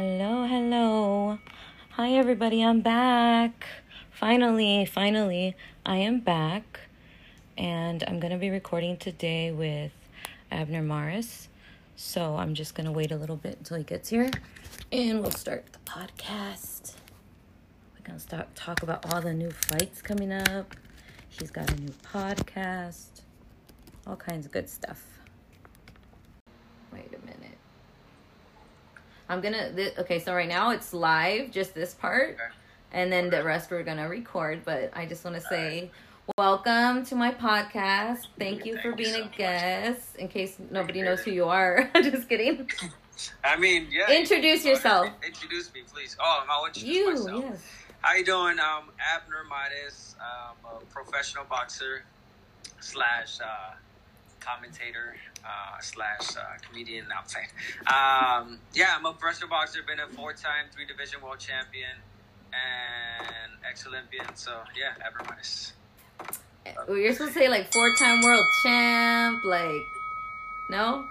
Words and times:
Hello, 0.00 0.46
hello. 0.46 1.40
Hi, 1.94 2.12
everybody. 2.12 2.62
I'm 2.62 2.82
back. 2.82 3.66
Finally, 4.12 4.84
finally, 4.84 5.56
I 5.84 5.96
am 5.96 6.20
back. 6.20 6.82
And 7.56 8.04
I'm 8.06 8.20
going 8.20 8.30
to 8.30 8.38
be 8.38 8.48
recording 8.48 8.96
today 8.96 9.50
with 9.50 9.90
Abner 10.52 10.82
Mares. 10.82 11.48
So 11.96 12.36
I'm 12.36 12.54
just 12.54 12.76
going 12.76 12.84
to 12.84 12.92
wait 12.92 13.10
a 13.10 13.16
little 13.16 13.34
bit 13.34 13.58
until 13.58 13.76
he 13.76 13.82
gets 13.82 14.08
here. 14.08 14.30
And 14.92 15.20
we'll 15.20 15.32
start 15.32 15.64
the 15.72 15.80
podcast. 15.80 16.94
We're 17.96 18.06
going 18.06 18.20
to 18.20 18.24
start 18.24 18.54
talk 18.54 18.84
about 18.84 19.12
all 19.12 19.20
the 19.20 19.34
new 19.34 19.50
fights 19.50 20.00
coming 20.00 20.30
up. 20.30 20.76
He's 21.28 21.50
got 21.50 21.72
a 21.72 21.74
new 21.74 21.92
podcast. 22.14 23.22
All 24.06 24.14
kinds 24.14 24.46
of 24.46 24.52
good 24.52 24.70
stuff. 24.70 25.04
Wait 26.92 27.12
a 27.12 27.26
minute. 27.26 27.57
I'm 29.28 29.40
gonna. 29.40 29.72
Th- 29.74 29.96
okay, 29.98 30.18
so 30.18 30.34
right 30.34 30.48
now 30.48 30.70
it's 30.70 30.92
live, 30.94 31.50
just 31.50 31.74
this 31.74 31.94
part, 31.94 32.30
Okay. 32.34 32.42
and 32.92 33.12
then 33.12 33.30
the 33.30 33.42
rest 33.44 33.70
we're 33.70 33.82
gonna 33.82 34.08
record. 34.08 34.62
But 34.64 34.90
I 34.94 35.06
just 35.06 35.24
want 35.24 35.36
to 35.36 35.42
say, 35.42 35.90
welcome 36.38 37.04
to 37.06 37.14
my 37.14 37.32
podcast. 37.32 38.26
Thank 38.38 38.64
you 38.64 38.78
for 38.78 38.88
you 38.90 38.96
being 38.96 39.12
so 39.14 39.20
a 39.20 39.24
much. 39.24 39.36
guest. 39.36 40.16
In 40.16 40.28
case 40.28 40.56
nobody 40.70 41.02
knows 41.02 41.20
who 41.20 41.30
you 41.32 41.44
are, 41.44 41.90
just 42.02 42.28
kidding. 42.28 42.70
I 43.44 43.56
mean, 43.56 43.88
yeah. 43.90 44.10
Introduce 44.10 44.64
yourself. 44.64 45.08
Introduce 45.26 45.72
me, 45.74 45.82
please. 45.92 46.16
Oh, 46.20 46.44
I'll 46.48 46.66
introduce 46.66 46.94
You, 46.94 47.10
myself. 47.10 47.44
yes. 47.50 47.62
How 48.00 48.14
you 48.14 48.24
doing? 48.24 48.58
Um, 48.60 48.90
Abner 49.14 49.42
Mares. 49.50 50.14
I'm 50.20 50.56
a 50.76 50.84
professional 50.86 51.44
boxer 51.44 52.04
slash 52.80 53.40
uh, 53.40 53.74
commentator 54.40 55.16
uh, 55.44 55.80
slash 55.80 56.36
uh, 56.36 56.40
comedian. 56.66 57.06
No, 57.08 57.16
I'm 57.22 57.28
saying. 57.28 57.48
Um, 57.86 58.58
yeah, 58.74 58.94
I'm 58.96 59.04
a 59.06 59.12
professional 59.12 59.50
boxer. 59.50 59.80
Been 59.86 60.00
a 60.00 60.08
four-time 60.08 60.66
three 60.72 60.86
division 60.86 61.20
world 61.22 61.38
champion 61.38 61.90
and 62.52 63.52
ex-Olympian. 63.68 64.24
So 64.34 64.60
yeah, 64.76 65.04
Abner 65.06 65.24
Mares. 65.28 65.72
Well, 66.86 66.96
You're 66.96 67.12
supposed 67.12 67.34
to 67.34 67.38
say 67.40 67.48
like 67.48 67.72
four-time 67.72 68.22
world 68.22 68.44
champ, 68.62 69.44
like 69.44 69.82
no. 70.70 71.04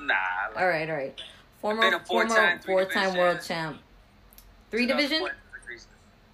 Nah. 0.00 0.14
Like, 0.54 0.60
All 0.62 0.68
right, 0.68 0.88
all 0.88 0.96
right. 0.96 1.20
Former, 1.60 1.82
former 1.82 2.04
four-time, 2.06 2.58
division. 2.60 3.16
world 3.18 3.40
champ. 3.46 3.78
Three 4.70 4.86
division. 4.86 5.26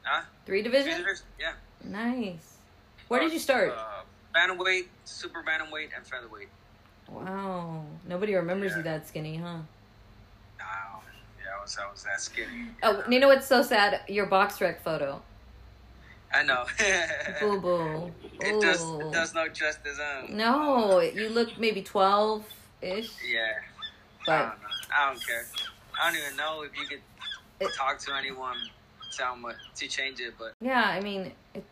Huh? 0.02 0.22
Three 0.46 0.62
Three 0.62 0.62
division. 0.62 0.98
division? 0.98 1.24
Yeah. 1.39 1.52
Nice. 1.84 2.56
Where 3.08 3.20
did 3.20 3.33
you 3.33 3.39
start? 3.39 3.70
Uh, 3.77 4.02
bantamweight, 4.34 4.86
super 5.05 5.42
bantamweight, 5.42 5.91
and 5.97 6.06
featherweight. 6.06 6.48
Wow. 7.08 7.84
Nobody 8.08 8.34
remembers 8.34 8.72
Yeah. 8.72 8.77
you 8.78 8.83
that 8.84 9.08
skinny, 9.08 9.36
huh? 9.36 9.58
Wow. 10.58 11.03
Yeah, 11.41 11.56
I 11.58 11.61
was, 11.62 11.77
I 11.78 11.91
was 11.91 12.05
that 12.05 12.20
skinny. 12.20 12.69
Oh, 12.83 13.03
you 13.08 13.20
know 13.20 13.28
what's 13.28 13.47
so 13.47 13.62
sad? 13.62 14.00
Your 14.08 14.27
BoxRec 14.27 14.80
photo. 14.80 15.20
I 16.34 16.42
know. 16.45 16.64
Boo 17.41 17.61
boo. 17.61 18.12
it 18.41 18.61
does 18.62 18.83
it 18.83 19.12
does 19.12 19.34
no 19.34 19.48
justice. 19.48 19.98
Um, 20.00 20.34
No, 20.36 21.00
you 21.00 21.28
look 21.28 21.58
maybe 21.58 21.83
12 21.83 22.45
ish. 22.80 23.11
Yeah. 23.30 23.41
I 23.50 24.27
But 24.27 24.39
don't. 24.39 24.53
I 24.97 25.08
don't 25.12 25.27
care. 25.27 25.45
I 26.00 26.11
don't 26.11 26.23
even 26.23 26.36
know 26.36 26.62
if 26.62 26.78
you 26.78 26.86
could 26.86 27.00
It- 27.61 27.75
talk 27.75 27.98
to 28.00 28.14
anyone, 28.14 28.56
tell 29.14 29.34
them 29.34 29.42
what, 29.42 29.56
to 29.77 29.86
change 29.89 30.20
it, 30.20 30.33
but 30.39 30.55
yeah, 30.62 30.84
I 30.84 31.00
mean, 31.00 31.33
it, 31.55 31.64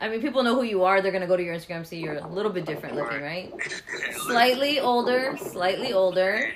I 0.00 0.08
mean, 0.08 0.22
people 0.22 0.42
know 0.42 0.54
who 0.54 0.62
you 0.62 0.84
are. 0.84 1.02
They're 1.02 1.12
going 1.12 1.20
to 1.20 1.28
go 1.28 1.36
to 1.36 1.42
your 1.42 1.54
Instagram, 1.54 1.84
see 1.84 1.98
you're 1.98 2.16
a 2.16 2.26
little 2.26 2.50
bit 2.50 2.64
different 2.64 2.96
looking, 2.96 3.20
right? 3.20 3.52
Slightly 4.26 4.80
older, 4.80 5.36
slightly 5.36 5.92
older. 5.92 6.50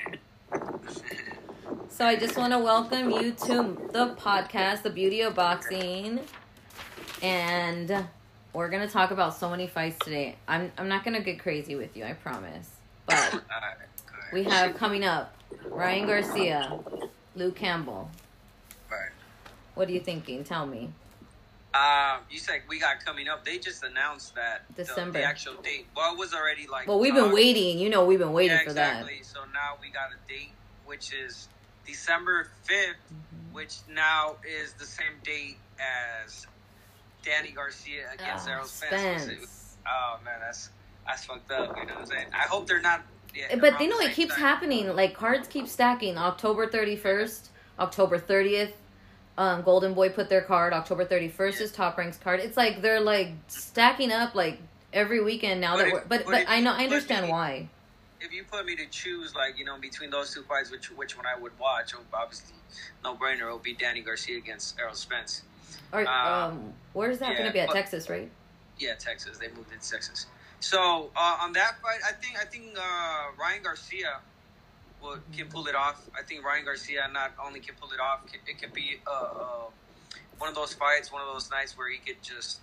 So 1.91 2.06
I 2.06 2.17
just 2.17 2.37
want 2.39 2.53
to 2.55 2.59
welcome 2.59 3.11
you 3.11 3.33
to 3.33 3.78
the 3.92 4.15
podcast, 4.19 4.83
The 4.83 4.91
Beauty 4.91 5.20
of 5.20 5.34
Boxing. 5.34 6.20
And 7.22 8.06
we're 8.55 8.71
going 8.71 8.87
to 8.87 8.93
talk 8.93 9.10
about 9.10 9.37
so 9.37 9.50
many 9.50 9.66
fights 9.66 9.99
today. 10.03 10.37
I'm, 10.49 10.72
I'm 10.78 10.88
not 10.88 11.05
going 11.05 11.16
to 11.16 11.22
get 11.22 11.38
crazy 11.38 11.76
with 11.76 11.97
you, 11.97 12.05
I 12.05 12.15
promise. 12.15 12.71
But 13.06 13.43
we 14.32 14.44
have 14.44 14.75
coming 14.76 15.05
up 15.05 15.37
Ryan 15.66 16.06
Garcia, 16.06 16.81
Luke 17.37 17.56
Campbell. 17.56 18.11
What 19.75 19.88
are 19.88 19.93
you 19.93 20.00
thinking? 20.00 20.44
Tell 20.44 20.66
me. 20.66 20.91
Um, 21.75 22.21
you 22.31 22.39
said 22.39 22.62
we 22.69 22.79
got 22.79 23.05
coming 23.05 23.29
up. 23.29 23.45
They 23.45 23.59
just 23.59 23.83
announced 23.83 24.35
that 24.37 24.62
the- 24.77 24.85
December. 24.85 25.19
The, 25.19 25.25
actual 25.25 25.55
date. 25.62 25.87
Well, 25.97 26.12
it 26.12 26.19
was 26.19 26.33
already 26.33 26.67
like. 26.69 26.87
Well, 26.87 27.01
we've 27.01 27.15
been 27.15 27.33
waiting. 27.33 27.79
You 27.81 27.91
know, 27.91 28.05
we've 28.05 28.19
been 28.21 28.33
waiting 28.33 28.57
yeah, 28.57 28.62
for 28.65 28.71
exactly. 28.71 29.21
So 29.23 29.41
now 29.53 29.77
we 29.81 29.91
got 29.91 30.11
a 30.11 30.29
date, 30.33 30.53
which 30.87 31.12
is 31.12 31.49
December 31.87 32.49
5th, 32.69 32.71
Mm-hmm. 33.12 33.55
which 33.55 33.77
now 33.93 34.37
is 34.49 34.73
the 34.75 34.85
same 34.87 35.12
date 35.25 35.57
as 36.25 36.47
Danny 37.25 37.51
Garcia 37.51 38.05
against 38.15 38.47
Oh, 38.49 38.53
Errol 38.53 38.65
Spence. 38.67 39.23
Spence. 39.25 39.77
Oh 39.87 40.19
man, 40.25 40.39
that's 40.41 40.71
that's 41.06 41.25
fucked 41.25 41.51
up. 41.51 41.77
You 41.77 41.87
know 41.87 41.95
what 41.95 42.01
I'm 42.03 42.06
saying? 42.06 42.27
I 42.33 42.43
hope 42.47 42.67
they're 42.69 42.81
not. 42.81 43.03
Yeah, 43.35 43.56
But 43.56 43.81
you 43.81 43.89
know, 43.89 43.99
it 43.99 44.12
keeps 44.12 44.33
time. 44.35 44.41
happening. 44.45 44.95
Like 44.95 45.15
cards 45.15 45.49
keep 45.49 45.67
stacking. 45.67 46.17
October 46.19 46.69
thirty 46.69 46.95
first, 46.95 47.51
October 47.81 48.19
thirtieth. 48.19 48.77
Um, 49.37 49.62
Golden 49.62 49.95
Boy 49.95 50.11
put 50.11 50.28
their 50.28 50.43
card. 50.43 50.72
October 50.72 51.05
thirty 51.05 51.28
first 51.28 51.61
is 51.61 51.72
Top 51.72 51.99
Rank's 51.99 52.19
card. 52.19 52.41
It's 52.41 52.56
like 52.56 52.83
they're 52.83 53.00
like 53.00 53.31
stacking 53.49 54.12
up 54.12 54.34
like 54.34 54.59
every 54.93 55.22
weekend 55.22 55.61
now 55.61 55.72
But 55.72 55.78
that 55.78 55.87
if- 55.89 55.93
we're. 55.95 56.00
But 56.00 56.25
but 56.25 56.27
but 56.27 56.45
I 56.49 56.61
know 56.61 56.72
I 56.72 56.84
understand 56.84 57.27
me- 57.27 57.33
why. 57.33 57.69
If 58.21 58.33
you 58.33 58.44
put 58.44 58.65
me 58.65 58.75
to 58.77 58.87
choose, 58.87 59.34
like 59.34 59.59
you 59.59 59.65
know, 59.65 59.77
between 59.78 60.09
those 60.11 60.33
two 60.33 60.43
fights, 60.44 60.71
which 60.71 60.91
which 60.93 61.17
one 61.17 61.27
I 61.27 61.39
would 61.39 61.53
watch, 61.59 61.93
oh, 61.97 62.00
obviously, 62.15 62.55
no 63.03 63.15
brainer. 63.17 63.50
It 63.50 63.53
would 63.53 63.62
be 63.62 63.75
Danny 63.75 64.00
Garcia 64.03 64.39
against 64.39 64.78
Errol 64.78 64.94
Spence. 64.94 65.43
Or 65.93 66.06
Uh, 66.06 66.47
um, 66.49 66.73
where's 66.93 67.19
that 67.19 67.33
yeah, 67.33 67.39
going 67.39 67.47
to 67.49 67.53
be 67.53 67.61
at 67.61 67.67
but- 67.69 67.75
Texas, 67.75 68.09
right? 68.09 68.31
Yeah, 68.78 68.94
Texas. 68.94 69.37
They 69.39 69.49
moved 69.49 69.73
into 69.73 69.89
Texas. 69.91 70.27
So 70.61 71.11
uh, 71.17 71.39
on 71.41 71.53
that 71.55 71.81
fight, 71.83 72.00
I 72.09 72.12
think 72.12 72.39
I 72.41 72.44
think 72.44 72.77
uh, 72.78 73.25
Ryan 73.39 73.62
Garcia 73.62 74.21
will, 75.04 75.19
can 75.37 75.48
pull 75.48 75.66
it 75.66 75.75
off. 75.75 76.09
I 76.19 76.22
think 76.22 76.44
Ryan 76.44 76.65
Garcia 76.65 77.09
not 77.12 77.32
only 77.44 77.60
can 77.60 77.75
pull 77.81 77.92
it 77.92 78.00
off, 78.00 78.26
can, 78.26 78.41
it 78.47 78.60
could 78.60 78.72
be 78.72 79.00
uh, 79.06 79.10
uh, 79.10 79.47
one 80.38 80.48
of 80.48 80.54
those 80.56 80.75
fights, 80.75 81.12
one 81.12 81.22
of 81.22 81.32
those 81.32 81.50
nights 81.50 81.76
where 81.76 81.91
he 81.91 81.98
could 81.98 82.22
just 82.22 82.60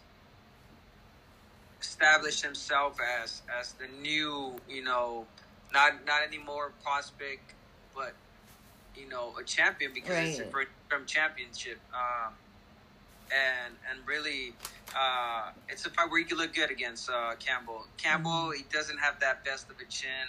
establish 1.79 2.41
himself 2.41 2.97
as 3.23 3.41
as 3.59 3.73
the 3.73 3.87
new, 4.01 4.55
you 4.69 4.83
know, 4.83 5.25
not 5.73 6.05
not 6.05 6.23
anymore 6.23 6.71
prospect, 6.83 7.53
but 7.95 8.13
you 8.95 9.07
know, 9.07 9.33
a 9.39 9.43
champion 9.43 9.91
because 9.93 10.29
it's 10.29 10.39
a 10.39 10.43
Right. 10.43 10.51
first 10.51 10.69
term 10.89 11.05
championship. 11.05 11.79
Um, 11.93 12.33
and 13.31 13.73
and 13.89 14.05
really, 14.05 14.53
uh, 14.95 15.51
it's 15.69 15.85
a 15.85 15.89
fight 15.89 16.09
where 16.09 16.19
he 16.19 16.25
could 16.25 16.37
look 16.37 16.53
good 16.53 16.69
against 16.69 17.09
uh, 17.09 17.33
Campbell. 17.39 17.85
Campbell, 17.97 18.51
he 18.51 18.63
doesn't 18.71 18.97
have 18.99 19.19
that 19.21 19.45
best 19.45 19.69
of 19.69 19.79
a 19.79 19.85
chin. 19.85 20.27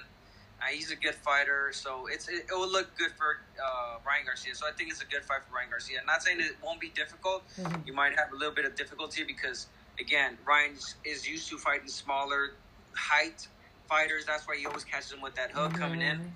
Uh, 0.63 0.67
he's 0.73 0.93
a 0.93 0.97
good 0.97 1.15
fighter, 1.17 1.71
so 1.73 2.07
it's 2.07 2.29
it, 2.29 2.47
it 2.49 2.53
will 2.53 2.71
look 2.71 2.97
good 2.97 3.11
for 3.19 3.39
uh, 3.63 3.99
Ryan 4.07 4.27
Garcia. 4.27 4.55
So 4.55 4.67
I 4.67 4.71
think 4.73 4.91
it's 4.91 5.03
a 5.03 5.07
good 5.07 5.25
fight 5.25 5.41
for 5.49 5.57
Ryan 5.57 5.71
Garcia. 5.71 5.99
not 6.07 6.23
saying 6.23 6.39
it 6.41 6.53
won't 6.63 6.81
be 6.81 6.91
difficult. 6.91 7.43
Mhm. 7.59 7.87
You 7.87 7.93
might 7.93 8.17
have 8.17 8.33
a 8.33 8.37
little 8.37 8.55
bit 8.55 8.65
of 8.65 8.77
difficulty 8.77 9.25
because 9.25 9.67
again, 9.99 10.39
Ryan 10.47 10.75
is 11.05 11.29
used 11.29 11.49
to 11.51 11.59
fighting 11.59 11.89
smaller 11.89 12.53
height 12.95 13.49
fighters. 13.89 14.25
That's 14.25 14.47
why 14.47 14.57
he 14.57 14.67
always 14.67 14.85
catches 14.85 15.11
them 15.11 15.21
with 15.21 15.35
that 15.35 15.51
hook 15.51 15.75
coming 15.75 16.01
in. 16.01 16.33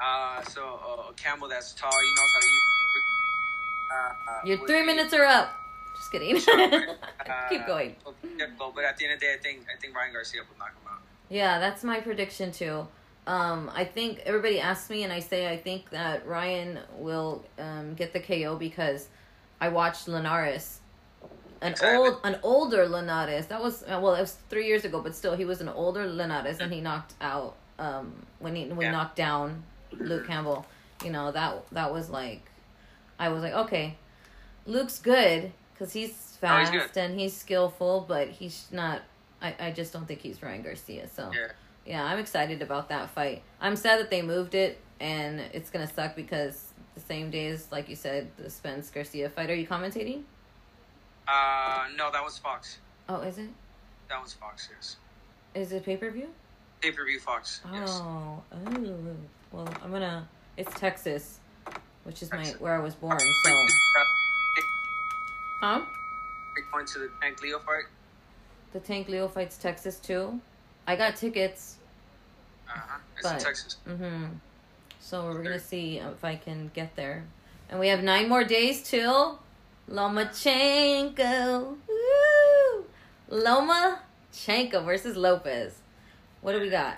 Uh, 0.00 0.42
so 0.44 0.78
uh, 1.08 1.12
Campbell, 1.12 1.48
that's 1.48 1.72
tall. 1.72 1.90
He 1.90 2.14
knows 2.14 2.32
how 2.34 2.40
to 2.40 2.46
use. 2.46 2.62
Uh, 3.90 3.96
uh, 4.30 4.40
Your 4.46 4.58
would 4.58 4.68
three 4.68 4.80
be- 4.82 4.86
minutes 4.86 5.12
are 5.14 5.24
up. 5.24 5.56
Just 5.96 6.10
kidding. 6.12 6.36
uh, 6.36 7.48
Keep 7.48 7.66
going. 7.66 7.94
difficult, 8.38 8.74
but 8.74 8.84
at 8.84 8.96
the 8.96 9.04
end 9.04 9.14
of 9.14 9.20
the 9.20 9.26
day, 9.26 9.34
I 9.34 9.42
think 9.42 9.66
I 9.74 9.80
think 9.80 9.94
Ryan 9.96 10.12
Garcia 10.12 10.40
will 10.42 10.58
knock 10.58 10.70
him 10.70 10.88
out. 10.90 11.00
Yeah, 11.30 11.58
that's 11.58 11.82
my 11.84 12.00
prediction 12.00 12.52
too. 12.52 12.86
Um, 13.26 13.70
I 13.74 13.84
think 13.84 14.20
everybody 14.26 14.60
asks 14.60 14.90
me, 14.90 15.02
and 15.02 15.12
I 15.12 15.20
say 15.20 15.50
I 15.50 15.56
think 15.56 15.90
that 15.90 16.26
Ryan 16.26 16.78
will 16.98 17.44
um, 17.58 17.94
get 17.94 18.12
the 18.12 18.20
KO 18.20 18.56
because 18.56 19.08
I 19.60 19.68
watched 19.70 20.08
Linares, 20.08 20.80
an 21.62 21.72
Exactly. 21.72 21.96
old, 21.96 22.20
an 22.24 22.38
older 22.42 22.86
Linares. 22.86 23.46
That 23.46 23.62
was 23.62 23.82
uh, 23.84 23.98
well, 24.02 24.14
it 24.14 24.20
was 24.20 24.36
three 24.50 24.66
years 24.66 24.84
ago, 24.84 25.00
but 25.00 25.14
still, 25.14 25.36
he 25.36 25.44
was 25.46 25.60
an 25.62 25.68
older 25.70 26.06
Linares, 26.06 26.60
and 26.60 26.70
he 26.72 26.80
knocked 26.82 27.14
out 27.22 27.56
um, 27.78 28.12
when 28.40 28.54
he 28.54 28.66
when 28.66 28.86
Yeah. 28.86 28.92
knocked 28.92 29.16
down 29.16 29.62
Luke 29.92 30.26
Campbell. 30.26 30.66
You 31.02 31.10
know 31.10 31.32
that 31.32 31.66
that 31.72 31.92
was 31.92 32.10
like, 32.10 32.42
I 33.18 33.30
was 33.30 33.42
like, 33.42 33.54
okay, 33.54 33.94
Luke's 34.66 34.98
good 34.98 35.50
because 35.72 35.92
he's 35.94 36.10
Oh, 36.42 36.58
he's 36.58 36.68
fast 36.68 36.96
and 36.98 37.18
he's 37.18 37.34
skillful, 37.34 38.04
but 38.06 38.28
he's 38.28 38.66
not. 38.70 39.00
I, 39.40 39.54
I 39.58 39.70
just 39.70 39.94
don't 39.94 40.06
think 40.06 40.20
he's 40.20 40.42
Ryan 40.42 40.62
Garcia. 40.62 41.08
So 41.08 41.30
Yeah. 41.32 41.48
Yeah, 41.86 42.04
I'm 42.04 42.18
excited 42.18 42.62
about 42.62 42.88
that 42.88 43.10
fight. 43.10 43.42
I'm 43.60 43.76
sad 43.76 44.00
that 44.00 44.10
they 44.10 44.22
moved 44.22 44.54
it, 44.54 44.80
and 45.00 45.40
it's 45.52 45.70
gonna 45.70 45.92
suck 45.92 46.16
because 46.16 46.72
the 46.94 47.00
same 47.00 47.30
day 47.30 47.48
as, 47.48 47.70
like 47.72 47.88
you 47.88 47.96
said, 47.96 48.28
the 48.36 48.48
Spence 48.48 48.90
Garcia 48.90 49.28
fight. 49.28 49.50
Are 49.50 49.54
you 49.54 49.66
commentating? 49.66 50.22
Uh, 51.26 51.86
no, 51.96 52.10
that 52.10 52.22
was 52.22 52.38
Fox. 52.38 52.78
Oh, 53.08 53.20
is 53.20 53.38
it? 53.38 53.50
That 54.08 54.22
was 54.22 54.32
Fox. 54.32 54.68
Yes. 54.74 54.96
Is 55.54 55.72
it 55.72 55.84
pay 55.84 55.96
per 55.96 56.10
view? 56.10 56.28
Pay 56.80 56.92
per 56.92 57.04
view 57.04 57.18
Fox. 57.20 57.60
Yes. 57.72 57.90
Oh, 58.02 58.42
oh. 58.52 59.16
Well, 59.52 59.68
I'm 59.82 59.90
gonna. 59.90 60.28
It's 60.56 60.72
Texas. 60.78 61.40
which 62.04 62.22
is 62.22 62.30
my 62.30 62.44
where 62.58 62.74
I 62.74 62.78
was 62.78 62.94
born. 62.94 63.18
So, 63.18 63.66
huh? 65.60 65.80
You're 66.56 66.66
going 66.72 66.86
to 66.86 66.98
the 67.00 67.10
Tank 67.20 67.42
Leo 67.42 67.58
fight? 67.58 67.84
The 68.72 68.80
Tank 68.80 69.08
Leo 69.08 69.28
fights 69.28 69.56
Texas 69.56 69.98
too. 69.98 70.40
I 70.86 70.96
got 70.96 71.16
tickets. 71.16 71.76
Uh 72.68 72.72
huh. 72.76 72.98
It's 73.16 73.22
But- 73.22 73.38
in 73.38 73.44
Texas. 73.44 73.76
Mm-hmm. 73.88 74.24
So 75.00 75.24
we're 75.24 75.42
gonna 75.42 75.60
see 75.60 75.98
if 75.98 76.24
I 76.24 76.36
can 76.36 76.70
get 76.74 76.96
there, 76.96 77.24
and 77.68 77.78
we 77.78 77.88
have 77.88 78.02
nine 78.02 78.28
more 78.28 78.42
days 78.42 78.82
till 78.82 79.38
Lomachenko. 79.90 81.76
Woo! 81.88 82.84
Lomachenko 83.30 84.84
versus 84.84 85.16
Lopez. 85.16 85.74
What 86.40 86.52
do 86.52 86.60
we 86.60 86.70
got? 86.70 86.96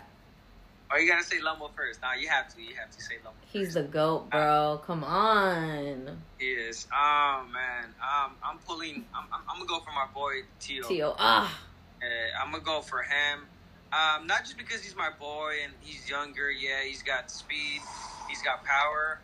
Oh, 0.89 0.97
you 0.99 1.09
gotta 1.11 1.25
say 1.25 1.39
Lomo 1.41 1.69
first. 1.75 2.01
Nah, 2.01 2.13
you 2.15 2.29
have 2.29 2.47
to. 2.55 2.63
You 2.63 2.77
have 2.77 2.91
to 2.93 3.03
say 3.03 3.15
Lomo. 3.25 3.33
He's 3.53 3.75
the 3.75 3.83
goat, 3.83 4.31
bro. 4.31 4.81
Come 4.87 5.03
on, 5.03 6.23
He 6.39 6.47
is. 6.47 6.87
Oh 6.95 7.45
man. 7.53 7.87
Um, 8.01 8.33
I'm 8.43 8.59
pulling. 8.59 9.05
I'm, 9.13 9.25
I'm, 9.33 9.41
I'm 9.49 9.57
gonna 9.57 9.69
go 9.69 9.81
for 9.81 9.91
my 9.93 10.07
boy 10.15 10.43
Tio. 10.61 10.85
Tio. 10.87 11.15
Ah, 11.19 11.53
Uh, 12.01 12.07
I'm 12.41 12.53
gonna 12.53 12.63
go 12.63 12.83
for 12.83 13.03
him. 13.03 13.47
Um, 13.97 14.27
not 14.27 14.45
just 14.45 14.59
because 14.59 14.83
he's 14.83 14.97
my 14.97 15.09
boy 15.19 15.55
and 15.65 15.73
he's 15.81 16.09
younger. 16.09 16.51
Yeah, 16.51 16.83
he's 16.85 17.03
got 17.03 17.31
speed, 17.31 17.81
he's 18.29 18.43
got 18.43 18.63
power, 18.65 19.21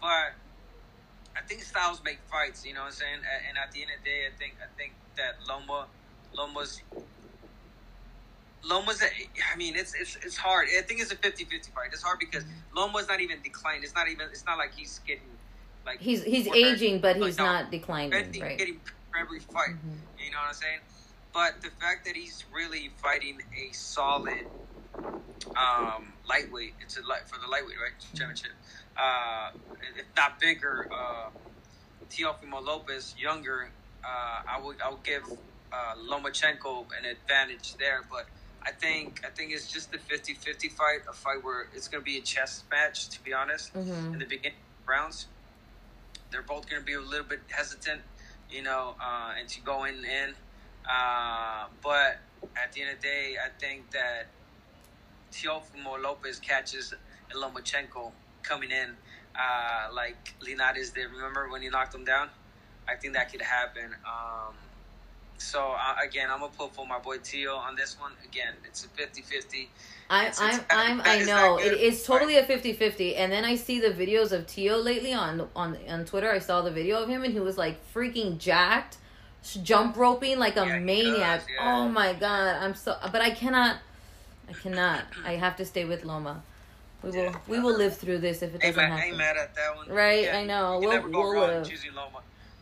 but 0.00 0.34
I 1.36 1.40
think 1.46 1.62
styles 1.62 2.02
make 2.04 2.18
fights. 2.30 2.66
You 2.66 2.74
know 2.74 2.80
what 2.80 2.86
I'm 2.86 2.92
saying? 2.92 3.20
And 3.48 3.56
at 3.56 3.72
the 3.72 3.80
end 3.80 3.90
of 3.96 4.04
the 4.04 4.10
day, 4.10 4.26
I 4.26 4.36
think 4.38 4.56
I 4.60 4.68
think 4.76 4.92
that 5.16 5.36
Loma, 5.48 5.86
Loma's. 6.36 6.82
Loma's, 8.62 9.00
a, 9.00 9.06
I 9.06 9.56
mean, 9.56 9.74
it's 9.74 9.94
it's 9.94 10.18
it's 10.22 10.36
hard. 10.36 10.68
I 10.76 10.82
think 10.82 11.00
it's 11.00 11.10
a 11.10 11.16
50-50 11.16 11.72
fight. 11.72 11.88
It's 11.92 12.02
hard 12.02 12.18
because 12.18 12.44
Loma's 12.76 13.08
not 13.08 13.22
even 13.22 13.40
declined. 13.42 13.84
It's 13.84 13.94
not 13.94 14.06
even. 14.06 14.26
It's 14.30 14.44
not 14.44 14.58
like 14.58 14.74
he's 14.74 15.00
getting, 15.06 15.22
like 15.86 15.98
he's 15.98 16.22
he's 16.24 16.46
aging, 16.48 17.00
but 17.00 17.16
like, 17.16 17.28
he's 17.28 17.38
no, 17.38 17.44
not 17.44 17.70
declining, 17.70 18.12
He's 18.30 18.42
right? 18.42 18.58
getting 18.58 18.78
every 19.18 19.40
fight. 19.40 19.70
Mhm. 19.70 19.96
You 20.22 20.30
know 20.30 20.36
what 20.42 20.48
I'm 20.48 20.54
saying? 20.54 20.80
But 21.32 21.62
the 21.62 21.70
fact 21.70 22.04
that 22.06 22.16
he's 22.16 22.44
really 22.52 22.90
fighting 22.96 23.38
a 23.56 23.72
solid 23.72 24.46
um, 25.56 26.14
lightweight, 26.28 26.74
it's 26.80 26.96
a 26.96 27.06
light 27.06 27.28
for 27.28 27.38
the 27.40 27.46
lightweight, 27.50 27.76
right? 27.82 27.92
Championship. 28.14 28.52
Uh, 28.96 29.50
if 29.96 30.06
not 30.16 30.40
bigger, 30.40 30.88
uh, 30.92 31.30
Teofimo 32.10 32.64
Lopez, 32.64 33.14
younger, 33.18 33.70
uh, 34.04 34.08
I 34.48 34.60
would 34.62 34.76
I 34.84 34.90
would 34.90 35.04
give 35.04 35.22
uh, 35.72 35.94
Lomachenko 36.10 36.86
an 36.98 37.04
advantage 37.04 37.76
there. 37.76 38.00
But 38.10 38.26
I 38.62 38.72
think 38.72 39.22
I 39.24 39.30
think 39.30 39.52
it's 39.52 39.70
just 39.72 39.94
a 39.94 39.98
50-50 39.98 40.70
fight, 40.72 41.00
a 41.08 41.12
fight 41.12 41.42
where 41.44 41.68
it's 41.74 41.88
going 41.88 42.02
to 42.02 42.04
be 42.04 42.18
a 42.18 42.22
chess 42.22 42.64
match. 42.70 43.08
To 43.10 43.22
be 43.22 43.32
honest, 43.32 43.72
Mhm. 43.74 44.14
in 44.14 44.18
the 44.18 44.24
beginning 44.26 44.58
rounds, 44.86 45.26
they're 46.30 46.42
both 46.42 46.68
going 46.68 46.82
to 46.82 46.86
be 46.86 46.94
a 46.94 47.00
little 47.00 47.26
bit 47.26 47.40
hesitant, 47.50 48.02
you 48.50 48.62
know, 48.62 48.96
uh, 49.00 49.34
and 49.38 49.48
to 49.48 49.60
go 49.60 49.84
in 49.84 49.96
and 49.96 50.04
in. 50.04 50.34
Uh, 50.90 51.66
but 51.82 52.18
at 52.56 52.72
the 52.72 52.82
end 52.82 52.90
of 52.90 53.00
the 53.00 53.06
day, 53.06 53.34
I 53.44 53.48
think 53.60 53.90
that 53.92 54.26
Teofimo 55.32 56.02
Lopez 56.02 56.38
catches 56.40 56.94
Lomachenko 57.34 58.10
coming 58.42 58.70
in, 58.70 58.90
uh, 59.36 59.92
like 59.94 60.34
Linares 60.40 60.90
did. 60.90 61.10
Remember 61.12 61.48
when 61.50 61.62
he 61.62 61.68
knocked 61.68 61.94
him 61.94 62.04
down? 62.04 62.28
I 62.88 62.96
think 62.96 63.14
that 63.14 63.30
could 63.30 63.42
happen. 63.42 63.94
Um, 64.04 64.54
so 65.38 65.72
uh, 65.78 65.94
again, 66.04 66.28
I'm 66.30 66.40
gonna 66.40 66.52
put 66.58 66.74
for 66.74 66.86
my 66.86 66.98
boy 66.98 67.18
Tio 67.18 67.54
on 67.54 67.76
this 67.76 67.96
one. 68.00 68.12
Again, 68.24 68.54
it's 68.64 68.84
a 68.84 68.88
50-50. 68.88 69.68
I, 70.10 70.22
It's- 70.26 70.40
I'm, 70.40 70.48
it's- 70.48 70.66
I'm, 70.70 71.00
I 71.04 71.22
know 71.22 71.56
it 71.58 71.70
good. 71.70 72.04
totally 72.04 72.36
a 72.36 72.42
50-50 72.44 73.14
and 73.16 73.30
then 73.30 73.44
I 73.44 73.54
see 73.54 73.78
the 73.80 73.90
videos 73.90 74.32
of 74.32 74.46
Tio 74.48 74.78
lately 74.78 75.12
on 75.12 75.48
on 75.54 75.78
on 75.88 76.04
Twitter. 76.04 76.30
I 76.32 76.40
saw 76.40 76.62
the 76.62 76.70
video 76.72 77.00
of 77.00 77.08
him 77.08 77.22
and 77.22 77.32
he 77.32 77.38
was 77.40 77.56
like 77.56 77.78
freaking 77.94 78.38
jacked, 78.38 78.98
jump 79.62 79.96
roping 79.96 80.38
like 80.38 80.56
a 80.56 80.66
Yeah, 80.66 80.78
maniac. 80.78 81.40
does, 81.40 81.48
yeah. 81.58 81.74
Oh 81.76 81.88
my 81.88 82.12
god, 82.12 82.56
I'm 82.62 82.74
so. 82.74 82.96
But 83.10 83.22
I 83.22 83.30
cannot, 83.30 83.76
I 84.48 84.52
cannot. 84.52 85.02
I 85.24 85.32
have 85.36 85.56
to 85.56 85.64
stay 85.64 85.84
with 85.84 86.04
Loma. 86.04 86.42
We 87.02 87.10
will, 87.10 87.16
Yeah. 87.16 87.36
we 87.48 87.58
will 87.60 87.76
live 87.76 87.96
through 87.96 88.18
this 88.18 88.42
if 88.42 88.54
it 88.54 88.60
doesn't 88.60 88.76
mad, 88.76 88.90
ain't 88.90 89.00
happen. 89.00 89.16
mad 89.18 89.36
at 89.38 89.54
that 89.54 89.74
one. 89.76 89.88
Right, 89.88 90.28
I 90.34 90.44
know. 90.44 90.78
We'll- 90.80 91.08
we'll 91.08 91.38
live. 91.40 91.70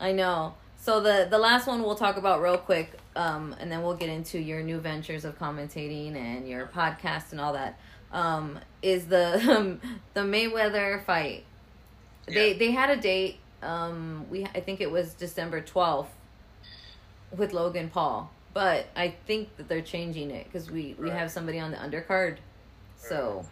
I 0.00 0.12
know. 0.12 0.54
So 0.80 1.00
the 1.00 1.26
the 1.28 1.38
last 1.38 1.66
one 1.66 1.82
we'll 1.82 1.96
talk 1.96 2.16
about 2.16 2.40
real 2.40 2.56
quick, 2.56 2.92
um, 3.16 3.56
and 3.58 3.70
then 3.70 3.82
we'll 3.82 3.96
get 3.96 4.08
into 4.08 4.38
your 4.38 4.62
new 4.62 4.78
ventures 4.78 5.24
of 5.24 5.36
commentating 5.38 6.14
and 6.14 6.48
your 6.48 6.66
podcast 6.68 7.32
and 7.32 7.40
all 7.40 7.52
that. 7.54 7.78
Um, 8.12 8.60
is 8.80 9.06
the 9.06 9.40
um, 9.50 9.80
the 10.14 10.20
Mayweather 10.20 11.04
fight? 11.04 11.44
They 12.26 12.52
they 12.52 12.70
had 12.70 12.90
a 12.90 12.96
date. 12.96 13.40
Um, 13.60 14.26
we 14.30 14.44
I 14.54 14.60
think 14.60 14.80
it 14.80 14.90
was 14.90 15.14
December 15.14 15.60
twelfth 15.60 16.12
with 17.36 17.52
Logan 17.52 17.90
Paul, 17.90 18.30
but 18.54 18.86
I 18.96 19.14
think 19.26 19.56
that 19.56 19.68
they're 19.68 19.82
changing 19.82 20.30
it 20.30 20.44
because 20.44 20.70
we 20.70 20.94
we 20.98 21.10
Right. 21.10 21.18
have 21.18 21.30
somebody 21.30 21.58
on 21.58 21.70
the 21.70 21.76
undercard. 21.76 22.38
So 22.96 23.44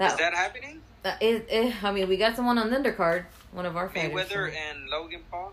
Is 0.00 0.14
that 0.16 0.34
happening? 0.34 0.80
that 1.02 1.22
is, 1.22 1.42
eh, 1.48 1.72
I 1.82 1.92
mean, 1.92 2.08
we 2.08 2.16
got 2.16 2.36
someone 2.36 2.58
on 2.58 2.70
the 2.70 2.76
undercard. 2.76 3.24
One 3.52 3.66
of 3.66 3.76
our 3.76 3.88
fighters. 3.88 4.12
Mayweather 4.12 4.54
and 4.54 4.88
Logan 4.88 5.22
Paul. 5.30 5.52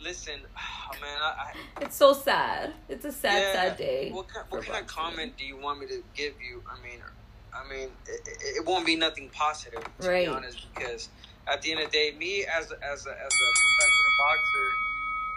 Listen, 0.00 0.34
oh, 0.56 1.00
man, 1.00 1.18
I, 1.22 1.52
I 1.78 1.82
It's 1.84 1.96
so 1.96 2.12
sad. 2.12 2.72
It's 2.88 3.04
a 3.04 3.12
sad, 3.12 3.38
yeah, 3.40 3.52
sad 3.52 3.76
day. 3.76 4.10
What, 4.10 4.28
kind, 4.28 4.46
what 4.50 4.64
kind 4.66 4.80
of 4.84 4.86
comment 4.88 5.36
do 5.38 5.44
you 5.44 5.56
want 5.56 5.80
me 5.80 5.86
to 5.86 6.02
give 6.14 6.34
you? 6.42 6.62
I 6.68 6.82
mean, 6.82 7.00
I 7.54 7.68
mean, 7.68 7.88
it, 8.06 8.20
it- 8.26 8.56
it 8.56 8.66
won't 8.66 8.84
be 8.86 8.96
nothing 8.96 9.28
positive 9.30 9.84
to 10.00 10.08
Right. 10.08 10.24
be 10.26 10.32
honest, 10.32 10.66
because 10.74 11.08
at 11.46 11.62
the 11.62 11.70
end 11.72 11.80
of 11.80 11.90
the 11.90 11.92
day, 11.96 12.12
me 12.18 12.44
as 12.44 12.70
a, 12.72 12.74
as 12.84 13.06
a, 13.06 13.10
as 13.10 13.32
a 13.32 13.46
professional 13.62 14.14
boxer, 14.18 14.68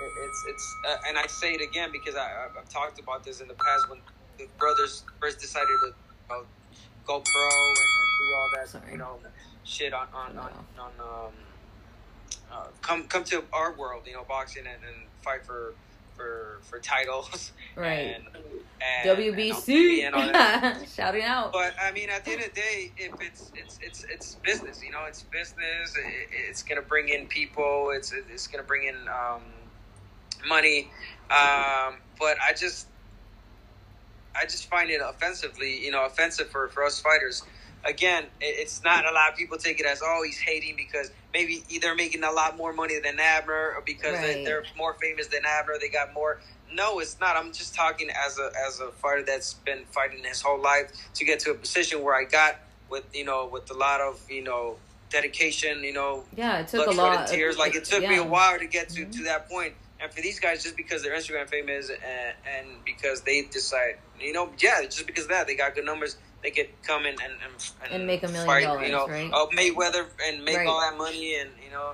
it, 0.01 0.11
it's 0.25 0.45
it's 0.47 0.75
uh, 0.87 0.95
and 1.07 1.17
I 1.17 1.27
say 1.27 1.53
it 1.53 1.61
again 1.61 1.89
because 1.91 2.15
I 2.15 2.23
I've- 2.45 2.59
I've 2.59 2.69
talked 2.69 2.99
about 2.99 3.23
this 3.23 3.41
in 3.41 3.47
the 3.47 3.53
past 3.55 3.89
when 3.89 3.99
the 4.37 4.47
brothers 4.57 5.03
first 5.19 5.39
decided 5.39 5.67
to 5.83 5.93
know, 6.29 6.45
go 7.05 7.19
pro 7.19 7.49
and, 7.49 7.77
and 7.77 8.09
do 8.19 8.35
all 8.35 8.49
that 8.55 8.67
Sorry. 8.69 8.91
you 8.91 8.97
know 8.97 9.17
shit 9.63 9.93
on 9.93 10.07
on 10.13 10.37
on, 10.37 10.51
on 10.79 10.91
um 10.99 11.33
uh, 12.51 12.67
come 12.81 13.03
come 13.07 13.23
to 13.25 13.43
our 13.53 13.73
world, 13.73 14.03
you 14.05 14.13
know, 14.13 14.23
boxing 14.27 14.63
and, 14.65 14.83
and 14.83 15.07
fight 15.21 15.45
for 15.45 15.73
for 16.15 16.59
for 16.63 16.79
titles, 16.79 17.51
Right. 17.75 18.15
And, 18.15 18.23
and, 19.05 19.19
WBC. 19.19 20.03
and 20.05 20.15
all 20.15 20.21
that. 20.27 20.87
Shouting 20.95 21.23
out. 21.23 21.51
But 21.53 21.73
I 21.81 21.91
mean, 21.91 22.09
at 22.09 22.23
the 22.25 22.31
end 22.31 22.41
of 22.43 22.49
the 22.49 22.55
day, 22.55 22.91
if 22.97 23.13
it's 23.21 23.51
it's 23.53 23.79
it's 23.81 24.03
it's 24.05 24.35
business, 24.35 24.81
you 24.83 24.91
know, 24.91 25.03
it's 25.07 25.23
business. 25.23 25.95
It, 25.97 26.29
it's 26.49 26.63
gonna 26.63 26.81
bring 26.81 27.09
in 27.09 27.27
people. 27.27 27.91
It's 27.93 28.13
it's 28.13 28.47
gonna 28.47 28.63
bring 28.63 28.87
in 28.87 28.95
um, 29.09 29.41
money. 30.47 30.89
Um, 31.29 31.97
but 32.19 32.37
I 32.41 32.53
just 32.57 32.87
I 34.35 34.43
just 34.43 34.69
find 34.69 34.89
it 34.89 35.01
offensively, 35.03 35.83
you 35.83 35.91
know, 35.91 36.05
offensive 36.05 36.49
for 36.49 36.67
for 36.69 36.83
us 36.83 36.99
fighters. 36.99 37.43
Again, 37.85 38.25
it's 38.41 38.83
not 38.83 39.05
a 39.05 39.11
lot 39.11 39.31
of 39.31 39.37
people 39.37 39.57
take 39.57 39.79
it 39.79 39.85
as 39.85 40.01
oh 40.03 40.21
he's 40.25 40.39
hating 40.39 40.75
because 40.75 41.11
maybe 41.33 41.63
they're 41.81 41.95
making 41.95 42.23
a 42.23 42.31
lot 42.31 42.57
more 42.57 42.73
money 42.73 42.99
than 42.99 43.19
Abner 43.19 43.73
or 43.75 43.81
because 43.85 44.13
Right. 44.13 44.43
they're 44.43 44.63
more 44.77 44.93
famous 44.95 45.27
than 45.27 45.41
Abner. 45.45 45.75
They 45.79 45.89
got 45.89 46.13
more. 46.13 46.39
No, 46.71 46.99
it's 46.99 47.19
not. 47.19 47.37
I'm 47.37 47.53
just 47.53 47.75
talking 47.75 48.09
as 48.09 48.37
a 48.39 48.51
as 48.67 48.79
a 48.79 48.91
fighter 48.91 49.23
that's 49.23 49.53
been 49.53 49.85
fighting 49.91 50.23
his 50.23 50.41
whole 50.41 50.61
life 50.61 50.91
to 51.13 51.23
get 51.25 51.39
to 51.41 51.51
a 51.51 51.53
position 51.53 52.03
where 52.03 52.15
I 52.15 52.25
got 52.25 52.55
with 52.89 53.05
you 53.13 53.25
know 53.25 53.45
with 53.47 53.69
a 53.71 53.75
lot 53.75 54.01
of 54.01 54.19
you 54.29 54.43
know 54.43 54.77
dedication. 55.09 55.83
You 55.83 55.93
know, 55.93 56.23
yeah, 56.35 56.59
it 56.59 56.67
took 56.67 56.87
a 56.87 56.91
lot. 56.91 57.27
tears. 57.27 57.57
Like 57.57 57.75
it 57.75 57.85
took 57.85 58.01
me 58.01 58.17
a 58.17 58.23
while 58.23 58.59
to 58.59 58.67
get 58.67 58.89
to 58.89 59.05
Mhm. 59.05 59.11
to 59.17 59.23
that 59.23 59.49
point. 59.49 59.73
And 59.99 60.13
for 60.13 60.21
these 60.21 60.39
guys, 60.39 60.63
just 60.63 60.77
because 60.77 61.01
they're 61.03 61.15
Instagram 61.15 61.49
famous 61.49 61.89
and, 61.89 62.35
and 62.45 62.67
because 62.85 63.21
they 63.21 63.41
decide, 63.43 63.95
you 64.19 64.31
know, 64.31 64.51
yeah, 64.59 64.83
just 64.83 65.07
because 65.07 65.23
of 65.23 65.29
that 65.31 65.47
they 65.47 65.55
got 65.55 65.73
good 65.75 65.85
numbers, 65.85 66.17
they 66.43 66.51
could 66.51 66.67
come 66.83 67.05
in 67.05 67.15
and 67.15 67.33
and, 67.83 67.91
And 67.93 68.07
make 68.07 68.23
a 68.23 68.27
million 68.27 68.45
fight, 68.45 68.63
dollars, 68.63 68.85
you 68.85 68.91
know, 68.91 69.07
right? 69.07 69.31
uh, 69.33 69.47
Mayweather 69.47 70.05
and 70.23 70.43
make 70.45 70.57
Right. 70.57 70.67
all 70.67 70.79
that 70.81 70.97
money, 70.97 71.39
and 71.39 71.49
you 71.63 71.71
know, 71.71 71.93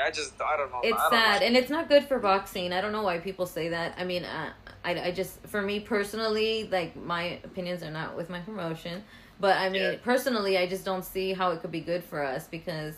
I 0.00 0.10
just 0.10 0.34
I 0.40 0.56
don't 0.56 0.70
know. 0.70 0.80
It's 0.84 1.02
don't 1.02 1.10
sad, 1.10 1.40
know. 1.40 1.46
and 1.48 1.56
it's 1.56 1.70
not 1.70 1.88
good 1.88 2.04
for 2.04 2.20
boxing. 2.20 2.72
I 2.72 2.80
don't 2.80 2.92
know 2.92 3.02
why 3.02 3.18
people 3.18 3.46
say 3.46 3.70
that. 3.70 3.94
I 3.98 4.04
mean, 4.04 4.24
uh, 4.24 4.52
I, 4.84 5.08
I 5.08 5.10
just, 5.10 5.44
for 5.48 5.60
me 5.60 5.80
personally, 5.80 6.68
like 6.70 6.94
my 6.96 7.40
opinions 7.44 7.82
are 7.82 7.90
not 7.90 8.16
with 8.16 8.30
my 8.30 8.40
promotion, 8.40 9.02
but 9.40 9.56
I 9.56 9.68
mean, 9.68 9.82
Yeah. 9.82 9.98
personally, 10.02 10.56
I 10.56 10.66
just 10.66 10.84
don't 10.84 11.04
see 11.04 11.32
how 11.32 11.50
it 11.50 11.60
could 11.60 11.72
be 11.72 11.80
good 11.80 12.04
for 12.04 12.22
us 12.22 12.46
because 12.46 12.94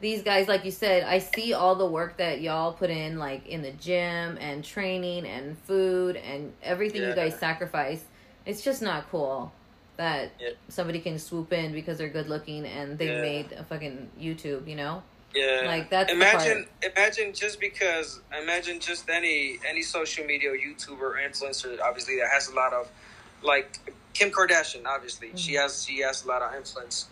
these 0.00 0.22
guys, 0.22 0.46
like 0.48 0.64
you 0.64 0.70
said, 0.70 1.04
I 1.04 1.18
see 1.18 1.54
all 1.54 1.74
the 1.74 1.86
work 1.86 2.18
that 2.18 2.40
y'all 2.40 2.72
put 2.72 2.90
in, 2.90 3.18
like 3.18 3.46
in 3.46 3.62
the 3.62 3.72
gym 3.72 4.36
and 4.40 4.62
training 4.62 5.26
and 5.26 5.56
food 5.58 6.16
and 6.16 6.52
everything 6.62 7.02
you 7.02 7.14
guys 7.14 7.38
sacrifice. 7.38 8.04
It's 8.44 8.62
just 8.62 8.82
not 8.82 9.10
cool 9.10 9.52
that 9.96 10.32
Yeah. 10.38 10.50
somebody 10.68 11.00
can 11.00 11.18
swoop 11.18 11.52
in 11.52 11.72
because 11.72 11.96
they're 11.96 12.10
good 12.10 12.28
looking 12.28 12.66
and 12.66 12.98
they 12.98 13.06
Yeah. 13.06 13.20
made 13.22 13.52
a 13.52 13.64
fucking 13.64 14.10
YouTube, 14.20 14.68
you 14.68 14.76
know? 14.76 15.02
Yeah, 15.34 15.62
Like, 15.66 15.90
that's 15.90 16.10
the 16.10 16.16
imagine 16.16 16.66
imagine 16.82 17.32
just 17.34 17.58
because 17.60 18.20
imagine 18.40 18.80
just 18.80 19.08
any 19.10 19.58
any 19.66 19.82
social 19.82 20.24
media 20.24 20.50
YouTuber 20.50 21.16
influencer 21.26 21.78
obviously 21.82 22.16
that 22.18 22.28
has 22.30 22.48
a 22.48 22.54
lot 22.54 22.72
of 22.72 22.88
like 23.42 23.78
Kim 24.14 24.30
Kardashian 24.30 24.86
obviously 24.86 25.32
she 25.34 25.52
Mhm. 25.52 25.62
has 25.62 25.84
she 25.84 25.98
has 26.00 26.24
a 26.24 26.28
lot 26.28 26.40
of 26.42 26.54
influence. 26.54 27.06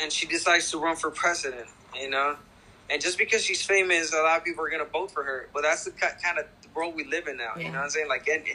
And 0.00 0.12
she 0.12 0.26
decides 0.26 0.70
to 0.70 0.78
run 0.78 0.96
for 0.96 1.10
president. 1.10 1.66
You 1.94 2.10
know, 2.10 2.36
and 2.90 3.00
just 3.00 3.18
because 3.18 3.44
she's 3.44 3.62
famous, 3.62 4.12
a 4.12 4.16
lot 4.18 4.38
of 4.38 4.44
people 4.44 4.64
are 4.64 4.70
gonna 4.70 4.84
vote 4.84 5.10
for 5.10 5.22
her. 5.22 5.48
But 5.52 5.62
that's 5.62 5.84
the 5.84 5.92
kind 5.92 6.38
of 6.38 6.46
world 6.74 6.94
we 6.96 7.04
live 7.04 7.28
in 7.28 7.36
now. 7.36 7.52
You 7.56 7.64
know 7.66 7.78
what 7.78 7.84
I'm 7.84 7.90
saying? 7.90 8.08
Like 8.08 8.28
any, 8.28 8.54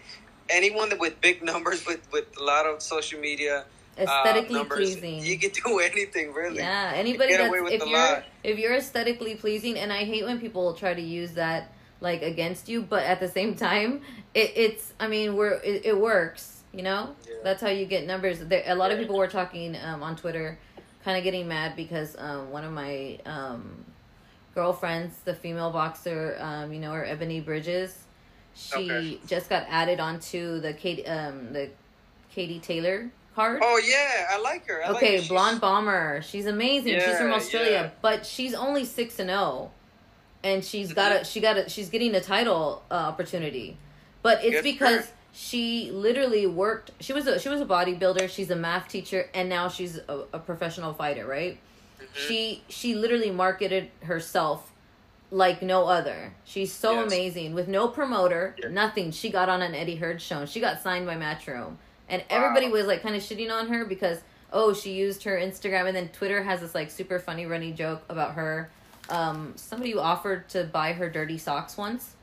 anyone 0.50 0.92
with 1.00 1.20
big 1.22 1.44
numbers, 1.52 1.86
with 1.86 2.08
with 2.12 2.26
a 2.40 2.44
lot 2.44 2.66
of 2.66 2.82
social 2.82 3.20
media. 3.20 3.66
uh, 3.98 4.02
Aesthetically 4.02 4.56
numbers, 4.56 4.96
pleasing. 4.98 5.24
You 5.24 5.38
can 5.40 5.52
do 5.52 5.80
anything, 5.92 6.34
really. 6.34 6.58
Yeah, 6.58 6.92
anybody 6.96 7.30
Get 7.32 7.38
that's 7.40 7.50
away 7.50 7.62
with 7.62 7.74
if 7.74 7.86
you're 7.88 7.98
lot. 7.98 8.24
if 8.44 8.58
you're 8.60 8.76
aesthetically 8.76 9.36
pleasing, 9.36 9.78
and 9.78 9.92
I 9.92 10.04
hate 10.04 10.26
when 10.26 10.40
people 10.40 10.74
try 10.74 10.94
to 10.94 11.02
use 11.02 11.32
that 11.34 11.72
like 12.02 12.22
against 12.22 12.70
you, 12.70 12.82
but 12.82 13.04
at 13.04 13.20
the 13.20 13.28
same 13.28 13.56
time, 13.56 14.02
it, 14.34 14.52
it's 14.56 14.94
I 15.00 15.08
mean 15.08 15.36
we're 15.36 15.54
it, 15.64 15.86
it 15.86 15.98
works, 16.00 16.64
you 16.74 16.82
know. 16.84 17.16
Yeah. 17.28 17.36
That's 17.44 17.62
how 17.62 17.70
you 17.70 17.86
get 17.86 18.06
numbers. 18.06 18.40
There, 18.40 18.64
a 18.68 18.76
lot 18.76 18.92
of 18.92 19.00
people 19.00 19.18
were 19.18 19.28
talking 19.28 19.78
um, 19.84 20.04
on 20.04 20.16
Twitter, 20.18 20.58
kind 21.04 21.18
of 21.18 21.24
getting 21.24 21.48
mad 21.48 21.76
because 21.76 22.16
um, 22.20 22.52
one 22.52 22.64
of 22.64 22.72
my 22.72 23.20
um, 23.26 23.86
girlfriends, 24.56 25.16
the 25.26 25.34
female 25.34 25.72
boxer, 25.72 26.38
um, 26.40 26.74
you 26.74 26.80
know, 26.80 26.92
her 26.92 27.06
Ebony 27.06 27.40
Bridges, 27.42 27.98
she 28.56 28.92
Okay. 28.92 29.20
just 29.28 29.50
got 29.50 29.66
added 29.70 30.00
onto 30.00 30.60
the 30.60 30.74
Katie 30.74 31.06
um, 31.08 31.54
the 31.54 31.70
Katie 32.32 32.60
Taylor 32.60 33.10
card. 33.36 33.62
Oh 33.64 33.82
yeah, 33.86 34.28
I 34.32 34.40
like 34.42 34.68
her. 34.68 34.84
I 34.84 34.90
like 34.90 34.98
Okay, 34.98 35.12
her. 35.14 35.18
She's- 35.20 35.30
blonde 35.30 35.62
bomber. 35.62 36.22
She's 36.22 36.46
amazing. 36.46 37.00
she's 37.00 37.18
from 37.18 37.32
Australia, 37.32 37.72
yeah. 37.72 37.90
but 38.02 38.26
she's 38.26 38.54
only 38.54 38.84
six 38.86 39.20
and 39.20 39.30
zero, 39.30 39.72
and 40.44 40.64
she's 40.66 40.92
got 40.94 41.12
a 41.22 41.24
she 41.24 41.40
got 41.40 41.58
a 41.58 41.70
she's 41.70 41.90
getting 41.90 42.14
a 42.16 42.22
title 42.22 42.84
uh, 42.92 42.96
opportunity, 42.96 43.78
but 44.22 44.44
it's 44.44 44.56
Good 44.58 44.64
because 44.64 45.06
her. 45.06 45.12
She 45.32 45.92
literally 45.92 46.48
worked. 46.48 46.92
She 47.00 47.14
was 47.14 47.28
a 47.28 47.40
she 47.40 47.50
was 47.50 47.62
a 47.62 47.66
bodybuilder. 47.66 48.30
She's 48.30 48.50
a 48.50 48.56
math 48.56 48.88
teacher, 48.88 49.30
and 49.34 49.48
now 49.48 49.70
she's 49.70 49.98
a, 49.98 50.24
a 50.34 50.40
professional 50.40 50.94
fighter. 50.94 51.26
Right? 51.26 51.60
Mhm. 52.02 52.06
She 52.28 52.64
she 52.68 52.96
literally 52.96 53.32
marketed 53.32 53.90
herself 54.04 54.72
like 55.32 55.62
no 55.62 55.86
other. 55.88 56.34
She's 56.44 56.74
so 56.74 56.94
Yes. 56.94 57.08
amazing 57.08 57.54
with 57.54 57.68
no 57.68 57.88
promoter, 57.88 58.56
Yeah. 58.62 58.70
nothing. 58.70 59.12
She 59.12 59.30
got 59.30 59.48
on 59.50 59.62
an 59.62 59.76
Eddie 59.76 59.98
Hearn 59.98 60.18
show. 60.18 60.46
She 60.46 60.60
got 60.60 60.82
signed 60.82 61.06
by 61.06 61.16
Matchroom, 61.16 61.76
and 62.10 62.24
everybody 62.30 62.66
Wow. 62.66 62.74
was 62.74 62.88
like 62.88 63.04
kind 63.04 63.16
of 63.16 63.22
shitting 63.22 63.52
on 63.52 63.68
her 63.68 63.86
because 63.86 64.22
oh 64.52 64.74
she 64.74 64.94
used 64.94 65.24
her 65.26 65.38
Instagram, 65.38 65.86
and 65.88 65.96
then 65.96 66.10
Twitter 66.10 66.42
has 66.42 66.62
this 66.62 66.74
like 66.74 66.90
super 66.90 67.20
funny 67.20 67.46
running 67.46 67.76
joke 67.76 68.02
about 68.10 68.34
her. 68.34 68.72
Um, 69.12 69.54
somebody 69.56 69.96
offered 69.96 70.50
to 70.50 70.64
buy 70.64 70.94
her 70.94 71.08
dirty 71.10 71.38
socks 71.38 71.78
once. 71.78 72.16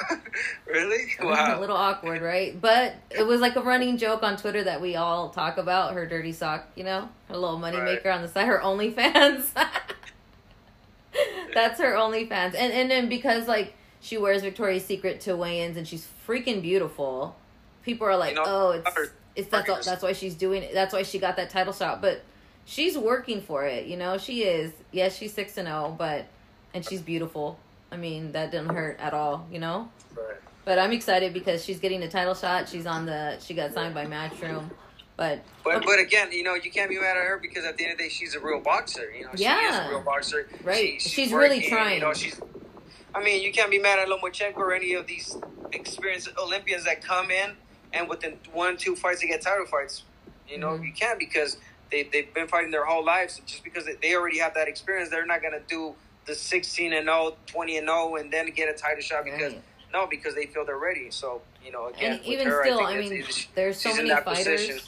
really? 0.66 1.06
Wow. 1.22 1.58
a 1.58 1.60
little 1.60 1.76
awkward, 1.76 2.22
right? 2.22 2.58
But 2.60 2.94
it 3.10 3.26
was 3.26 3.40
like 3.40 3.56
a 3.56 3.62
running 3.62 3.98
joke 3.98 4.22
on 4.22 4.36
Twitter 4.36 4.64
that 4.64 4.80
we 4.80 4.96
all 4.96 5.30
talk 5.30 5.58
about 5.58 5.94
her 5.94 6.06
dirty 6.06 6.32
sock, 6.32 6.66
you 6.74 6.84
know, 6.84 7.08
her 7.28 7.36
little 7.36 7.58
moneymaker 7.58 8.04
Right. 8.06 8.14
on 8.14 8.22
the 8.22 8.28
side, 8.28 8.46
her 8.46 8.60
OnlyFans. 8.62 9.48
That's 11.54 11.78
her 11.80 11.92
OnlyFans, 11.92 12.54
and 12.54 12.72
and 12.72 12.90
then 12.90 13.08
because 13.08 13.46
like 13.46 13.74
she 14.00 14.16
wears 14.16 14.42
Victoria's 14.42 14.84
Secret 14.84 15.20
to 15.22 15.36
weigh-ins 15.36 15.76
and 15.76 15.86
she's 15.86 16.06
freaking 16.26 16.62
beautiful, 16.62 17.36
people 17.82 18.06
are 18.06 18.16
like, 18.16 18.30
You 18.30 18.36
know, 18.36 18.42
oh, 18.46 18.70
it's 18.70 18.94
her- 18.96 19.12
it's 19.36 19.48
that's 19.48 19.68
all, 19.68 19.78
that's 19.84 20.02
why 20.02 20.12
she's 20.12 20.34
doing 20.34 20.62
it. 20.62 20.72
That's 20.74 20.92
why 20.94 21.02
she 21.02 21.18
got 21.18 21.36
that 21.36 21.50
title 21.50 21.72
shot, 21.72 22.00
but. 22.00 22.22
She's 22.64 22.96
working 22.96 23.42
for 23.42 23.64
it, 23.66 23.86
you 23.86 23.96
know. 23.96 24.18
She 24.18 24.44
is. 24.44 24.70
Yes, 24.92 25.18
she's 25.18 25.32
six 25.34 25.58
and 25.58 25.66
zero, 25.66 25.92
but 25.98 26.26
and 26.72 26.86
she's 26.86 27.02
beautiful. 27.02 27.58
I 27.92 27.96
mean, 27.96 28.32
that 28.32 28.50
didn't 28.50 28.70
hurt 28.74 28.98
at 28.98 29.12
all, 29.12 29.46
you 29.52 29.58
know. 29.58 29.90
Right. 30.16 30.36
But 30.64 30.78
I'm 30.78 30.92
excited 30.92 31.34
because 31.34 31.62
she's 31.64 31.78
getting 31.78 32.02
a 32.02 32.08
title 32.08 32.34
shot. 32.34 32.68
She's 32.68 32.86
on 32.86 33.04
the. 33.04 33.38
She 33.40 33.52
got 33.52 33.74
signed 33.74 33.94
by 33.94 34.06
Matchroom, 34.06 34.70
but 35.16 35.40
But 35.62 35.84
but 35.84 35.98
again, 35.98 36.32
you 36.32 36.42
know, 36.42 36.54
you 36.54 36.70
can't 36.70 36.88
be 36.88 36.98
mad 36.98 37.16
at 37.18 37.24
her 37.24 37.38
because 37.40 37.64
at 37.66 37.76
the 37.76 37.84
end 37.84 37.92
of 37.92 37.98
the 37.98 38.04
day, 38.04 38.08
she's 38.10 38.34
a 38.34 38.40
real 38.40 38.60
boxer. 38.60 39.10
You 39.12 39.24
know, 39.24 39.30
she 39.36 39.42
Yeah. 39.42 39.82
is 39.82 39.86
a 39.86 39.90
real 39.90 40.00
boxer. 40.02 40.48
Right. 40.64 41.00
She- 41.02 41.08
She's 41.08 41.32
really 41.32 41.56
working, 41.58 41.70
trying. 41.70 41.94
You 41.96 42.00
know, 42.00 42.14
she's. 42.14 42.40
I 43.14 43.22
mean, 43.22 43.42
you 43.42 43.52
can't 43.52 43.70
be 43.70 43.78
mad 43.78 43.98
at 43.98 44.08
Lomachenko 44.08 44.56
or 44.56 44.72
any 44.72 44.94
of 44.94 45.06
these 45.06 45.36
experienced 45.72 46.30
Olympians 46.38 46.84
that 46.84 47.02
come 47.02 47.30
in 47.30 47.50
and 47.92 48.08
within 48.08 48.38
one 48.54 48.78
two 48.78 48.96
fights 48.96 49.20
they 49.20 49.26
get 49.26 49.42
title 49.42 49.66
fights. 49.66 50.04
You 50.48 50.56
know, 50.58 50.68
Mhm. 50.70 50.86
you 50.86 50.92
can't 50.94 51.18
because 51.18 51.58
they 51.90 52.04
they've 52.04 52.32
been 52.32 52.48
fighting 52.48 52.70
their 52.70 52.86
whole 52.86 53.04
lives. 53.04 53.40
Just 53.46 53.64
because 53.64 53.84
they- 53.84 53.96
they 54.00 54.14
already 54.14 54.38
have 54.38 54.54
that 54.54 54.68
experience, 54.68 55.10
they're 55.10 55.26
not 55.26 55.42
gonna 55.42 55.60
do 55.60 55.94
the 56.26 56.34
16 56.34 56.92
and 56.92 57.06
0, 57.06 57.36
20 57.46 57.78
and 57.78 57.86
0, 57.88 58.16
and 58.16 58.32
then 58.32 58.50
get 58.50 58.68
a 58.68 58.72
title 58.78 59.02
shot 59.02 59.24
because 59.24 59.52
Right. 59.54 59.62
no, 59.92 60.06
because 60.06 60.34
they 60.34 60.46
feel 60.46 60.64
they're 60.64 60.78
ready. 60.78 61.10
So 61.10 61.42
you 61.64 61.72
know, 61.72 61.88
again, 61.88 62.14
and 62.14 62.24
even 62.24 62.48
her, 62.48 62.62
still, 62.64 62.80
I, 62.80 62.92
I, 62.94 62.98
mean, 63.00 63.24
there's 63.54 63.80
so 63.80 63.90
in 63.90 63.96
many 63.98 64.08
that 64.10 64.24
fighters. 64.24 64.60
position. 64.66 64.80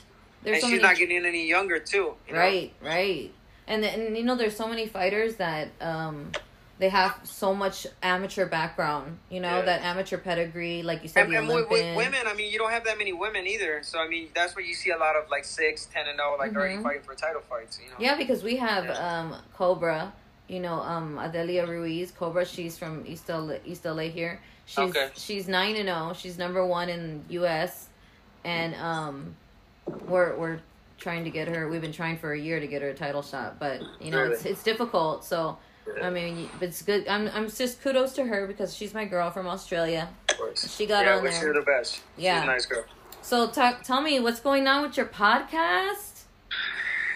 There's 0.43 0.57
and 0.57 0.61
so 0.63 0.67
she's 0.69 0.83
many 0.83 0.83
not 0.83 0.97
getting 0.99 1.25
any 1.25 1.47
younger 1.49 1.79
too. 1.79 2.15
you 2.27 2.35
know? 2.35 2.39
right, 2.39 2.73
right, 2.83 3.33
and 3.67 3.85
and 3.85 4.17
you 4.17 4.25
know, 4.25 4.35
there's 4.37 4.57
so 4.57 4.69
many 4.69 4.87
fighters 4.87 5.37
that 5.37 5.69
um 5.81 6.33
they 6.79 6.89
have 6.89 7.21
so 7.23 7.55
much 7.55 7.87
amateur 8.03 8.47
background. 8.47 9.19
You 9.31 9.39
know, 9.41 9.59
Yeah. 9.59 9.63
that 9.63 9.83
amateur 9.83 10.19
pedigree, 10.19 10.83
like 10.83 11.03
you 11.05 11.09
said, 11.09 11.25
And, 11.27 11.33
the 11.33 11.39
and 11.39 11.47
with, 11.49 11.71
with 11.71 11.97
women, 11.97 12.27
I 12.27 12.35
mean, 12.35 12.51
you 12.53 12.59
don't 12.59 12.73
have 12.73 12.85
that 12.85 12.99
many 12.99 13.13
women 13.13 13.47
either. 13.47 13.81
So 13.85 14.01
I 14.01 14.09
mean, 14.09 14.29
that's 14.35 14.57
where 14.57 14.65
you 14.65 14.75
see 14.75 14.91
a 14.91 14.99
lot 14.99 15.15
of 15.17 15.31
like 15.31 15.45
six, 15.45 15.87
ten, 15.87 16.09
and 16.09 16.17
zero, 16.19 16.37
like 16.39 16.55
already 16.55 16.77
Mhm. 16.77 16.83
fighting 16.83 17.03
for 17.03 17.15
title 17.15 17.43
fights. 17.49 17.79
You 17.83 17.91
know. 17.91 17.97
Yeah, 17.99 18.17
because 18.17 18.43
we 18.43 18.57
have 18.57 18.87
Yeah. 18.87 19.19
um 19.19 19.37
Cobra, 19.57 20.13
you 20.49 20.61
know, 20.61 20.75
um 20.81 21.19
Adelia 21.19 21.67
Ruiz. 21.67 22.11
Cobra, 22.11 22.45
she's 22.45 22.77
from 22.79 23.05
East 23.07 23.29
LA, 23.29 23.57
East 23.65 23.85
LA 23.85 24.05
here. 24.05 24.41
She's 24.67 24.79
Okay. 24.79 25.11
she's 25.17 25.49
nine 25.49 25.77
and 25.77 25.89
zero. 25.89 26.13
She's 26.17 26.39
number 26.39 26.65
one 26.67 26.89
in 26.89 27.25
U.S. 27.31 27.89
and 28.45 28.75
um, 28.77 29.37
we're 30.07 30.35
we're 30.37 30.61
trying 30.99 31.25
to 31.25 31.31
get 31.31 31.49
her. 31.49 31.69
We've 31.69 31.81
been 31.83 31.93
trying 31.93 32.17
for 32.19 32.33
a 32.33 32.39
year 32.39 32.61
to 32.61 32.67
get 32.67 32.81
her 32.83 32.89
a 32.89 32.95
title 32.95 33.23
shot, 33.23 33.59
but 33.59 33.83
you 34.01 34.11
know 34.11 34.25
it's 34.25 34.45
it's 34.47 34.63
difficult. 34.63 35.25
So 35.25 35.59
I 36.03 36.09
mean, 36.11 36.49
it's 36.61 36.81
good. 36.83 37.07
I'm 37.09 37.29
I'm 37.35 37.51
just 37.51 37.83
kudos 37.83 38.15
to 38.15 38.25
her 38.25 38.47
because 38.47 38.75
she's 38.75 38.95
my 38.95 39.05
girl 39.05 39.31
from 39.31 39.47
Australia. 39.47 40.09
Of 40.31 40.39
course. 40.39 40.75
She 40.77 40.87
got 40.87 41.05
yeah, 41.05 41.17
on 41.17 41.23
wish 41.23 41.35
there. 41.39 41.49
her 41.49 41.61
the 41.61 41.63
best. 41.67 42.01
Yeah. 42.17 42.41
She's 42.41 42.45
a 42.49 42.53
nice 42.53 42.67
girl. 42.67 42.85
So 43.21 43.49
talk, 43.49 43.83
tell 43.83 44.01
me 44.03 44.21
what's 44.21 44.41
going 44.41 44.67
on 44.67 44.83
with 44.83 44.97
your 44.97 45.07
podcast. 45.07 46.23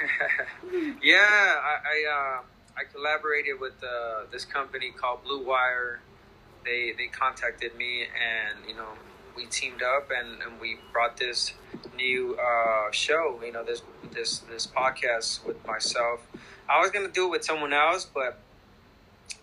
yeah, 1.02 1.16
I 1.26 1.76
I, 1.84 2.38
uh, 2.38 2.42
I 2.78 2.84
collaborated 2.84 3.58
with 3.60 3.82
uh, 3.82 4.26
this 4.30 4.44
company 4.44 4.92
called 4.96 5.24
Blue 5.24 5.44
Wire. 5.44 6.00
They 6.64 6.92
they 6.96 7.06
contacted 7.08 7.74
me 7.76 8.02
and 8.02 8.58
you 8.68 8.76
know 8.76 8.90
we 9.36 9.46
teamed 9.46 9.82
up 9.82 10.10
and, 10.16 10.42
and 10.42 10.60
we 10.60 10.78
brought 10.92 11.16
this 11.16 11.54
new 11.96 12.36
uh, 12.36 12.90
show. 12.92 13.40
You 13.44 13.52
know 13.52 13.64
this 13.64 13.82
this 14.12 14.38
this 14.50 14.66
podcast 14.66 15.44
with 15.44 15.64
myself. 15.66 16.20
I 16.68 16.80
was 16.80 16.90
gonna 16.90 17.08
do 17.08 17.26
it 17.26 17.30
with 17.30 17.44
someone 17.44 17.72
else, 17.72 18.04
but 18.04 18.38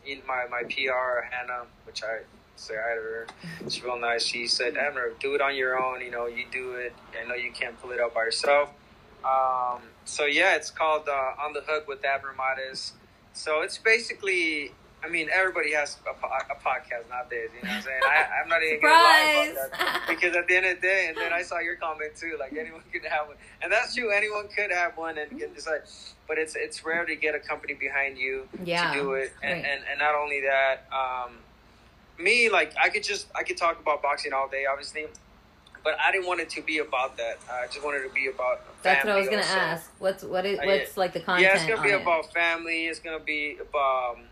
in 0.06 0.22
my 0.26 0.46
my 0.50 0.64
PR 0.64 1.26
Hannah, 1.30 1.66
which 1.86 2.04
I 2.04 2.20
say 2.56 2.76
hi 2.76 2.96
to 2.96 3.02
her. 3.02 3.28
She's 3.64 3.84
real 3.84 4.00
nice. 4.00 4.26
She 4.26 4.48
said, 4.48 4.78
Abner, 4.78 5.12
do 5.20 5.36
it 5.36 5.42
on 5.42 5.56
your 5.58 5.78
own. 5.78 6.00
You 6.00 6.10
know, 6.10 6.28
you 6.28 6.46
do 6.50 6.76
it. 6.76 6.94
I 7.22 7.28
know 7.28 7.36
you 7.36 7.52
can't 7.52 7.80
pull 7.82 7.92
it 7.92 8.00
out 8.00 8.14
by 8.14 8.24
yourself. 8.24 8.70
Um, 9.26 9.82
so 10.06 10.26
yeah, 10.26 10.56
it's 10.56 10.70
called 10.70 11.10
uh, 11.10 11.44
On 11.44 11.52
the 11.52 11.62
Hook 11.68 11.88
with 11.88 12.06
Abner 12.06 12.34
Mares. 12.38 12.94
So 13.36 13.62
it's 13.62 13.78
basically, 13.78 14.72
I 15.04 15.10
mean, 15.10 15.30
everybody 15.32 15.74
has 15.74 15.98
a, 16.10 16.14
po- 16.14 16.28
a 16.28 16.56
podcast 16.56 17.10
nowadays. 17.10 17.50
You 17.54 17.68
know 17.68 17.70
what 17.70 17.78
I'm 17.78 17.82
saying? 17.84 18.02
I, 18.04 18.42
I'm 18.42 18.50
not 18.50 18.64
even 18.64 18.82
gonna 18.82 18.94
lie 18.94 19.52
about 19.52 19.72
that 19.78 20.06
because 20.08 20.36
at 20.36 20.48
the 20.48 20.56
end 20.56 20.66
of 20.66 20.76
the 20.78 20.82
day, 20.82 21.06
and 21.10 21.18
then 21.18 21.34
I 21.34 21.42
saw 21.44 21.60
your 21.60 21.76
comment 21.76 22.16
too. 22.16 22.38
Like 22.40 22.54
anyone 22.58 22.82
could 22.92 23.04
have 23.06 23.28
one, 23.28 23.36
and 23.62 23.72
that's 23.72 23.94
true. 23.94 24.10
Anyone 24.12 24.48
could 24.48 24.72
have 24.72 24.98
one 24.98 25.18
and 25.18 25.38
get 25.38 25.54
decide. 25.54 25.82
But 26.28 26.38
it's 26.40 26.56
it's 26.56 26.84
rare 26.86 27.06
to 27.06 27.16
get 27.16 27.36
a 27.36 27.40
company 27.40 27.74
behind 27.76 28.18
you 28.18 28.48
Yeah, 28.64 28.94
to 28.94 29.00
do 29.00 29.14
it, 29.14 29.32
and, 29.44 29.54
right. 29.62 29.66
and 29.72 29.84
and 29.92 30.00
not 30.00 30.16
only 30.16 30.42
that, 30.42 30.88
um, 30.92 31.34
me 32.18 32.50
like 32.50 32.74
I 32.82 32.90
could 32.90 33.04
just 33.04 33.28
I 33.36 33.44
could 33.44 33.58
talk 33.58 33.80
about 33.80 34.02
boxing 34.02 34.34
all 34.34 34.48
day, 34.48 34.66
obviously, 34.66 35.06
but 35.86 35.96
I 36.04 36.12
didn't 36.12 36.26
want 36.26 36.40
it 36.42 36.50
to 36.50 36.62
be 36.64 36.80
about 36.80 37.16
that. 37.18 37.38
I 37.50 37.68
just 37.68 37.84
wanted 37.86 38.00
it 38.00 38.08
to 38.10 38.14
be 38.14 38.28
about. 38.28 38.60
That's 38.82 39.06
what 39.06 39.14
I 39.14 39.20
was 39.20 39.30
gonna 39.30 39.44
also. 39.44 39.54
ask. 39.54 39.92
What's 40.00 40.24
what 40.24 40.44
is 40.46 40.60
what's 40.62 40.98
like 40.98 41.14
the 41.14 41.20
content? 41.20 41.48
Yeah, 41.48 41.56
it's 41.56 41.66
gonna 41.66 41.82
be 41.82 41.94
on 41.94 42.00
it? 42.00 42.02
about 42.02 42.34
family. 42.34 42.88
It's 42.88 43.00
gonna 43.00 43.20
be 43.20 43.58
about, 43.62 44.16
um, 44.16 44.24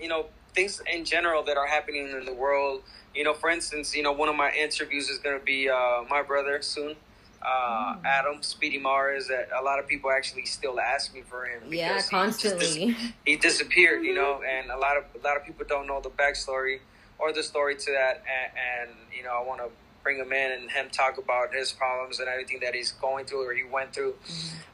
you 0.00 0.08
know, 0.08 0.26
things 0.54 0.82
in 0.90 1.04
general 1.04 1.42
that 1.44 1.58
are 1.58 1.66
happening 1.66 2.08
in 2.08 2.24
the 2.24 2.32
world. 2.32 2.82
You 3.14 3.24
know, 3.24 3.34
for 3.34 3.50
instance, 3.50 3.94
you 3.94 4.02
know, 4.02 4.12
one 4.12 4.30
of 4.30 4.36
my 4.36 4.50
interviews 4.52 5.10
is 5.10 5.18
gonna 5.18 5.38
be 5.38 5.68
uh, 5.68 6.02
my 6.08 6.22
brother 6.22 6.62
soon, 6.62 6.96
uh, 7.42 7.96
Mm. 7.96 8.04
Adam 8.06 8.42
Speedy 8.42 8.78
Mares. 8.78 9.28
That 9.28 9.50
a 9.54 9.62
lot 9.62 9.78
of 9.78 9.86
people 9.86 10.10
actually 10.10 10.46
still 10.46 10.80
ask 10.80 11.12
me 11.12 11.20
for 11.20 11.44
him. 11.44 11.70
Yeah, 11.70 11.88
because 11.88 12.08
he 12.08 12.16
dis- 12.16 12.22
constantly. 12.22 12.96
he 13.26 13.36
disappeared, 13.36 14.02
you 14.02 14.14
know, 14.14 14.40
and 14.42 14.70
a 14.70 14.78
lot 14.78 14.96
of 14.96 15.04
a 15.14 15.22
lot 15.22 15.36
of 15.36 15.44
people 15.44 15.66
don't 15.68 15.86
know 15.86 16.00
the 16.00 16.08
backstory 16.08 16.78
or 17.18 17.34
the 17.34 17.42
story 17.42 17.76
to 17.76 17.92
that, 17.92 18.22
and, 18.26 18.88
and 18.90 18.96
you 19.14 19.22
know, 19.22 19.38
I 19.38 19.46
want 19.46 19.60
to 19.60 19.68
bring 20.02 20.18
him 20.18 20.32
in 20.32 20.52
and 20.52 20.70
him 20.70 20.88
talk 20.90 21.18
about 21.18 21.54
his 21.54 21.72
problems 21.72 22.18
and 22.20 22.28
everything 22.28 22.60
that 22.60 22.74
he's 22.74 22.92
going 22.92 23.24
through 23.24 23.48
or 23.48 23.54
he 23.54 23.64
went 23.64 23.92
through. 23.94 24.14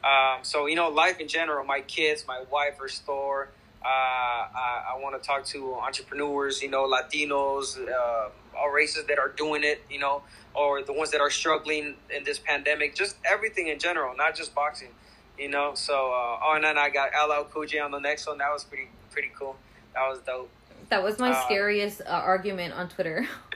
Um, 0.03 0.39
so 0.43 0.65
you 0.65 0.75
know, 0.75 0.89
life 0.89 1.19
in 1.19 1.27
general, 1.27 1.63
my 1.65 1.81
kids, 1.81 2.25
my 2.27 2.43
wife, 2.51 2.77
her 2.79 2.87
store. 2.87 3.49
Uh, 3.81 3.87
I, 3.87 4.93
I 4.93 4.99
want 5.01 5.21
to 5.21 5.25
talk 5.25 5.45
to 5.45 5.75
entrepreneurs, 5.75 6.61
you 6.61 6.69
know, 6.69 6.85
Latinos, 6.85 7.77
uh, 7.89 8.29
all 8.57 8.69
races 8.71 9.05
that 9.07 9.17
are 9.17 9.29
doing 9.29 9.63
it, 9.63 9.81
you 9.89 9.99
know, 9.99 10.21
or 10.53 10.83
the 10.83 10.91
ones 10.91 11.11
that 11.11 11.21
are 11.21 11.29
struggling 11.29 11.95
in 12.13 12.25
this 12.25 12.39
pandemic. 12.39 12.93
Just 12.93 13.15
everything 13.23 13.69
in 13.69 13.79
general, 13.79 14.13
not 14.17 14.35
just 14.35 14.53
boxing. 14.53 14.89
You 15.37 15.47
know, 15.49 15.71
so 15.75 15.93
uh, 16.11 16.39
oh, 16.43 16.51
and 16.55 16.63
then 16.65 16.77
I 16.77 16.89
got 16.89 17.11
LL 17.13 17.45
Cool 17.45 17.65
J 17.67 17.79
on 17.79 17.91
the 17.91 17.99
next 17.99 18.27
one. 18.27 18.39
That 18.39 18.51
was 18.51 18.65
pretty 18.65 18.89
pretty 19.11 19.31
cool. 19.39 19.55
That 19.95 20.09
was 20.09 20.19
dope. 20.19 20.49
That 20.89 21.01
was 21.01 21.17
my 21.17 21.31
Uh, 21.31 21.45
scariest 21.45 22.01
uh, 22.01 22.09
argument 22.09 22.73
on 22.73 22.89
Twitter. 22.89 23.25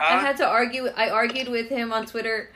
I 0.00 0.18
had 0.18 0.36
to 0.38 0.46
argue. 0.46 0.88
I 0.88 1.10
argued 1.10 1.48
with 1.48 1.68
him 1.68 1.92
on 1.92 2.06
Twitter. 2.06 2.50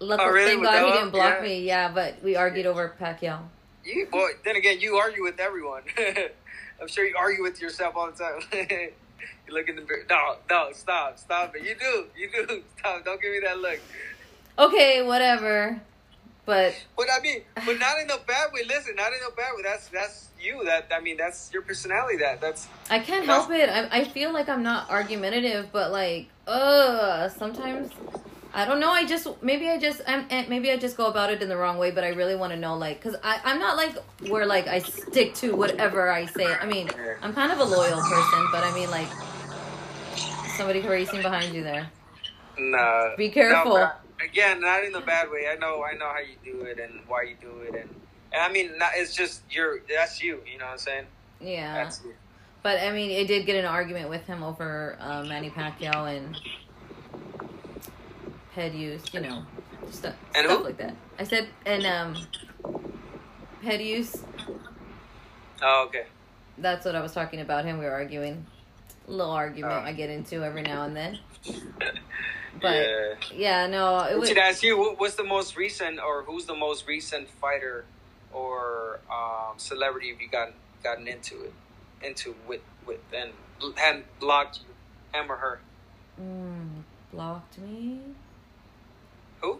Look, 0.00 0.20
Oh, 0.20 0.28
really? 0.30 0.50
thank 0.50 0.60
With 0.60 0.70
God 0.70 0.86
he 0.86 0.92
didn't 0.92 1.10
block 1.10 1.36
Yeah. 1.38 1.42
me. 1.42 1.60
Yeah, 1.60 1.88
but 1.92 2.22
we 2.22 2.36
argued 2.36 2.66
over 2.66 2.94
Pacquiao. 3.00 3.40
You, 3.84 4.08
then 4.44 4.56
again, 4.56 4.80
you 4.80 4.96
argue 4.96 5.22
with 5.22 5.38
everyone. 5.40 5.82
I'm 6.80 6.88
sure 6.88 7.04
you 7.04 7.14
argue 7.16 7.42
with 7.42 7.60
yourself 7.60 7.94
all 7.96 8.10
the 8.10 8.16
time. 8.16 8.40
you 9.46 9.54
look 9.54 9.68
in 9.68 9.76
the 9.76 9.82
mirror. 9.82 10.04
No, 10.08 10.36
no, 10.50 10.72
stop, 10.72 11.18
stop 11.18 11.54
it. 11.54 11.62
You 11.62 11.74
do, 11.78 12.06
you 12.16 12.30
do. 12.30 12.62
Stop. 12.78 13.04
Don't 13.04 13.20
give 13.20 13.30
me 13.32 13.40
that 13.44 13.58
look. 13.58 13.78
Okay, 14.58 15.02
whatever. 15.02 15.80
But 16.46 16.74
But 16.96 17.06
I 17.10 17.20
mean, 17.20 17.42
but 17.54 17.78
not 17.78 17.98
in 18.00 18.10
a 18.10 18.18
bad 18.26 18.52
way. 18.52 18.64
Listen, 18.66 18.96
not 18.96 19.08
in 19.12 19.18
a 19.26 19.34
bad 19.34 19.52
way. 19.56 19.62
That's 19.62 19.88
that's 19.88 20.28
you. 20.40 20.62
That 20.64 20.88
I 20.94 21.00
mean, 21.00 21.16
that's 21.16 21.50
your 21.52 21.62
personality. 21.62 22.18
That 22.18 22.40
that's 22.40 22.68
I 22.90 22.98
can't 22.98 23.24
help 23.24 23.50
it. 23.50 23.68
I, 23.70 24.00
I 24.00 24.04
feel 24.04 24.32
like 24.32 24.48
I'm 24.48 24.62
not 24.62 24.90
argumentative, 24.90 25.68
but 25.72 25.90
like, 25.90 26.28
ugh, 26.46 27.30
sometimes 27.30 27.90
I 28.52 28.64
don't 28.66 28.78
know. 28.78 28.90
I 28.90 29.04
just 29.04 29.26
maybe 29.42 29.68
I 29.68 29.78
just 29.78 30.00
I'm 30.06 30.26
eh, 30.30 30.46
maybe 30.48 30.70
I 30.70 30.76
just 30.76 30.96
go 30.96 31.06
about 31.06 31.30
it 31.32 31.42
in 31.42 31.48
the 31.48 31.56
wrong 31.56 31.76
way. 31.76 31.90
But 31.90 32.04
I 32.04 32.08
really 32.08 32.36
want 32.36 32.52
to 32.52 32.58
know, 32.58 32.76
like, 32.76 33.00
cause 33.02 33.16
I 33.22 33.40
I'm 33.44 33.58
not 33.58 33.76
like 33.76 33.96
where 34.28 34.46
like 34.46 34.68
I 34.68 34.78
stick 34.78 35.34
to 35.36 35.56
whatever 35.56 36.10
I 36.10 36.26
say. 36.26 36.46
I 36.46 36.64
mean, 36.66 36.88
I'm 37.20 37.32
kind 37.32 37.50
of 37.50 37.58
a 37.58 37.64
loyal 37.64 38.00
person, 38.00 38.46
but 38.52 38.62
I 38.62 38.72
mean 38.72 38.90
like 38.90 39.08
somebody 40.56 40.80
racing 40.82 41.22
behind 41.22 41.52
you 41.52 41.64
there. 41.64 41.90
nah. 42.56 43.16
Be 43.16 43.28
careful. 43.28 43.74
No, 43.74 43.90
again, 44.24 44.60
not 44.60 44.84
in 44.84 44.94
a 44.94 45.00
bad 45.00 45.30
way. 45.30 45.48
I 45.50 45.56
know, 45.56 45.82
I 45.82 45.94
know 45.94 46.06
how 46.06 46.20
you 46.20 46.36
do 46.44 46.62
it 46.62 46.78
and 46.78 47.00
why 47.08 47.22
you 47.22 47.36
do 47.40 47.58
it, 47.62 47.74
and 47.74 47.90
and 48.32 48.42
I 48.42 48.52
mean, 48.52 48.78
not, 48.78 48.92
it's 48.94 49.14
just 49.14 49.42
your 49.50 49.80
that's 49.92 50.22
you. 50.22 50.40
You 50.50 50.58
know 50.58 50.66
what 50.66 50.72
I'm 50.72 50.78
saying? 50.78 51.06
Yeah, 51.40 51.74
That's 51.74 52.02
you. 52.04 52.14
But 52.64 52.80
I 52.80 52.90
mean, 52.90 53.10
it 53.12 53.28
did 53.28 53.46
get 53.46 53.56
an 53.56 53.64
argument 53.66 54.08
with 54.10 54.24
him 54.26 54.42
over 54.42 54.96
uh, 54.98 55.22
Manny 55.24 55.50
Pacquiao 55.50 56.16
and 56.16 56.36
head 58.54 58.74
use, 58.74 59.02
you 59.12 59.20
know, 59.20 59.44
stuff, 59.90 60.14
And 60.34 60.46
stuff 60.46 60.58
who? 60.58 60.64
like 60.64 60.78
that. 60.78 60.94
I 61.18 61.24
said, 61.24 61.46
and 61.66 61.84
um, 61.86 62.16
head 63.62 63.80
use. 63.80 64.16
Oh, 65.62 65.84
okay. 65.88 66.06
That's 66.58 66.84
what 66.84 66.94
I 66.94 67.00
was 67.00 67.12
talking 67.12 67.40
about. 67.40 67.64
Him, 67.64 67.78
we 67.78 67.84
were 67.84 67.90
arguing. 67.92 68.46
A 69.06 69.10
little 69.10 69.32
argument 69.32 69.72
Oh. 69.74 69.80
I 69.88 69.92
get 69.92 70.08
into 70.08 70.42
every 70.44 70.62
now 70.62 70.84
and 70.84 70.96
then. 70.96 71.18
But 72.62 72.76
yeah. 72.76 73.14
yeah, 73.34 73.66
no, 73.66 73.98
it 73.98 74.12
I 74.12 74.14
was. 74.14 74.28
should 74.28 74.38
ask 74.38 74.62
you, 74.62 74.78
what- 74.78 75.00
what's 75.00 75.16
the 75.16 75.24
most 75.24 75.56
recent, 75.56 75.98
or 75.98 76.22
who's 76.22 76.46
the 76.46 76.54
most 76.54 76.86
recent 76.86 77.28
fighter 77.28 77.84
or 78.32 79.00
um, 79.10 79.58
celebrity 79.58 80.10
have 80.12 80.20
you 80.20 80.28
gotten 80.28 80.54
gotten 80.82 81.08
into 81.08 81.42
it, 81.42 81.52
into 82.02 82.34
with 82.46 82.60
with 82.86 83.00
and 83.14 83.30
and 83.80 84.04
blocked 84.20 84.60
you, 84.60 85.18
him 85.18 85.30
or 85.30 85.36
her? 85.36 85.60
Mm, 86.20 86.82
blocked 87.12 87.58
me. 87.58 88.00
Who? 89.40 89.58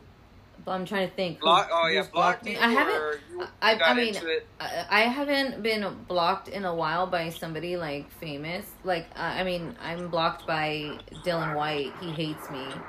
But 0.65 0.73
I'm 0.73 0.85
trying 0.87 1.09
to 1.09 1.15
think. 1.15 1.39
who- 1.39 1.47
Block? 1.47 1.69
Oh 1.73 1.89
yeah, 1.89 2.01
who's 2.01 2.09
blocked 2.09 2.45
me. 2.45 2.57
I 2.57 2.69
haven't. 2.69 3.21
I- 3.61 3.81
I 3.81 3.95
mean. 3.95 4.15
I 4.61 4.87
I 4.91 5.01
haven't 5.03 5.63
been 5.63 6.05
blocked 6.09 6.49
in 6.49 6.65
a 6.65 6.75
while 6.75 7.07
by 7.07 7.31
somebody 7.31 7.77
like 7.77 8.11
famous. 8.13 8.67
Like 8.85 9.07
uh, 9.17 9.21
I 9.21 9.45
mean, 9.45 9.77
I'm 9.83 10.09
blocked 10.09 10.47
by 10.47 11.01
Dillian 11.23 11.55
Whyte. 11.55 11.97
He 12.01 12.13
hates 12.13 12.51
me, 12.51 12.85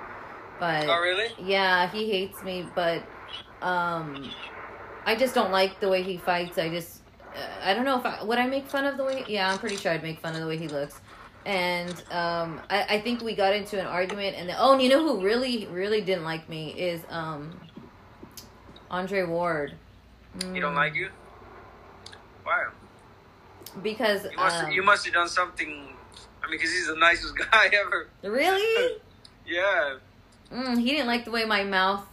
but 0.59 0.85
Oh 0.87 0.99
really? 0.99 1.29
yeah, 1.37 1.89
he 1.89 2.09
hates 2.09 2.43
me. 2.43 2.65
But 2.75 3.03
um, 3.61 4.31
I 5.05 5.15
just 5.15 5.33
don't 5.35 5.51
like 5.51 5.79
the 5.79 5.89
way 5.89 6.03
he 6.03 6.17
fights. 6.17 6.57
I 6.57 6.69
just 6.69 7.01
I 7.63 7.73
don't 7.73 7.85
know 7.85 7.97
if 7.99 8.05
I 8.05 8.23
would 8.23 8.37
I 8.37 8.47
make 8.47 8.67
fun 8.67 8.85
of 8.85 8.97
the 8.97 9.03
way. 9.03 9.25
Yeah, 9.27 9.49
I'm 9.51 9.57
pretty 9.59 9.75
sure 9.77 9.91
I'd 9.91 10.03
make 10.03 10.19
fun 10.19 10.33
of 10.35 10.41
the 10.41 10.47
way 10.47 10.57
he 10.57 10.67
looks. 10.67 10.99
And 11.45 11.89
um, 12.11 12.59
I, 12.69 12.85
I 12.95 13.01
think 13.01 13.21
we 13.21 13.35
got 13.35 13.53
into 13.53 13.79
an 13.79 13.85
argument, 13.85 14.35
and 14.35 14.49
then, 14.49 14.55
oh, 14.59 14.73
and 14.73 14.81
you 14.81 14.89
know 14.89 15.03
who 15.03 15.21
really, 15.21 15.67
really 15.67 16.01
didn't 16.01 16.23
like 16.23 16.49
me 16.49 16.69
is 16.71 17.01
um, 17.09 17.59
Andre 18.89 19.23
Ward. 19.23 19.73
He 20.53 20.59
don't 20.59 20.73
Mm. 20.73 20.75
like 20.75 20.95
you? 20.95 21.09
Wow. 22.45 22.71
because 23.81 24.25
You 24.25 24.37
must 24.37 24.63
um, 24.63 24.71
you 24.71 24.83
must 24.83 25.05
have 25.05 25.13
done 25.13 25.29
something. 25.29 25.69
I 26.43 26.47
mean, 26.47 26.57
because 26.59 26.71
he's 26.71 26.87
the 26.87 26.95
nicest 26.99 27.33
guy 27.37 27.69
ever. 27.73 28.07
really 28.23 28.97
Yeah. 29.47 29.95
mm, 30.51 30.79
he 30.79 30.91
didn't 30.91 31.07
like 31.07 31.25
the 31.25 31.31
way 31.31 31.45
my 31.45 31.63
mouth 31.63 32.03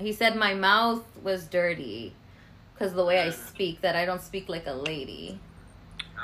he 0.00 0.12
said 0.12 0.34
my 0.36 0.52
mouth 0.54 1.04
was 1.22 1.44
dirty 1.46 2.12
because 2.74 2.92
the 2.94 3.04
way 3.04 3.20
i 3.20 3.30
speak 3.30 3.80
that 3.80 3.96
i 3.96 4.04
don't 4.04 4.22
speak 4.22 4.48
like 4.48 4.66
a 4.66 4.72
lady 4.72 5.38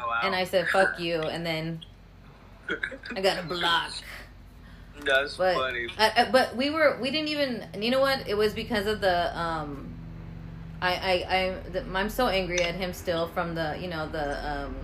Oh 0.01 0.07
wow. 0.07 0.21
and 0.23 0.35
i 0.35 0.45
said 0.45 0.69
fuck 0.69 0.99
you 1.01 1.21
and 1.21 1.45
then 1.45 1.85
i 3.17 3.21
got 3.21 3.39
a 3.39 3.43
block 3.47 3.93
That's 5.05 5.37
but 5.37 5.55
funny. 5.55 5.89
I, 5.99 6.13
I, 6.17 6.31
but 6.31 6.57
we 6.57 6.71
were 6.71 6.99
we 7.01 7.11
didn't 7.11 7.29
even 7.29 7.67
you 7.81 7.91
know 7.91 8.01
what 8.01 8.27
it 8.29 8.37
was 8.37 8.53
because 8.53 8.87
of 8.87 9.01
the 9.01 9.39
um 9.39 9.95
I 10.81 10.95
I 10.95 11.37
I 11.37 11.71
the, 11.71 11.85
I'm 11.95 12.09
so 12.09 12.29
angry 12.29 12.61
at 12.63 12.75
him 12.77 12.93
still 12.93 13.27
from 13.29 13.55
the 13.55 13.77
you 13.81 13.89
know 13.89 14.09
the 14.09 14.49
um 14.49 14.77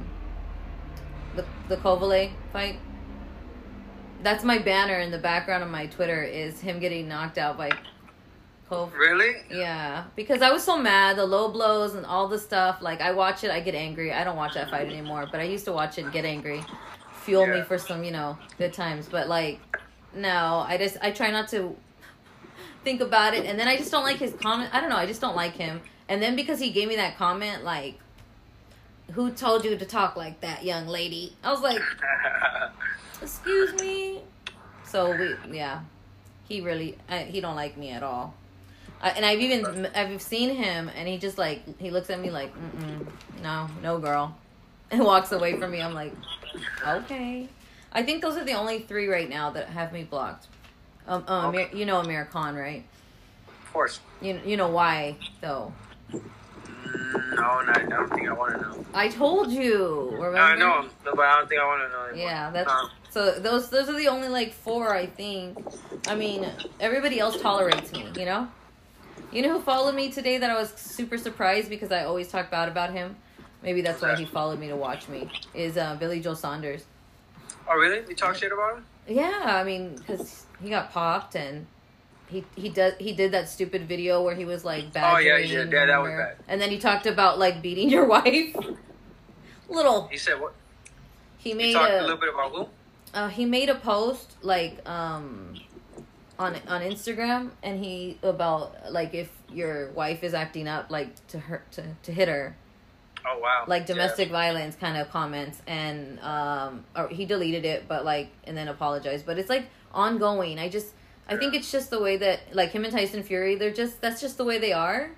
the 1.36 1.44
the 1.68 1.76
Kovalev 1.76 2.30
fight. 2.52 2.78
That's 4.22 4.42
my 4.42 4.58
banner 4.58 4.98
in 4.98 5.10
the 5.12 5.18
background 5.18 5.62
of 5.62 5.70
my 5.70 5.86
Twitter 5.86 6.22
is 6.24 6.60
him 6.60 6.80
getting 6.80 7.06
knocked 7.06 7.38
out 7.38 7.56
by 7.58 7.70
Really? 8.96 9.36
Yeah, 9.50 10.04
because 10.16 10.42
I 10.42 10.50
was 10.50 10.62
so 10.62 10.78
mad, 10.78 11.16
the 11.16 11.26
low 11.26 11.48
blows 11.50 11.94
and 11.94 12.04
all 12.06 12.28
the 12.28 12.38
stuff. 12.38 12.82
Like 12.82 13.00
I 13.00 13.12
watch 13.12 13.44
it, 13.44 13.50
I 13.50 13.60
get 13.60 13.74
angry. 13.74 14.12
I 14.12 14.24
don't 14.24 14.36
watch 14.36 14.54
that 14.54 14.70
fight 14.70 14.86
anymore, 14.86 15.28
but 15.30 15.40
I 15.40 15.44
used 15.44 15.64
to 15.66 15.72
watch 15.72 15.98
it 15.98 16.04
and 16.04 16.12
get 16.12 16.24
angry, 16.24 16.62
fuel 17.22 17.46
me 17.46 17.62
for 17.62 17.78
some 17.78 18.04
you 18.04 18.10
know 18.10 18.38
good 18.58 18.72
times. 18.72 19.08
But 19.08 19.28
like, 19.28 19.60
no, 20.14 20.64
I 20.66 20.76
just 20.78 20.96
I 21.02 21.10
try 21.10 21.30
not 21.30 21.48
to 21.48 21.76
think 22.84 23.00
about 23.00 23.34
it, 23.34 23.46
and 23.46 23.58
then 23.58 23.68
I 23.68 23.76
just 23.76 23.90
don't 23.90 24.04
like 24.04 24.18
his 24.18 24.32
comment. 24.34 24.70
I 24.72 24.80
don't 24.80 24.90
know, 24.90 24.96
I 24.96 25.06
just 25.06 25.20
don't 25.20 25.36
like 25.36 25.54
him. 25.54 25.80
And 26.08 26.22
then 26.22 26.36
because 26.36 26.58
he 26.60 26.70
gave 26.70 26.88
me 26.88 26.96
that 26.96 27.16
comment, 27.16 27.64
like, 27.64 27.98
who 29.12 29.30
told 29.30 29.64
you 29.64 29.76
to 29.76 29.86
talk 29.86 30.16
like 30.16 30.40
that, 30.42 30.64
young 30.64 30.86
lady? 30.86 31.36
I 31.42 31.50
was 31.50 31.62
like, 31.62 31.80
excuse 33.22 33.74
me. 33.80 34.20
So 34.84 35.16
we 35.16 35.56
yeah, 35.56 35.80
he 36.48 36.60
really 36.60 36.96
I, 37.08 37.20
he 37.20 37.40
don't 37.40 37.56
like 37.56 37.76
me 37.76 37.90
at 37.90 38.02
all. 38.02 38.34
I, 39.04 39.10
and 39.10 39.24
I've 39.26 39.38
even 39.40 39.86
I've 39.94 40.22
seen 40.22 40.54
him, 40.54 40.90
and 40.96 41.06
he 41.06 41.18
just 41.18 41.36
like 41.36 41.78
he 41.78 41.90
looks 41.90 42.08
at 42.08 42.18
me 42.18 42.30
like, 42.30 42.50
no, 43.42 43.68
no, 43.82 43.98
girl, 43.98 44.34
and 44.90 45.04
walks 45.04 45.30
away 45.30 45.58
from 45.58 45.72
me. 45.72 45.82
I'm 45.82 45.92
like, 45.94 46.12
okay. 46.86 47.48
I 47.92 48.02
think 48.02 48.22
those 48.22 48.36
are 48.38 48.44
the 48.44 48.54
only 48.54 48.80
three 48.80 49.06
right 49.06 49.28
now 49.28 49.50
that 49.50 49.68
have 49.68 49.92
me 49.92 50.04
blocked. 50.04 50.46
Um, 51.06 51.22
um 51.28 51.44
Amir, 51.50 51.68
you 51.74 51.84
know 51.84 51.98
Amir 52.00 52.24
Khan, 52.24 52.56
right? 52.56 52.82
of 53.46 53.72
course. 53.74 54.00
You 54.22 54.40
you 54.44 54.56
know 54.56 54.68
why 54.68 55.16
though? 55.42 55.72
Mm, 56.12 56.22
No, 57.36 57.60
no, 57.60 57.72
I 57.72 57.82
don't 57.86 58.08
think 58.08 58.26
I 58.28 58.32
want 58.32 58.54
to 58.54 58.60
know. 58.62 58.86
I 58.94 59.08
told 59.08 59.50
you. 59.52 60.08
Remember? 60.12 60.32
No, 60.36 60.42
I 60.42 60.56
know, 60.56 60.88
no, 61.04 61.14
but 61.14 61.26
I 61.26 61.38
don't 61.40 61.48
think 61.48 61.60
I 61.60 61.66
want 61.66 61.82
to 61.82 61.88
know. 61.94 62.04
Anymore. 62.06 62.26
Yeah, 62.26 62.50
that's 62.50 62.70
Um, 62.72 62.90
so. 63.10 63.32
Those 63.38 63.68
those 63.68 63.88
are 63.90 63.96
the 63.98 64.08
only 64.08 64.28
like 64.28 64.54
four 64.54 64.94
I 64.94 65.04
think. 65.06 65.58
I 66.06 66.14
mean, 66.14 66.46
everybody 66.80 67.20
else 67.20 67.38
tolerates 67.40 67.92
me. 67.92 68.06
You 68.16 68.24
know. 68.24 68.48
You 69.34 69.42
know 69.42 69.52
who 69.54 69.60
followed 69.60 69.96
me 69.96 70.10
today 70.12 70.38
that 70.38 70.48
I 70.48 70.54
was 70.54 70.70
super 70.74 71.18
surprised 71.18 71.68
because 71.68 71.90
I 71.90 72.04
always 72.04 72.28
talk 72.28 72.50
bad 72.52 72.68
about 72.68 72.92
him. 72.92 73.16
Maybe 73.64 73.80
that's 73.82 74.00
why 74.00 74.14
he 74.14 74.24
followed 74.26 74.60
me 74.60 74.68
to 74.68 74.76
watch 74.76 75.08
me. 75.08 75.28
Is 75.54 75.76
uh, 75.76 75.96
Billy 75.96 76.20
Joe 76.20 76.34
Saunders. 76.34 76.84
oh, 77.68 77.74
really? 77.76 78.02
You 78.08 78.14
talk 78.14 78.36
shit 78.36 78.52
about 78.52 78.76
him? 78.76 78.84
Yeah, 79.08 79.42
I 79.44 79.64
mean, 79.64 79.96
because 79.96 80.46
he 80.62 80.70
got 80.70 80.92
popped 80.92 81.34
and 81.34 81.66
he 82.28 82.44
he 82.54 82.68
does 82.68 82.94
he 83.00 83.12
did 83.12 83.32
that 83.32 83.48
stupid 83.48 83.88
video 83.88 84.22
where 84.22 84.36
he 84.36 84.44
was 84.44 84.64
like 84.64 84.92
bad. 84.92 85.14
Oh, 85.14 85.18
yeah, 85.18 85.38
he 85.38 85.48
did. 85.48 85.72
Yeah, 85.72 85.86
that 85.86 85.98
was 86.00 86.10
bad. 86.12 86.36
And 86.46 86.60
then 86.60 86.70
he 86.70 86.78
talked 86.78 87.06
about 87.06 87.38
like 87.40 87.60
beating 87.60 87.90
your 87.90 88.06
wife. 88.16 88.54
Little. 89.68 90.06
He 90.08 90.16
said 90.16 90.40
what? 90.40 90.54
He 91.38 91.50
He 91.50 91.54
made 91.56 91.72
talked 91.72 91.90
a. 91.90 92.00
a 92.00 92.02
little 92.02 92.16
bit 92.18 92.32
about 92.32 92.52
who? 92.52 92.68
uh, 93.14 93.28
he 93.28 93.44
made 93.46 93.68
a 93.68 93.74
post 93.74 94.36
like 94.42 94.88
um 94.88 95.54
on 96.38 96.56
on 96.68 96.80
Instagram 96.82 97.50
and 97.62 97.82
he 97.84 98.18
about 98.22 98.92
like 98.92 99.14
if 99.14 99.30
your 99.52 99.90
wife 99.92 100.24
is 100.24 100.34
acting 100.34 100.66
up 100.66 100.90
like 100.90 101.26
to 101.28 101.38
her 101.38 101.62
to, 101.72 101.84
to 102.02 102.12
hit 102.12 102.28
her. 102.28 102.56
Oh 103.26 103.38
wow. 103.38 103.64
like 103.66 103.86
domestic 103.86 104.30
violence 104.30 104.76
kind 104.76 104.98
of 104.98 105.08
comments 105.10 105.62
and 105.66 106.20
um 106.20 106.84
or 106.94 107.08
he 107.08 107.24
deleted 107.24 107.64
it 107.64 107.88
but 107.88 108.04
like 108.04 108.28
and 108.44 108.56
then 108.56 108.68
apologized. 108.68 109.24
But 109.26 109.38
it's 109.38 109.48
like 109.48 109.66
ongoing. 109.92 110.58
I 110.58 110.68
just 110.68 110.88
I 111.28 111.36
think 111.36 111.54
it's 111.54 111.72
just 111.72 111.88
the 111.90 112.00
way 112.00 112.16
that 112.18 112.40
like 112.54 112.72
him 112.72 112.84
and 112.84 112.92
Tyson 112.92 113.22
Fury 113.22 113.54
they're 113.54 113.72
just 113.72 114.00
that's 114.00 114.20
just 114.20 114.36
the 114.36 114.44
way 114.44 114.58
they 114.58 114.72
are 114.72 115.10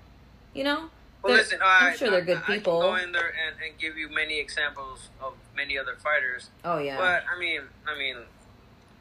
you 0.55 0.65
know? 0.65 0.89
Well, 1.23 1.33
They're- 1.35 1.37
listen, 1.39 1.59
I'm 1.63 1.93
I, 1.93 1.97
sure 1.97 2.11
they're 2.11 2.21
I- 2.21 2.25
good 2.25 2.37
I 2.39 2.41
can 2.43 2.55
people. 2.55 2.81
go 2.81 2.95
in 2.97 3.13
there 3.13 3.29
and, 3.47 3.57
and 3.65 3.79
give 3.79 3.99
you 3.99 4.09
many 4.09 4.39
examples 4.39 5.09
of 5.21 5.35
many 5.57 5.77
other 5.79 5.97
fighters, 5.97 6.51
oh 6.65 6.79
yeah. 6.79 6.97
But 6.97 7.25
I 7.35 7.39
mean, 7.39 7.63
I 7.87 7.99
mean, 7.99 8.17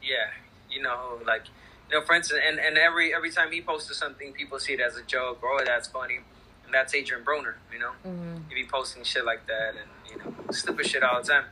yeah, 0.02 0.28
you 0.70 0.82
know, 0.82 1.18
like, 1.26 1.44
you 1.90 1.98
know, 1.98 2.04
for 2.04 2.14
instance, 2.14 2.40
and, 2.46 2.58
and 2.58 2.76
every 2.78 3.14
every 3.14 3.30
time 3.30 3.52
he 3.52 3.60
posted 3.62 3.96
something, 3.96 4.32
people 4.32 4.58
see 4.58 4.72
it 4.74 4.80
as 4.80 4.96
a 4.96 5.02
joke 5.02 5.42
or 5.42 5.60
oh, 5.60 5.64
that's 5.64 5.88
funny, 5.88 6.16
and 6.64 6.74
that's 6.74 6.94
Adrian 6.94 7.24
Broner. 7.24 7.54
You 7.72 7.78
know, 7.78 7.92
Mhm. 8.06 8.42
he 8.48 8.54
be 8.62 8.64
posting 8.68 9.04
shit 9.04 9.24
like 9.24 9.46
that 9.46 9.74
and 9.80 9.88
you 10.10 10.18
know 10.18 10.34
stupid 10.50 10.86
shit 10.86 11.02
all 11.02 11.22
the 11.22 11.28
time. 11.28 11.44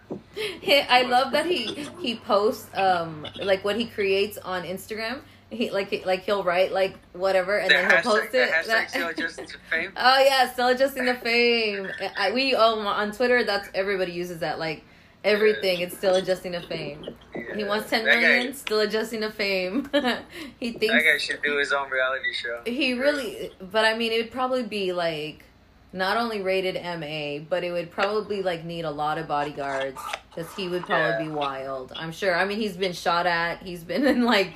I 0.91 1.03
love 1.09 1.33
that 1.33 1.47
he 1.47 1.67
he 2.01 2.17
posts 2.17 2.69
um 2.75 3.27
like 3.43 3.65
what 3.65 3.77
he 3.77 3.87
creates 3.87 4.39
on 4.39 4.63
Instagram. 4.65 5.21
He 5.51 5.71
like 5.71 6.05
like 6.05 6.23
he'll 6.25 6.43
write 6.43 6.73
like 6.73 6.99
whatever 7.13 7.59
and 7.59 7.71
the 7.71 7.75
then 7.75 7.91
he'll 7.91 7.99
hashtag, 8.01 8.03
post 8.03 8.35
it. 8.35 8.51
hashtag 8.51 8.89
still 8.89 9.13
just 9.17 9.37
to 9.37 9.59
fame. 9.71 9.93
oh 9.97 10.19
yeah, 10.25 10.53
still 10.53 10.69
adjusting 10.69 11.05
the 11.05 11.15
fame. 11.15 11.89
I, 12.17 12.33
we 12.33 12.57
oh 12.57 12.81
on 12.81 13.13
Twitter 13.13 13.45
that's 13.45 13.69
everybody 13.75 14.11
uses 14.11 14.41
that 14.41 14.59
like 14.59 14.83
everything. 15.25 15.81
It's 15.81 15.97
still 15.97 16.15
adjusting 16.17 16.53
to 16.53 16.61
fame. 16.61 17.17
Yeah. 17.35 17.57
He 17.57 17.65
wants 17.65 17.91
ten 17.91 18.05
That 18.05 18.21
guy- 18.21 18.53
still 18.53 18.81
adjusting 18.81 19.23
to 19.23 19.31
fame. 19.31 19.89
he 20.61 20.73
thinks 20.73 20.95
That 20.95 21.03
guy 21.05 21.19
should 21.19 21.43
do 21.43 21.57
his 21.59 21.73
own 21.73 21.91
reality 21.91 22.33
show. 22.33 22.61
he 22.67 22.95
really, 22.95 23.51
but 23.61 23.85
I 23.85 23.97
mean, 23.97 24.13
it 24.13 24.19
would 24.23 24.31
probably 24.33 24.63
be 24.63 24.93
like 24.93 25.45
not 25.93 26.17
only 26.17 26.43
rated 26.43 26.75
MA, 26.75 27.45
but 27.49 27.63
it 27.65 27.71
would 27.73 27.91
probably 27.91 28.43
like 28.43 28.65
need 28.65 28.85
a 28.85 28.91
lot 28.91 29.17
of 29.19 29.27
bodyguards 29.29 29.99
because 30.35 30.53
he 30.55 30.69
would 30.69 30.83
probably 30.85 31.25
Yeah. 31.25 31.31
be 31.31 31.35
wild. 31.35 31.93
I'm 31.97 32.13
sure. 32.13 32.35
I 32.37 32.45
mean, 32.45 32.59
he's 32.59 32.77
been 32.77 32.93
shot 32.93 33.27
at. 33.27 33.63
He's 33.63 33.85
been 33.85 34.05
in 34.07 34.25
like, 34.25 34.55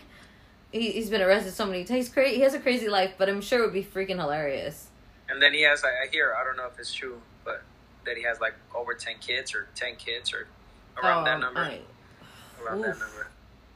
he, 0.72 0.90
he's 0.90 1.09
been 1.11 1.22
arrested 1.22 1.52
so 1.54 1.64
many 1.64 1.85
times. 1.85 2.07
He's 2.07 2.09
crazy. 2.09 2.37
He 2.37 2.40
has 2.42 2.54
a 2.54 2.61
crazy 2.61 2.88
life, 2.88 3.12
but 3.16 3.28
I'm 3.28 3.40
sure 3.40 3.61
it 3.61 3.66
would 3.66 3.72
be 3.72 3.85
freaking 3.85 4.18
hilarious. 4.18 4.88
And 5.31 5.40
then 5.40 5.52
he 5.54 5.62
has, 5.62 5.85
I 5.85 5.88
I 5.88 6.09
hear, 6.11 6.35
I 6.38 6.42
don't 6.42 6.57
know 6.57 6.66
if 6.66 6.78
it's 6.78 6.92
true, 6.92 7.20
but 7.44 7.62
that 8.04 8.16
he 8.16 8.22
has 8.24 8.40
like 8.40 8.54
over 8.74 8.94
10 8.94 9.14
kids 9.20 9.54
or 9.54 9.68
10 9.76 9.94
kids 9.96 10.33
or 10.33 10.48
around 11.02 11.24
that 11.24 11.37
Oh, 11.37 11.40
number. 11.40 11.61
I- 11.61 11.80
around 12.62 12.80
that 12.82 12.98
number. 12.98 13.28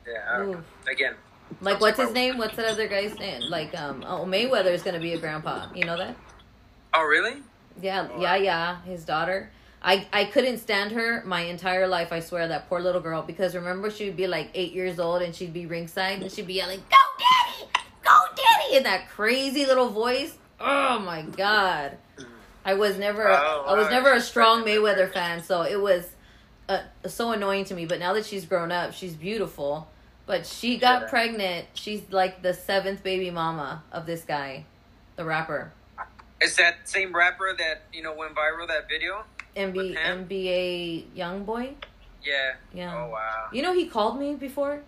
Yeah, 0.06 0.28
I 0.32 0.38
don't 0.38 0.48
Oof. 0.50 0.56
know. 0.56 0.92
Again, 0.92 1.14
like 1.60 1.74
Sounds 1.74 1.80
what's 1.82 1.98
his 2.00 2.12
name? 2.12 2.38
What's 2.38 2.56
that 2.56 2.66
other 2.66 2.88
guy's 2.88 3.16
name? 3.18 3.42
Like 3.48 3.78
um, 3.78 4.04
oh 4.06 4.24
Mayweather 4.24 4.72
is 4.72 4.82
gonna 4.82 4.98
be 5.00 5.12
a 5.14 5.18
grandpa. 5.18 5.66
You 5.74 5.84
know 5.84 5.96
that? 5.96 6.16
oh, 6.94 7.04
really? 7.04 7.36
Yeah, 7.80 8.08
Oh, 8.12 8.20
yeah, 8.20 8.36
yeah. 8.36 8.82
His 8.82 9.04
daughter. 9.04 9.50
I 9.82 10.06
I 10.12 10.24
couldn't 10.26 10.58
stand 10.58 10.92
her 10.92 11.22
my 11.24 11.42
entire 11.42 11.86
life. 11.88 12.12
I 12.12 12.20
swear 12.20 12.48
that 12.48 12.68
poor 12.68 12.80
little 12.80 13.00
girl. 13.00 13.22
Because 13.22 13.54
remember, 13.54 13.90
she 13.90 14.06
would 14.06 14.16
be 14.16 14.26
like 14.26 14.50
eight 14.54 14.72
years 14.72 14.98
old 15.00 15.22
and 15.22 15.34
she'd 15.34 15.52
be 15.52 15.66
ringside 15.66 16.20
and 16.22 16.30
she'd 16.30 16.46
be 16.46 16.54
yelling, 16.54 16.82
"Go, 16.90 16.96
daddy! 17.18 17.70
Go, 18.02 18.18
daddy!" 18.36 18.76
in 18.76 18.82
that 18.84 19.08
crazy 19.08 19.64
little 19.66 19.88
voice. 19.88 20.36
Oh 20.60 20.98
my 21.00 21.22
god! 21.22 21.96
I 22.64 22.74
was 22.74 22.96
never 22.98 23.28
Oh, 23.28 23.64
I 23.66 23.74
was 23.74 23.88
never 23.90 24.12
a 24.12 24.20
strong 24.20 24.64
Mayweather 24.64 25.12
fan, 25.12 25.42
so 25.42 25.62
it 25.62 25.80
was 25.80 26.08
uh, 26.68 26.80
so 27.06 27.32
annoying 27.32 27.64
to 27.66 27.74
me. 27.74 27.86
But 27.86 27.98
now 27.98 28.12
that 28.14 28.24
she's 28.26 28.44
grown 28.44 28.72
up, 28.72 28.92
she's 28.94 29.14
beautiful. 29.14 29.88
But 30.26 30.46
she 30.46 30.78
got 30.78 31.02
Yeah. 31.02 31.08
pregnant. 31.08 31.66
She's 31.74 32.02
like 32.10 32.42
the 32.42 32.54
seventh 32.54 33.02
baby 33.02 33.30
mama 33.30 33.82
of 33.92 34.06
this 34.06 34.22
guy, 34.22 34.64
the 35.16 35.24
rapper. 35.24 35.72
Is 36.40 36.56
that 36.56 36.88
same 36.88 37.14
rapper 37.14 37.54
that, 37.58 37.82
you 37.92 38.02
know, 38.02 38.12
went 38.14 38.34
viral, 38.34 38.66
that 38.68 38.88
video? 38.88 39.24
MB, 39.56 41.04
young 41.14 41.44
boy. 41.44 41.74
Yeah. 42.24 42.54
Yeah. 42.72 42.94
Oh, 42.96 43.10
wow. 43.10 43.48
You 43.52 43.62
know 43.62 43.72
he 43.74 43.86
called 43.86 44.18
me 44.18 44.34
before. 44.34 44.80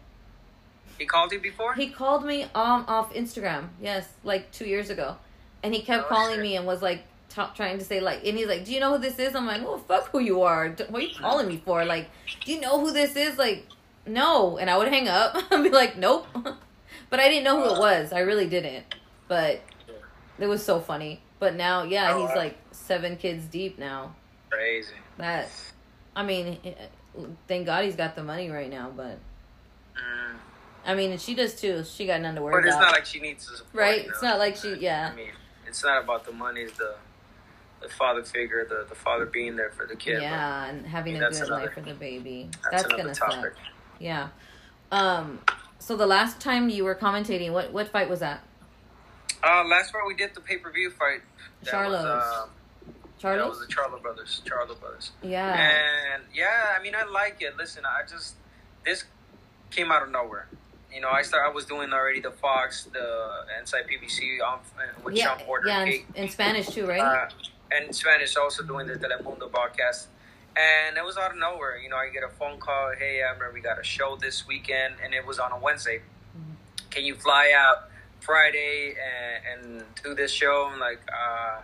He 0.99 1.07
called 1.07 1.33
you 1.33 1.41
before? 1.41 1.75
He 1.75 1.89
called 1.91 2.25
me 2.25 2.45
um 2.55 2.85
off 2.87 3.13
Instagram. 3.15 3.69
Yes, 3.81 4.09
like 4.23 4.51
two 4.53 4.65
years 4.67 4.91
ago, 4.91 5.17
and 5.63 5.75
he 5.75 5.83
kept 5.83 6.05
Oh, 6.05 6.09
calling 6.09 6.37
shit. 6.37 6.43
me 6.43 6.57
and 6.57 6.67
was 6.67 6.81
like 6.83 7.05
ta 7.35 7.53
trying 7.55 7.79
to 7.79 7.85
say 7.85 8.01
like, 8.01 8.25
and 8.25 8.37
he's 8.39 8.47
like, 8.47 8.65
"Do 8.65 8.73
you 8.73 8.81
know 8.81 8.93
who 8.93 8.99
this 8.99 9.19
is?" 9.19 9.35
I'm 9.35 9.47
like, 9.47 9.63
"Well, 9.63 9.79
fuck 9.79 10.11
who 10.11 10.19
you 10.21 10.43
are. 10.43 10.69
What 10.89 11.03
are 11.03 11.07
you 11.07 11.15
calling 11.19 11.49
me 11.49 11.61
for? 11.65 11.85
Like, 11.85 12.09
do 12.45 12.53
you 12.53 12.61
know 12.61 12.81
who 12.81 12.93
this 12.93 13.17
is?" 13.17 13.39
Like, 13.39 13.67
no, 14.07 14.59
and 14.59 14.69
I 14.71 14.77
would 14.79 14.89
hang 14.89 15.09
up 15.09 15.37
and 15.51 15.65
be 15.65 15.71
like, 15.71 15.97
"Nope," 15.97 16.27
but 17.11 17.21
I 17.21 17.29
didn't 17.29 17.45
know 17.45 17.61
who 17.63 17.75
it 17.75 17.79
was. 17.79 18.13
I 18.13 18.21
really 18.21 18.47
didn't. 18.47 18.85
But 19.29 19.61
it 20.39 20.47
was 20.47 20.65
so 20.65 20.81
funny. 20.81 21.21
But 21.39 21.55
now, 21.57 21.83
yeah, 21.83 22.13
Oh, 22.15 22.27
he's 22.27 22.37
like 22.37 22.57
seven 22.73 23.17
kids 23.17 23.45
deep 23.47 23.79
now. 23.79 24.15
Crazy. 24.51 24.95
That, 25.19 25.49
I 26.17 26.23
mean, 26.23 26.59
thank 27.49 27.67
God 27.67 27.85
he's 27.85 27.97
got 27.97 28.15
the 28.17 28.23
money 28.23 28.51
right 28.51 28.71
now. 28.71 28.91
But 28.95 29.19
Mm. 29.97 30.37
I 30.87 30.95
mean, 30.95 31.13
and 31.13 31.21
she 31.21 31.35
does 31.35 31.55
too. 31.55 31.85
She 31.85 32.05
got 32.07 32.21
none 32.21 32.35
to 32.35 32.43
worry 32.43 32.53
about. 32.55 32.63
But 32.63 32.67
it's 32.69 32.77
about. 32.77 32.85
not 32.87 32.93
like 32.93 33.07
she 33.07 33.21
needs 33.21 33.47
the 33.49 33.57
support. 33.59 33.75
Right? 33.75 34.05
you 34.05 34.11
It's 34.11 34.23
not 34.23 34.39
like 34.39 34.57
she- 34.57 34.75
yeah. 34.81 35.11
I 35.13 35.17
mean, 35.17 35.31
it's 35.67 35.83
not 35.85 36.03
about 36.03 36.25
the 36.27 36.33
money. 36.33 36.63
It's 36.63 36.77
the 36.77 36.97
the 37.85 37.95
father 37.95 38.23
figure, 38.25 38.65
the 38.69 38.87
the 38.89 38.95
father 38.95 39.27
being 39.27 39.57
there 39.57 39.71
for 39.71 39.87
the 39.87 39.95
kid. 39.97 40.23
yeah, 40.23 40.67
and 40.67 40.87
having 40.87 41.17
a 41.17 41.21
That's 41.21 41.39
good 41.39 41.49
another- 41.49 41.65
life 41.67 41.75
for 41.75 41.81
the 41.83 41.95
baby. 41.95 42.49
That's, 42.71 42.83
that's, 42.83 42.95
gonna 42.95 43.15
topic. 43.15 43.53
suck. 43.55 43.65
Yeah. 44.01 44.29
Um. 44.91 45.41
So 45.79 45.97
the 45.97 46.07
last 46.07 46.41
time 46.41 46.69
you 46.69 46.85
were 46.85 46.95
commentating, 46.95 47.53
what 47.53 47.73
what 47.73 47.89
fight 47.89 48.09
was 48.09 48.21
that? 48.21 48.43
Uh, 49.43 49.65
last 49.65 49.93
part 49.93 50.07
we 50.07 50.15
did 50.15 50.35
the 50.35 50.41
pay 50.41 50.57
per 50.57 50.71
view 50.73 50.91
fight. 50.91 51.21
That 51.63 51.71
Charlo's. 51.71 52.05
Was, 52.05 52.43
um, 52.45 52.51
that 53.23 53.49
was 53.49 53.61
the 53.61 53.67
Charlo 53.73 54.01
brothers. 54.03 54.43
Charlo 54.45 54.79
brothers. 54.79 55.13
Yeah. 55.23 55.53
And 56.15 56.23
yeah, 56.35 56.75
I 56.79 56.83
mean, 56.83 56.95
I 56.95 57.05
like 57.05 57.37
it. 57.41 57.57
Listen, 57.57 57.85
I 57.87 58.03
just 58.09 58.35
this 58.85 59.05
came 59.71 59.91
out 59.93 60.03
of 60.03 60.11
nowhere. 60.11 60.47
You 60.93 61.01
know, 61.01 61.09
I 61.11 61.23
started. 61.23 61.51
I 61.51 61.53
was 61.55 61.65
doing 61.65 61.93
already 61.93 62.21
the 62.21 62.31
Fox, 62.31 62.85
the 62.85 63.45
Inside 63.59 63.85
PBC 63.89 64.39
on 64.47 64.61
with 65.03 65.17
Yeah. 65.17 65.25
Shawn 65.37 65.41
Porter, 65.47 65.69
Yeah. 65.69 65.85
In, 65.85 66.05
in 66.15 66.29
Spanish 66.29 66.69
too, 66.69 66.87
right? 66.87 67.01
uh, 67.01 67.29
and 67.75 67.87
in 67.87 67.93
Spanish 67.93 68.37
also 68.37 68.63
doing 68.63 68.87
the 68.87 68.95
Telemundo 68.95 69.51
broadcast. 69.51 70.09
And 70.57 70.97
it 70.97 71.05
was 71.05 71.17
out 71.17 71.33
of 71.33 71.39
nowhere. 71.39 71.79
You 71.79 71.89
know, 71.89 71.97
I 71.97 72.09
get 72.11 72.23
a 72.23 72.29
phone 72.29 72.59
call. 72.61 72.93
Hey, 72.97 73.23
Abner, 73.23 73.51
we 73.53 73.61
got 73.61 73.81
a 73.81 73.85
show 73.85 74.17
this 74.21 74.47
weekend, 74.47 74.95
and 75.03 75.13
it 75.13 75.27
was 75.27 75.39
on 75.41 75.51
a 75.51 75.59
Wednesday. 75.59 75.99
Mm-hmm. 75.99 76.89
Can 76.91 77.05
you 77.05 77.17
fly 77.17 77.53
out 77.57 77.89
Friday 78.21 78.95
and, 78.95 79.65
and 79.67 79.85
do 80.05 80.15
this 80.15 80.31
show? 80.31 80.71
I'm 80.73 80.79
like, 80.79 81.01
uh, 81.13 81.63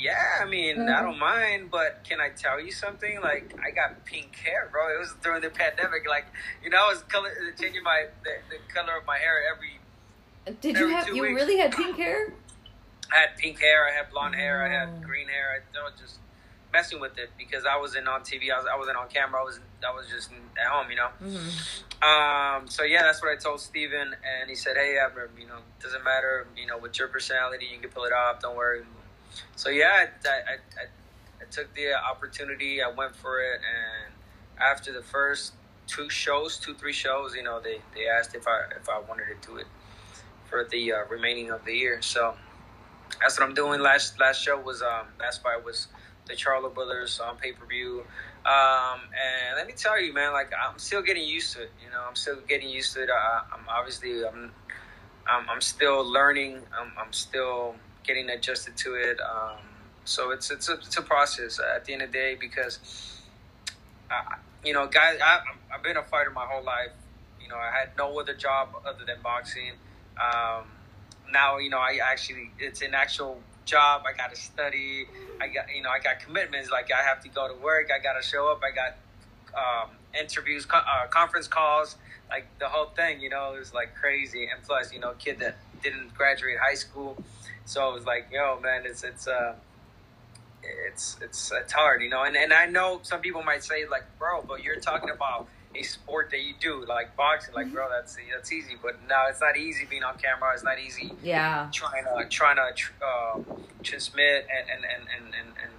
yeah. 0.00 0.38
I 0.40 0.44
mean, 0.44 0.82
I 0.82 0.92
Mhm. 0.92 1.02
don't 1.02 1.18
mind, 1.18 1.70
but 1.72 2.04
can 2.08 2.20
I 2.20 2.28
tell 2.28 2.60
you 2.60 2.70
something? 2.70 3.20
Like, 3.20 3.52
I 3.66 3.72
got 3.72 4.04
pink 4.04 4.36
hair, 4.36 4.68
bro. 4.70 4.94
It 4.94 5.00
was 5.00 5.12
during 5.24 5.42
the 5.42 5.50
pandemic. 5.50 6.06
Like, 6.08 6.26
you 6.62 6.70
know, 6.70 6.78
I 6.78 6.88
was 6.90 7.02
color 7.02 7.32
changing 7.60 7.82
my 7.82 8.06
the, 8.22 8.30
the 8.50 8.58
color 8.72 8.96
of 8.96 9.06
my 9.06 9.18
hair 9.18 9.42
every. 9.52 9.80
Did 10.60 10.78
you 10.78 10.88
have 10.90 11.08
you 11.08 11.22
weeks. 11.22 11.34
really 11.34 11.58
had 11.58 11.72
pink 11.72 11.96
hair? 11.96 12.32
I 13.12 13.20
had 13.20 13.36
pink 13.36 13.60
hair. 13.60 13.88
I 13.88 13.92
had 13.92 14.10
blonde 14.10 14.34
hair. 14.34 14.62
I 14.62 14.68
had 14.68 15.02
green 15.02 15.28
hair. 15.28 15.62
I, 15.62 15.78
I 15.78 15.84
was 15.84 15.98
just 16.00 16.18
messing 16.72 17.00
with 17.00 17.16
it 17.18 17.30
because 17.38 17.64
I 17.64 17.78
wasn't 17.78 18.08
on 18.08 18.20
TV. 18.20 18.52
I 18.52 18.58
was 18.58 18.66
I 18.72 18.76
wasn't 18.76 18.96
on 18.96 19.08
camera. 19.08 19.40
I 19.40 19.44
was 19.44 19.60
I 19.86 19.94
was 19.94 20.06
just 20.08 20.30
at 20.60 20.66
home, 20.66 20.90
you 20.90 20.96
know. 20.96 21.08
Mm-hmm. 21.22 22.02
Um, 22.02 22.68
so 22.68 22.82
yeah, 22.82 23.02
that's 23.02 23.22
what 23.22 23.32
I 23.32 23.36
told 23.36 23.60
Steven, 23.60 24.14
and 24.14 24.48
he 24.48 24.54
said, 24.54 24.76
"Hey, 24.76 24.98
Abner, 24.98 25.30
you 25.38 25.46
know, 25.46 25.58
doesn't 25.82 26.04
matter, 26.04 26.46
you 26.56 26.66
know, 26.66 26.78
with 26.78 26.98
your 26.98 27.08
personality, 27.08 27.66
you 27.72 27.78
can 27.80 27.90
pull 27.90 28.04
it 28.04 28.12
off. 28.12 28.40
Don't 28.40 28.56
worry." 28.56 28.82
So 29.56 29.70
yeah, 29.70 30.06
I, 30.24 30.28
I, 30.28 30.32
I, 30.32 30.84
I 31.40 31.44
took 31.50 31.72
the 31.74 31.94
opportunity. 31.94 32.82
I 32.82 32.90
went 32.90 33.16
for 33.16 33.40
it, 33.40 33.60
and 33.60 34.14
after 34.60 34.92
the 34.92 35.02
first 35.02 35.54
two 35.86 36.10
shows, 36.10 36.58
two 36.58 36.74
three 36.74 36.92
shows, 36.92 37.34
you 37.34 37.42
know, 37.42 37.60
they, 37.60 37.80
they 37.94 38.06
asked 38.08 38.34
if 38.34 38.46
I 38.46 38.64
if 38.76 38.88
I 38.88 39.00
wanted 39.00 39.24
to 39.40 39.48
do 39.48 39.56
it 39.56 39.66
for 40.48 40.64
the 40.70 40.92
uh, 40.92 40.96
remaining 41.10 41.50
of 41.50 41.64
the 41.64 41.74
year. 41.74 42.00
So 42.02 42.34
that's 43.20 43.38
what 43.38 43.48
I'm 43.48 43.54
doing. 43.54 43.80
Last 43.80 44.18
last 44.18 44.42
show 44.42 44.58
was 44.60 44.82
um 44.82 45.06
last 45.18 45.42
fight 45.42 45.64
was 45.64 45.88
the 46.26 46.34
Charlo 46.34 46.72
Brothers 46.72 47.20
on 47.20 47.36
pay 47.36 47.52
per 47.52 47.66
view. 47.66 48.04
Um, 48.46 49.00
and 49.12 49.56
let 49.56 49.66
me 49.66 49.74
tell 49.76 50.00
you, 50.00 50.12
man, 50.12 50.32
like 50.32 50.52
I'm 50.52 50.78
still 50.78 51.02
getting 51.02 51.26
used 51.26 51.54
to 51.54 51.62
it. 51.62 51.70
You 51.84 51.90
know, 51.90 52.02
I'm 52.06 52.14
still 52.14 52.36
getting 52.46 52.68
used 52.68 52.94
to 52.94 53.02
it. 53.02 53.10
I, 53.10 53.42
I'm 53.52 53.68
obviously 53.68 54.24
I'm, 54.24 54.52
I'm 55.28 55.48
I'm 55.50 55.60
still 55.60 56.04
learning. 56.04 56.60
I'm 56.78 56.92
I'm 56.98 57.12
still 57.12 57.74
getting 58.04 58.30
adjusted 58.30 58.76
to 58.78 58.94
it. 58.94 59.18
Um, 59.20 59.58
so 60.04 60.30
it's 60.30 60.50
it's 60.50 60.68
a 60.68 60.74
it's 60.74 60.96
a 60.96 61.02
process 61.02 61.60
at 61.60 61.84
the 61.84 61.92
end 61.92 62.02
of 62.02 62.12
the 62.12 62.18
day 62.18 62.36
because, 62.38 63.20
I, 64.10 64.36
you 64.64 64.72
know, 64.72 64.86
guys, 64.86 65.18
I, 65.22 65.40
I've 65.74 65.82
been 65.82 65.96
a 65.96 66.02
fighter 66.02 66.30
my 66.30 66.46
whole 66.46 66.64
life. 66.64 66.92
You 67.42 67.48
know, 67.48 67.56
I 67.56 67.70
had 67.70 67.90
no 67.98 68.18
other 68.18 68.34
job 68.34 68.70
other 68.86 69.04
than 69.06 69.16
boxing. 69.22 69.72
Um, 70.20 70.64
now, 71.32 71.58
you 71.58 71.70
know, 71.70 71.78
I 71.78 71.98
actually 72.02 72.50
it's 72.58 72.82
an 72.82 72.94
actual 72.94 73.40
job. 73.64 74.02
I 74.06 74.16
got 74.16 74.34
to 74.34 74.40
study. 74.40 75.06
I 75.40 75.48
got 75.48 75.74
you 75.74 75.82
know 75.82 75.90
I 75.90 76.00
got 76.00 76.20
commitments. 76.20 76.70
Like 76.70 76.90
I 76.92 77.02
have 77.02 77.22
to 77.22 77.28
go 77.28 77.48
to 77.48 77.54
work. 77.62 77.90
I 77.94 78.02
got 78.02 78.20
to 78.20 78.26
show 78.26 78.50
up. 78.50 78.62
I 78.62 78.74
got 78.74 78.96
um, 79.54 79.90
interviews, 80.18 80.64
co- 80.64 80.78
uh, 80.78 81.06
conference 81.08 81.46
calls, 81.46 81.96
like 82.30 82.46
the 82.58 82.68
whole 82.68 82.86
thing. 82.86 83.20
You 83.20 83.30
know, 83.30 83.54
it 83.54 83.58
was 83.58 83.74
like 83.74 83.94
crazy. 83.94 84.48
And 84.52 84.62
plus, 84.62 84.92
you 84.92 85.00
know, 85.00 85.12
kid 85.18 85.38
that 85.40 85.56
didn't 85.82 86.14
graduate 86.14 86.58
high 86.58 86.74
school, 86.74 87.22
so 87.64 87.90
it 87.90 87.94
was 87.94 88.04
like, 88.04 88.28
yo, 88.32 88.58
man, 88.60 88.82
it's 88.84 89.04
it's 89.04 89.28
uh, 89.28 89.54
it's 90.62 91.16
it's 91.20 91.52
it's 91.52 91.72
hard, 91.72 92.02
you 92.02 92.08
know. 92.08 92.24
And 92.24 92.36
and 92.36 92.52
I 92.52 92.66
know 92.66 93.00
some 93.02 93.20
people 93.20 93.42
might 93.42 93.62
say 93.62 93.86
like, 93.86 94.04
bro, 94.18 94.42
but 94.42 94.62
you're 94.62 94.80
talking 94.80 95.10
about 95.10 95.48
a 95.78 95.82
sport 95.82 96.30
that 96.30 96.40
you 96.40 96.54
do 96.60 96.84
like 96.86 97.16
boxing, 97.16 97.54
like 97.54 97.72
bro, 97.72 97.88
that's 97.90 98.16
that's 98.34 98.52
easy. 98.52 98.74
But 98.82 98.96
now 99.08 99.26
it's 99.28 99.40
not 99.40 99.56
easy 99.56 99.84
being 99.88 100.02
on 100.04 100.16
camera. 100.18 100.52
It's 100.54 100.64
not 100.64 100.78
easy 100.78 101.12
Yeah. 101.22 101.68
trying 101.72 102.04
to 102.04 102.26
trying 102.28 102.56
to 102.56 103.06
uh, 103.06 103.38
transmit 103.82 104.46
and 104.54 104.70
and, 104.70 104.84
and, 104.84 105.02
and, 105.16 105.34
and 105.34 105.48
and 105.62 105.72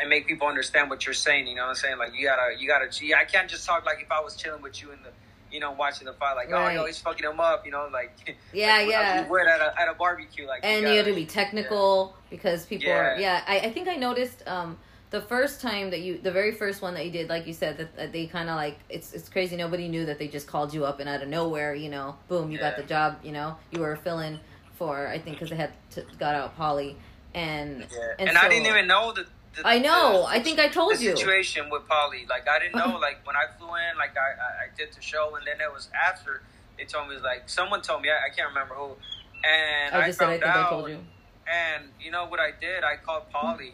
and 0.00 0.08
make 0.08 0.26
people 0.26 0.48
understand 0.48 0.90
what 0.90 1.04
you're 1.06 1.14
saying. 1.14 1.46
You 1.46 1.54
know 1.56 1.62
what 1.62 1.68
I'm 1.70 1.74
saying? 1.76 1.98
Like 1.98 2.12
you 2.14 2.26
gotta 2.26 2.54
you 2.58 2.66
gotta. 2.68 2.88
gee, 2.88 3.14
I 3.14 3.24
can't 3.24 3.48
just 3.48 3.66
talk 3.66 3.84
like 3.84 4.00
if 4.02 4.10
I 4.10 4.20
was 4.20 4.36
chilling 4.36 4.62
with 4.62 4.80
you 4.82 4.90
in 4.92 5.02
the 5.02 5.10
you 5.50 5.60
know, 5.60 5.70
watching 5.72 6.06
the 6.06 6.14
fight, 6.14 6.32
like, 6.34 6.48
oh, 6.50 6.56
yo, 6.70 6.78
Right. 6.78 6.86
he's 6.86 6.98
fucking 6.98 7.26
him 7.28 7.38
up, 7.38 7.66
you 7.66 7.72
know, 7.72 7.86
like, 7.92 8.16
Yeah, 8.54 8.76
like, 8.78 8.88
yeah. 8.88 9.22
you 9.22 9.30
would 9.30 9.46
at 9.46 9.60
a, 9.60 9.78
at 9.78 9.86
a 9.86 9.92
barbecue, 9.92 10.46
like, 10.46 10.60
and 10.64 10.76
you 10.80 10.82
gotta- 10.86 10.96
have 10.96 11.06
to 11.08 11.14
be 11.14 11.26
technical 11.26 12.16
because 12.30 12.64
people 12.64 12.90
are 12.90 13.16
Yeah. 13.18 13.42
yeah 13.42 13.44
I, 13.46 13.58
I 13.66 13.70
think 13.70 13.86
i 13.86 13.96
noticed 13.96 14.42
um 14.48 14.78
the 15.12 15.20
first 15.20 15.60
time 15.60 15.90
that 15.90 16.00
you 16.00 16.18
the 16.18 16.32
very 16.32 16.52
first 16.52 16.82
one 16.82 16.94
that 16.94 17.04
you 17.04 17.12
did 17.12 17.28
like 17.28 17.46
you 17.46 17.52
said 17.52 17.76
that, 17.76 17.94
that 17.96 18.12
they 18.12 18.26
kind 18.26 18.48
of 18.48 18.56
like 18.56 18.78
it's 18.88 19.12
it's 19.12 19.28
crazy 19.28 19.56
nobody 19.56 19.86
knew 19.86 20.04
that 20.06 20.18
they 20.18 20.26
just 20.26 20.46
called 20.48 20.74
you 20.74 20.84
up 20.84 20.98
and 21.00 21.08
out 21.08 21.22
of 21.22 21.28
nowhere 21.28 21.74
you 21.74 21.88
know 21.90 22.16
boom 22.28 22.50
you 22.50 22.58
got 22.58 22.76
the 22.76 22.82
job 22.82 23.18
you 23.22 23.30
know 23.30 23.54
you 23.70 23.78
were 23.80 23.94
filling 23.94 24.40
for 24.74 25.06
i 25.06 25.18
think 25.18 25.36
because 25.36 25.50
they 25.50 25.56
had 25.56 25.70
to, 25.90 26.02
got 26.18 26.34
out 26.34 26.58
Paulie 26.58 26.94
and 27.34 27.80
Yeah. 27.80 28.14
and 28.18 28.28
And, 28.30 28.38
I 28.38 28.48
didn't 28.48 28.66
even 28.66 28.86
know 28.86 29.12
that 29.12 29.26
the 29.54 29.66
i 29.66 29.78
know 29.78 30.22
the- 30.22 30.28
i 30.28 30.40
think 30.42 30.58
i 30.58 30.68
told 30.68 30.96
the 30.96 31.02
you 31.04 31.14
situation 31.16 31.68
with 31.70 31.82
Paulie. 31.86 32.26
Like 32.28 32.48
I 32.48 32.58
didn't 32.58 32.74
know. 32.82 32.98
Like 32.98 33.18
when 33.26 33.36
I 33.36 33.44
flew 33.58 33.68
in, 33.68 33.98
like 33.98 34.16
I, 34.16 34.64
I, 34.64 34.68
did 34.78 34.92
the 34.94 35.02
show, 35.02 35.34
and 35.36 35.46
then 35.46 35.60
it 35.60 35.70
was 35.72 35.90
after 36.08 36.40
they 36.78 36.84
told 36.84 37.08
me 37.10 37.16
like 37.18 37.42
someone 37.50 37.82
told 37.82 38.00
me 38.00 38.08
I, 38.08 38.28
I 38.28 38.30
can't 38.34 38.48
remember 38.48 38.74
who, 38.74 38.92
and 39.44 39.94
i 39.94 40.04
I, 40.04 40.06
just 40.06 40.18
said 40.18 40.28
i 40.28 40.32
think 40.38 40.44
out. 40.46 40.66
i 40.66 40.70
told 40.70 40.88
you 40.88 40.98
And 41.46 41.84
you 42.00 42.10
know 42.10 42.24
what 42.26 42.40
I 42.40 42.50
did? 42.58 42.82
I 42.84 42.96
called 42.96 43.24
Paulie. 43.34 43.72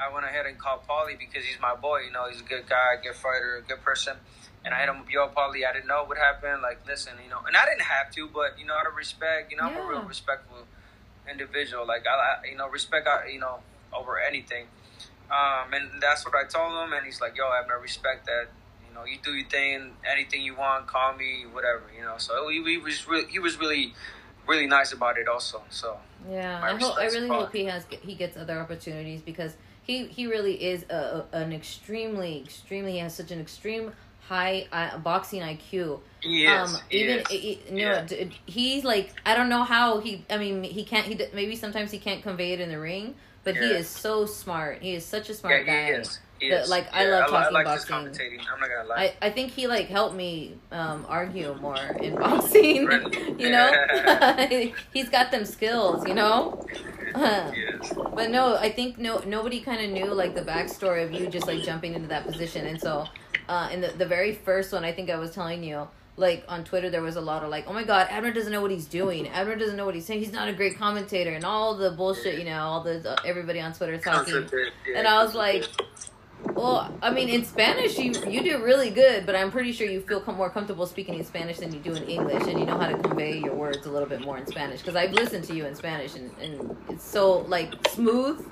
I 0.00 0.12
went 0.12 0.26
ahead 0.26 0.46
and 0.46 0.58
called 0.58 0.80
Paulie 0.88 1.18
because 1.18 1.44
he's 1.44 1.60
my 1.60 1.74
boy. 1.74 2.00
You 2.06 2.12
know, 2.12 2.28
he's 2.28 2.40
a 2.40 2.44
good 2.44 2.68
guy, 2.68 2.96
good 3.02 3.14
fighter, 3.14 3.62
a 3.64 3.68
good 3.68 3.82
person. 3.82 4.16
And 4.64 4.74
I 4.74 4.80
hit 4.80 4.88
him 4.88 4.96
up, 4.96 5.10
yo, 5.10 5.28
Paulie, 5.28 5.66
I 5.68 5.72
didn't 5.72 5.88
know 5.88 6.04
what 6.04 6.18
happened. 6.18 6.62
Like, 6.62 6.86
listen, 6.86 7.14
you 7.22 7.30
know, 7.30 7.40
and 7.46 7.56
I 7.56 7.64
didn't 7.66 7.82
have 7.82 8.10
to, 8.12 8.28
but 8.28 8.58
you 8.58 8.66
know, 8.66 8.74
out 8.74 8.86
of 8.86 8.94
respect, 8.94 9.50
you 9.50 9.56
know, 9.56 9.64
I'm 9.64 9.76
a 9.76 9.86
real 9.86 10.02
respectful 10.02 10.66
individual. 11.30 11.86
Like, 11.86 12.06
I, 12.06 12.48
you 12.48 12.56
know, 12.56 12.68
respect, 12.68 13.08
you 13.32 13.40
know, 13.40 13.58
over 13.92 14.18
anything. 14.20 14.66
Um, 15.30 15.72
and 15.72 15.88
that's 16.00 16.24
what 16.26 16.34
I 16.34 16.44
told 16.44 16.72
him, 16.84 16.92
and 16.92 17.06
he's 17.06 17.20
like, 17.20 17.36
"Yo, 17.36 17.46
I 17.46 17.56
have 17.56 17.68
no 17.68 17.78
respect 17.78 18.26
that. 18.26 18.48
You 18.86 18.94
know, 18.94 19.04
you 19.04 19.16
do 19.22 19.32
your 19.32 19.48
thing, 19.48 19.92
anything 20.04 20.42
you 20.42 20.54
want, 20.54 20.86
call 20.86 21.14
me, 21.14 21.46
whatever. 21.50 21.84
You 21.96 22.02
know." 22.02 22.18
So 22.18 22.48
he, 22.48 22.62
he 22.62 22.76
was 22.76 23.08
really, 23.08 23.30
he 23.30 23.38
was 23.38 23.58
really, 23.58 23.94
really 24.46 24.66
nice 24.66 24.92
about 24.92 25.16
it, 25.16 25.28
also. 25.28 25.62
So 25.70 25.96
Yeah, 26.30 26.60
I 26.62 26.76
hope. 26.76 26.98
I 26.98 27.06
really 27.06 27.28
hope 27.28 27.52
he 27.52 27.64
has 27.64 27.86
he 28.02 28.14
gets 28.14 28.36
other 28.36 28.60
opportunities 28.60 29.22
because 29.22 29.56
he 29.82 30.06
he 30.06 30.26
really 30.26 30.54
is 30.62 30.84
a, 30.90 31.24
a- 31.32 31.36
an 31.36 31.52
extremely 31.52 32.40
extremely 32.42 32.92
he 32.92 32.98
has 32.98 33.14
such 33.14 33.30
an 33.30 33.40
extreme 33.40 33.92
high 34.28 34.66
uh, 34.72 34.98
boxing 34.98 35.42
IQ. 35.42 36.00
he 36.20 36.44
is, 36.46 36.74
um, 36.74 36.80
he 36.88 36.98
even 37.00 37.18
is. 37.18 37.26
i- 37.30 37.34
i- 37.34 37.70
you 37.74 37.84
know, 37.86 37.92
Yeah. 37.92 38.04
d- 38.06 38.30
he's 38.46 38.84
like 38.84 39.12
I 39.26 39.34
don't 39.34 39.48
know 39.48 39.64
how 39.64 40.00
he. 40.00 40.24
I 40.30 40.38
mean, 40.38 40.62
he 40.62 40.84
can't. 40.84 41.06
He 41.06 41.20
maybe 41.34 41.56
sometimes 41.56 41.90
he 41.90 41.98
can't 41.98 42.22
convey 42.22 42.52
it 42.52 42.60
in 42.60 42.68
the 42.70 42.78
ring, 42.78 43.14
but 43.44 43.56
he 43.56 43.66
is 43.72 43.88
so 43.88 44.24
smart. 44.26 44.78
He 44.82 44.94
is 44.94 45.04
such 45.04 45.28
a 45.28 45.32
yeah, 45.32 45.38
smart 45.38 45.60
he 45.60 45.66
guy. 45.66 46.02
Is. 46.46 46.48
He 46.48 46.48
The- 46.50 46.60
is. 46.62 46.70
like, 46.70 46.92
I 46.94 47.06
love 47.06 47.30
li- 47.30 47.36
I 47.36 47.40
talking 47.40 47.54
like 47.54 47.64
boxing. 47.66 47.94
I'm 47.96 48.60
not 48.60 48.68
gonna 48.68 48.88
lie. 48.88 49.14
I, 49.20 49.26
I 49.26 49.30
think 49.30 49.52
he 49.52 49.66
like 49.66 49.88
helped 49.88 50.14
me 50.14 50.56
um, 50.70 51.06
argue 51.08 51.54
more 51.60 51.76
in 52.00 52.14
boxing. 52.24 52.84
Really? 52.86 53.34
you 53.42 53.50
know, 53.50 53.70
he's 54.92 55.08
got 55.08 55.30
them 55.30 55.44
skills. 55.44 56.06
You 56.06 56.14
know. 56.14 56.64
yes. 57.16 57.92
But 58.14 58.30
no, 58.30 58.56
I 58.56 58.70
think 58.72 58.98
no 58.98 59.18
nobody 59.26 59.60
kind 59.60 59.84
of 59.84 59.90
knew 59.90 60.12
like 60.14 60.34
the 60.34 60.42
backstory 60.42 61.04
of 61.04 61.12
you 61.12 61.26
just 61.28 61.46
like 61.46 61.62
jumping 61.62 61.94
into 61.94 62.08
that 62.08 62.26
position, 62.26 62.66
and 62.66 62.80
so 62.80 63.06
uh, 63.48 63.68
in 63.72 63.80
the 63.80 63.88
the 63.88 64.06
very 64.06 64.32
first 64.34 64.72
one, 64.72 64.84
I 64.84 64.92
think 64.92 65.10
I 65.10 65.16
was 65.16 65.32
telling 65.32 65.62
you 65.62 65.88
like 66.16 66.44
on 66.46 66.62
Twitter 66.62 66.90
there 66.90 67.00
was 67.02 67.16
a 67.16 67.20
lot 67.22 67.42
of 67.42 67.48
like, 67.50 67.64
oh 67.68 67.72
my 67.72 67.84
god, 67.84 68.06
Abner 68.10 68.32
doesn't 68.32 68.52
know 68.52 68.60
what 68.60 68.70
he's 68.70 68.86
doing. 68.86 69.28
Abner 69.28 69.56
doesn't 69.56 69.76
know 69.76 69.84
what 69.86 69.94
he's 69.94 70.04
saying. 70.06 70.20
He's 70.20 70.32
not 70.32 70.48
a 70.48 70.52
great 70.52 70.78
commentator, 70.78 71.32
and 71.32 71.44
all 71.44 71.74
the 71.76 71.90
bullshit, 71.90 72.38
you 72.38 72.44
know, 72.44 72.60
all 72.60 72.82
the 72.82 73.10
uh, 73.10 73.16
everybody 73.26 73.60
on 73.60 73.72
Twitter 73.74 73.98
talking. 73.98 74.46
Yeah, 74.52 74.98
And 74.98 75.06
I 75.06 75.22
was 75.22 75.34
like. 75.34 75.64
Well, 76.54 76.92
I 77.02 77.10
mean, 77.10 77.28
in 77.28 77.44
Spanish, 77.44 77.98
you 77.98 78.12
you 78.28 78.42
do 78.42 78.62
really 78.62 78.90
good, 78.90 79.26
but 79.26 79.34
I'm 79.36 79.50
pretty 79.50 79.72
sure 79.72 79.86
you 79.86 80.00
feel 80.00 80.20
com- 80.20 80.36
more 80.36 80.50
comfortable 80.50 80.86
speaking 80.86 81.14
in 81.14 81.24
Spanish 81.24 81.58
than 81.58 81.72
you 81.72 81.80
do 81.80 81.94
in 81.94 82.02
English, 82.04 82.42
and 82.48 82.58
you 82.58 82.66
know 82.66 82.78
how 82.78 82.88
to 82.88 82.98
convey 82.98 83.38
your 83.38 83.54
words 83.54 83.86
a 83.86 83.90
little 83.90 84.08
bit 84.08 84.20
more 84.20 84.36
in 84.38 84.46
Spanish. 84.46 84.80
Because 84.80 84.96
I've 84.96 85.12
listened 85.12 85.44
to 85.44 85.54
you 85.54 85.66
in 85.66 85.74
Spanish, 85.74 86.14
and, 86.14 86.30
and 86.40 86.76
it's 86.88 87.04
so 87.04 87.38
like 87.42 87.72
smooth, 87.88 88.44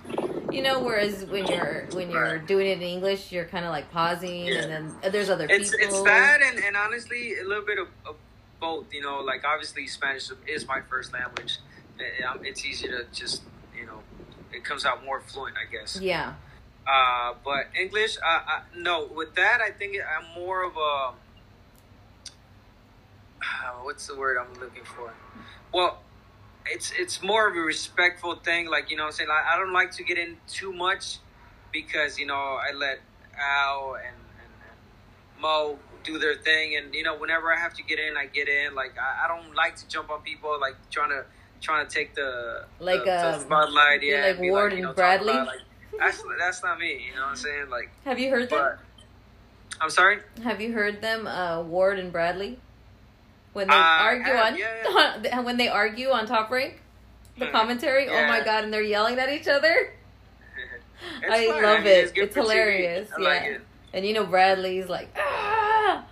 you 0.53 0.62
know. 0.62 0.81
Whereas 0.81 1.24
when 1.26 1.46
you're 1.46 1.87
when 1.92 2.11
you're 2.11 2.38
doing 2.38 2.68
it 2.68 2.79
in 2.79 2.83
English, 2.83 3.33
you're 3.33 3.44
kind 3.44 3.64
of 3.64 3.70
like 3.70 3.90
pausing, 3.90 4.46
Yeah. 4.46 4.62
and 4.62 4.70
then 4.72 4.96
uh, 5.05 5.11
there's 5.11 5.29
other 5.31 5.46
it's 5.50 5.70
people. 5.70 5.87
it's 5.87 6.03
that 6.03 6.40
and, 6.42 6.59
and 6.64 6.76
honestly 6.76 7.38
a 7.38 7.44
little 7.44 7.64
bit 7.64 7.79
of, 7.79 7.88
of 8.07 8.16
both 8.61 8.92
you 8.92 9.00
know 9.03 9.20
like 9.20 9.42
obviously 9.44 9.87
spanish 9.87 10.29
is 10.46 10.66
my 10.68 10.83
first 10.83 11.14
language 11.14 11.61
um, 12.29 12.44
it's 12.44 12.62
easy 12.62 12.88
to 12.88 13.07
just 13.11 13.40
you 13.74 13.87
know 13.87 14.00
it 14.53 14.62
comes 14.64 14.85
out 14.85 15.03
more 15.03 15.20
fluent 15.22 15.57
i 15.57 15.64
guess 15.70 15.98
Yeah, 15.98 16.35
uh, 16.94 17.35
but 17.44 17.62
english 17.81 18.16
uh, 18.18 18.40
I, 18.55 18.61
no 18.76 19.07
with 19.07 19.35
that 19.37 19.59
i 19.61 19.70
think 19.70 19.96
i'm 20.14 20.26
more 20.40 20.61
of 20.64 20.74
a 20.76 21.12
what's 23.83 24.07
the 24.07 24.16
word 24.16 24.37
i'm 24.40 24.53
looking 24.61 24.85
for? 24.85 25.12
Well 25.72 25.98
it's 26.66 26.92
it's 26.98 27.22
more 27.22 27.48
of 27.48 27.57
a 27.57 27.61
respectful 27.61 28.35
thing 28.37 28.68
like 28.68 28.90
you 28.90 28.96
know 28.96 29.05
what 29.05 29.09
i'm 29.09 29.12
saying? 29.18 29.31
I, 29.31 29.55
I 29.55 29.57
don't 29.59 29.72
like 29.72 29.90
to 29.92 30.05
get 30.05 30.18
in 30.18 30.37
too 30.46 30.72
much 30.72 31.18
because 31.72 32.18
you 32.18 32.26
know 32.26 32.35
i 32.66 32.72
let 32.74 32.98
al 33.38 33.94
and, 33.94 34.05
and, 34.42 34.53
and 34.68 35.42
mo 35.42 35.79
do 36.03 36.18
their 36.18 36.35
thing. 36.35 36.76
And 36.76 36.94
you 36.94 37.03
know 37.03 37.16
whenever 37.16 37.53
i 37.53 37.59
have 37.59 37.74
to 37.74 37.83
get 37.83 37.98
in 37.98 38.16
i 38.16 38.26
get 38.26 38.48
in. 38.48 38.74
Like 38.74 38.94
i, 38.98 39.24
I 39.24 39.29
don't 39.29 39.55
like 39.55 39.76
to 39.76 39.88
jump 39.88 40.11
on 40.11 40.20
people 40.22 40.59
like 40.61 40.76
trying 40.90 41.11
to 41.11 41.24
trying 41.61 41.87
to 41.87 41.94
take 41.94 42.14
the 42.14 42.64
Like, 42.79 43.00
the, 43.00 43.05
the 43.07 43.35
um, 43.35 43.40
spotlight. 43.40 44.03
yeah 44.03 44.16
like 44.22 44.31
and 44.33 44.40
be 44.40 44.50
Ward 44.50 44.72
you 44.72 44.79
and 44.79 44.87
know, 44.87 44.92
Bradley? 44.92 45.33
about, 45.33 45.46
like, 45.46 45.61
that's 46.00 46.22
that's 46.38 46.62
not 46.64 46.78
me 46.78 47.04
you 47.08 47.14
know 47.14 47.22
what 47.22 47.30
i'm 47.30 47.36
saying 47.36 47.68
like 47.70 47.90
have 48.04 48.18
you 48.18 48.30
heard 48.30 48.48
them? 48.50 48.76
i'm 49.80 49.90
sorry 49.90 50.18
Have 50.42 50.60
you 50.60 50.72
heard 50.72 51.00
them, 51.00 51.26
uh, 51.26 51.62
Ward 51.62 51.98
and 51.98 52.10
Bradley? 52.12 52.58
When 53.52 53.66
they 53.68 53.74
Uh, 53.74 53.78
argue 53.78 54.24
have, 54.32 54.52
on 54.54 54.58
yeah, 54.58 55.40
when 55.46 55.56
they 55.56 55.68
argue 55.68 56.10
on 56.10 56.26
Top 56.26 56.50
Rank, 56.50 56.80
the 57.38 57.46
Hmm. 57.46 57.52
commentary. 57.52 58.08
Oh 58.08 58.26
my 58.26 58.40
god, 58.44 58.64
and 58.64 58.72
they're 58.72 58.82
yelling 58.82 59.18
at 59.18 59.28
each 59.28 59.48
other. 59.48 59.92
I 61.30 61.46
fun. 61.46 61.62
love 61.62 61.78
mean, 61.84 61.86
it. 61.92 62.14
good 62.14 62.24
It's 62.24 62.34
hilarious, 62.36 63.08
I 63.16 63.20
like 63.20 63.42
yeah. 63.42 63.48
it. 63.56 63.60
And 63.92 64.06
you 64.06 64.12
know 64.14 64.24
Bradley's 64.24 64.88
like 64.88 65.08
ah 65.18 66.04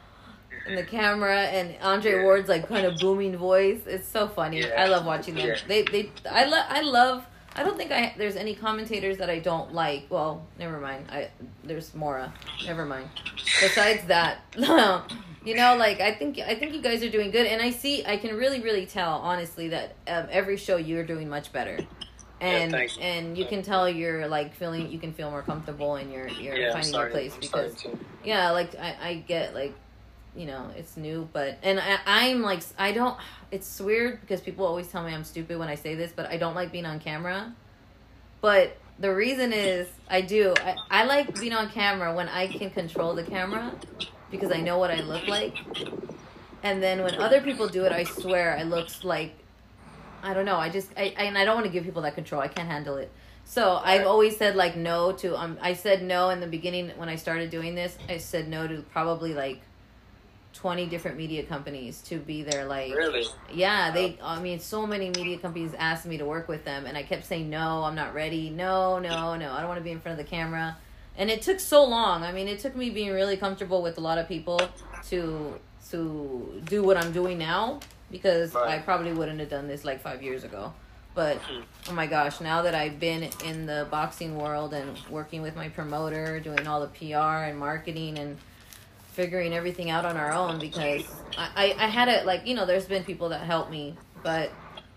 in 0.67 0.75
the 0.75 0.83
camera, 0.83 1.43
and 1.45 1.77
Andre 1.83 2.13
Yeah. 2.17 2.23
Ward's 2.25 2.49
like 2.49 2.69
kind 2.69 2.87
of 2.87 2.99
booming 2.99 3.37
voice. 3.37 3.83
It's 3.87 4.09
so 4.09 4.27
funny. 4.29 4.61
Yeah. 4.61 4.75
I 4.83 4.87
love 4.87 5.05
watching 5.07 5.35
them. 5.35 5.47
Yeah. 5.49 5.59
They 5.69 5.83
they 5.83 6.11
I 6.29 6.45
love 6.47 6.67
I 6.69 6.81
love. 6.81 7.25
I 7.59 7.63
don't 7.65 7.77
think 7.77 7.91
I 7.91 8.15
there's 8.17 8.37
any 8.37 8.55
commentators 8.55 9.19
that 9.19 9.29
I 9.29 9.39
don't 9.41 9.75
like. 9.75 10.07
Well, 10.11 10.47
never 10.59 10.79
mind. 10.81 11.07
I 11.11 11.31
there's 11.65 11.95
Mora. 11.95 12.33
Never 12.65 12.85
mind. 12.87 13.09
Besides 13.61 14.05
that, 14.05 14.39
you 14.57 15.55
know, 15.55 15.77
like 15.77 16.01
I 16.01 16.15
think 16.15 16.39
I 16.39 16.55
think 16.55 16.73
you 16.75 16.81
guys 16.81 17.03
are 17.03 17.11
doing 17.11 17.31
good, 17.31 17.47
and 17.47 17.61
I 17.61 17.71
see 17.71 18.05
I 18.07 18.17
can 18.17 18.37
really 18.37 18.61
really 18.61 18.87
tell 18.87 19.15
honestly 19.19 19.69
that 19.71 19.97
um, 20.07 20.29
every 20.31 20.57
show 20.57 20.77
you're 20.77 21.05
doing 21.05 21.29
much 21.29 21.53
better. 21.53 21.79
And 22.41 22.71
you. 22.73 22.89
and 23.01 23.37
you 23.37 23.47
can 23.47 23.63
tell 23.63 23.89
you're 23.89 24.29
like 24.29 24.55
feeling 24.55 24.93
you 24.93 25.01
can 25.01 25.13
feel 25.13 25.29
more 25.29 25.43
comfortable 25.43 25.97
and 25.97 26.13
you're 26.13 26.29
you're 26.29 26.57
Yeah, 26.57 26.73
finding 26.73 26.95
your 26.95 27.11
place 27.11 27.35
I'm 27.35 27.41
because 27.41 27.75
too. 27.75 27.99
yeah 28.25 28.53
like 28.53 28.77
I, 28.77 28.97
I 29.03 29.15
get 29.27 29.55
like 29.55 29.75
you 30.39 30.47
know 30.47 30.71
it's 30.77 30.97
new 30.97 31.29
but 31.33 31.59
and 31.65 31.81
I, 31.81 31.99
i'm 32.07 32.43
like 32.43 32.63
i 32.79 32.93
don't 32.93 33.19
it's 33.51 33.81
weird 33.81 34.21
because 34.21 34.41
people 34.41 34.65
always 34.65 34.87
tell 34.87 35.03
me 35.03 35.13
i'm 35.13 35.25
stupid 35.25 35.59
when 35.59 35.69
i 35.69 35.75
say 35.75 35.97
this 35.97 36.13
but 36.15 36.27
i 36.27 36.37
don't 36.37 36.55
like 36.55 36.73
being 36.73 36.87
on 36.87 37.01
camera. 37.01 37.53
But 38.41 38.77
the 39.01 39.13
reason 39.13 39.53
is 39.53 39.89
i 40.09 40.21
do 40.21 40.55
I, 40.61 40.77
I 40.91 41.05
like 41.05 41.39
being 41.41 41.53
on 41.53 41.71
camera 41.71 42.15
when 42.15 42.29
i 42.29 42.47
can 42.47 42.71
control 42.71 43.15
the 43.15 43.25
camera 43.25 43.73
because 44.31 44.53
i 44.53 44.61
know 44.61 44.79
what 44.79 44.93
i 44.93 45.01
look 45.01 45.27
like. 45.27 45.57
And 46.63 46.83
then 46.83 47.03
when 47.03 47.17
other 47.17 47.41
people 47.41 47.67
do 47.69 47.85
it 47.85 47.91
i 47.91 48.05
swear 48.05 48.57
i 48.57 48.63
looks 48.63 49.03
like 49.03 49.35
i 50.23 50.33
don't 50.33 50.45
know 50.45 50.57
i 50.57 50.69
just 50.69 50.89
i, 50.97 51.13
I 51.19 51.25
and 51.25 51.37
i 51.37 51.45
don't 51.45 51.57
want 51.57 51.67
to 51.67 51.73
give 51.73 51.83
people 51.83 52.03
that 52.03 52.15
control 52.15 52.41
i 52.41 52.49
can't 52.49 52.69
handle 52.69 52.97
it. 52.97 53.11
So 53.45 53.81
I've 53.83 54.07
always 54.07 54.37
said 54.37 54.57
like 54.57 54.77
no 54.77 55.11
to 55.13 55.37
um 55.37 55.59
I 55.61 55.73
said 55.73 56.03
no 56.03 56.29
in 56.29 56.41
the 56.41 56.47
beginning 56.47 56.91
when 56.97 57.09
I 57.09 57.17
started 57.17 57.49
doing 57.49 57.75
this. 57.75 57.97
I 58.07 58.19
said 58.19 58.47
no 58.47 58.69
to 58.69 58.83
probably 58.93 59.33
like 59.33 59.63
20 60.55 60.87
different 60.87 61.17
media 61.17 61.43
companies 61.45 62.01
to 62.03 62.19
be 62.19 62.43
there 62.43 62.65
like 62.65 62.93
Really? 62.95 63.25
yeah, 63.53 63.91
they 63.91 64.19
I 64.23 64.41
mean 64.41 64.59
so 64.59 64.87
many 64.87 65.11
media 65.11 65.39
companies 65.39 65.73
asked 65.79 66.07
me 66.07 66.19
to 66.19 66.25
work 66.25 66.49
with 66.49 66.65
them 66.65 66.87
and 66.87 66.97
I 66.97 67.03
kept 67.03 67.27
saying 67.27 67.49
no, 67.49 67.85
I'm 67.85 67.95
not 67.95 68.15
ready. 68.15 68.51
No, 68.51 68.99
no, 68.99 69.37
no. 69.37 69.53
I 69.53 69.59
don't 69.61 69.69
want 69.69 69.79
to 69.79 69.85
be 69.85 69.91
in 69.93 70.01
front 70.01 70.19
of 70.19 70.25
the 70.25 70.29
camera. 70.31 70.77
And 71.17 71.31
it 71.31 71.43
took 71.43 71.59
so 71.61 71.85
long. 71.85 72.23
I 72.23 72.33
mean, 72.33 72.47
it 72.49 72.61
took 72.61 72.77
me 72.77 72.91
being 72.91 73.11
really 73.13 73.37
comfortable 73.37 73.83
with 73.83 73.99
a 73.99 74.01
lot 74.01 74.19
of 74.19 74.29
people 74.29 74.61
to 75.11 75.59
to 75.91 76.63
do 76.67 76.83
what 76.83 76.97
I'm 76.97 77.13
doing 77.13 77.39
now 77.39 77.81
because 78.11 78.55
Right. 78.55 78.71
I 78.71 78.79
probably 78.79 79.13
wouldn't 79.13 79.41
have 79.41 79.49
done 79.51 79.69
this 79.69 79.85
like 79.85 80.01
5 80.01 80.23
years 80.23 80.45
ago. 80.45 80.73
But 81.15 81.37
hmm. 81.39 81.63
oh 81.89 81.93
my 81.93 82.07
gosh, 82.07 82.41
now 82.41 82.63
that 82.63 82.75
I've 82.75 83.01
been 83.01 83.29
in 83.45 83.67
the 83.67 83.87
boxing 83.91 84.37
world 84.37 84.73
and 84.75 84.97
working 85.11 85.43
with 85.43 85.57
my 85.57 85.69
promoter, 85.69 86.41
doing 86.41 86.67
all 86.67 86.81
the 86.81 86.87
PR 86.89 87.45
and 87.49 87.59
marketing 87.59 88.19
and 88.19 88.37
figuring 89.19 89.53
everything 89.53 89.91
out 89.91 90.05
on 90.05 90.17
our 90.17 90.31
own 90.33 90.61
because 90.61 91.03
I, 91.37 91.75
I, 91.77 91.85
I 91.85 91.87
had 91.89 92.07
it 92.07 92.25
like, 92.25 92.47
you 92.47 92.55
know, 92.55 92.65
there's 92.65 92.85
been 92.87 93.03
people 93.03 93.31
that 93.31 93.41
helped 93.41 93.69
me, 93.69 93.97
but 94.23 94.53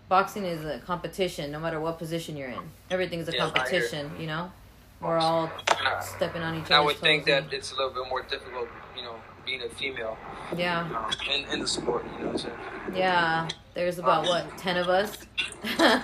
boxing 0.08 0.44
is 0.44 0.64
a 0.64 0.78
competition 0.78 1.50
no 1.50 1.58
matter 1.58 1.80
what 1.80 1.98
position 1.98 2.36
you're 2.36 2.50
in. 2.50 2.60
Everything 2.88 3.18
is 3.18 3.28
a 3.28 3.32
Yeah, 3.32 3.50
competition, 3.50 4.12
you 4.20 4.28
know? 4.28 4.52
we're 5.00 5.18
all 5.18 5.50
I- 5.70 6.00
stepping 6.00 6.40
on 6.42 6.54
each 6.54 6.66
other 6.66 6.76
I 6.76 6.80
would 6.80 6.94
think 6.98 7.24
that 7.24 7.42
and- 7.42 7.52
it's 7.52 7.72
a 7.72 7.74
little 7.74 7.90
bit 7.90 8.08
more 8.08 8.22
difficult, 8.22 8.68
you 8.96 9.02
know, 9.02 9.16
being 9.44 9.60
a 9.62 9.68
female 9.70 10.16
yeah, 10.56 10.82
um, 10.82 11.10
in, 11.34 11.44
in 11.54 11.58
the 11.58 11.66
sport. 11.66 12.04
You 12.04 12.10
know 12.20 12.26
what 12.30 12.32
I'm 12.34 12.38
saying? 12.38 12.58
yeah. 12.94 13.48
There's 13.74 13.98
about 13.98 14.26
what 14.26 14.56
ten 14.56 14.76
of 14.76 14.88
us. 14.88 15.18
ten 15.62 16.00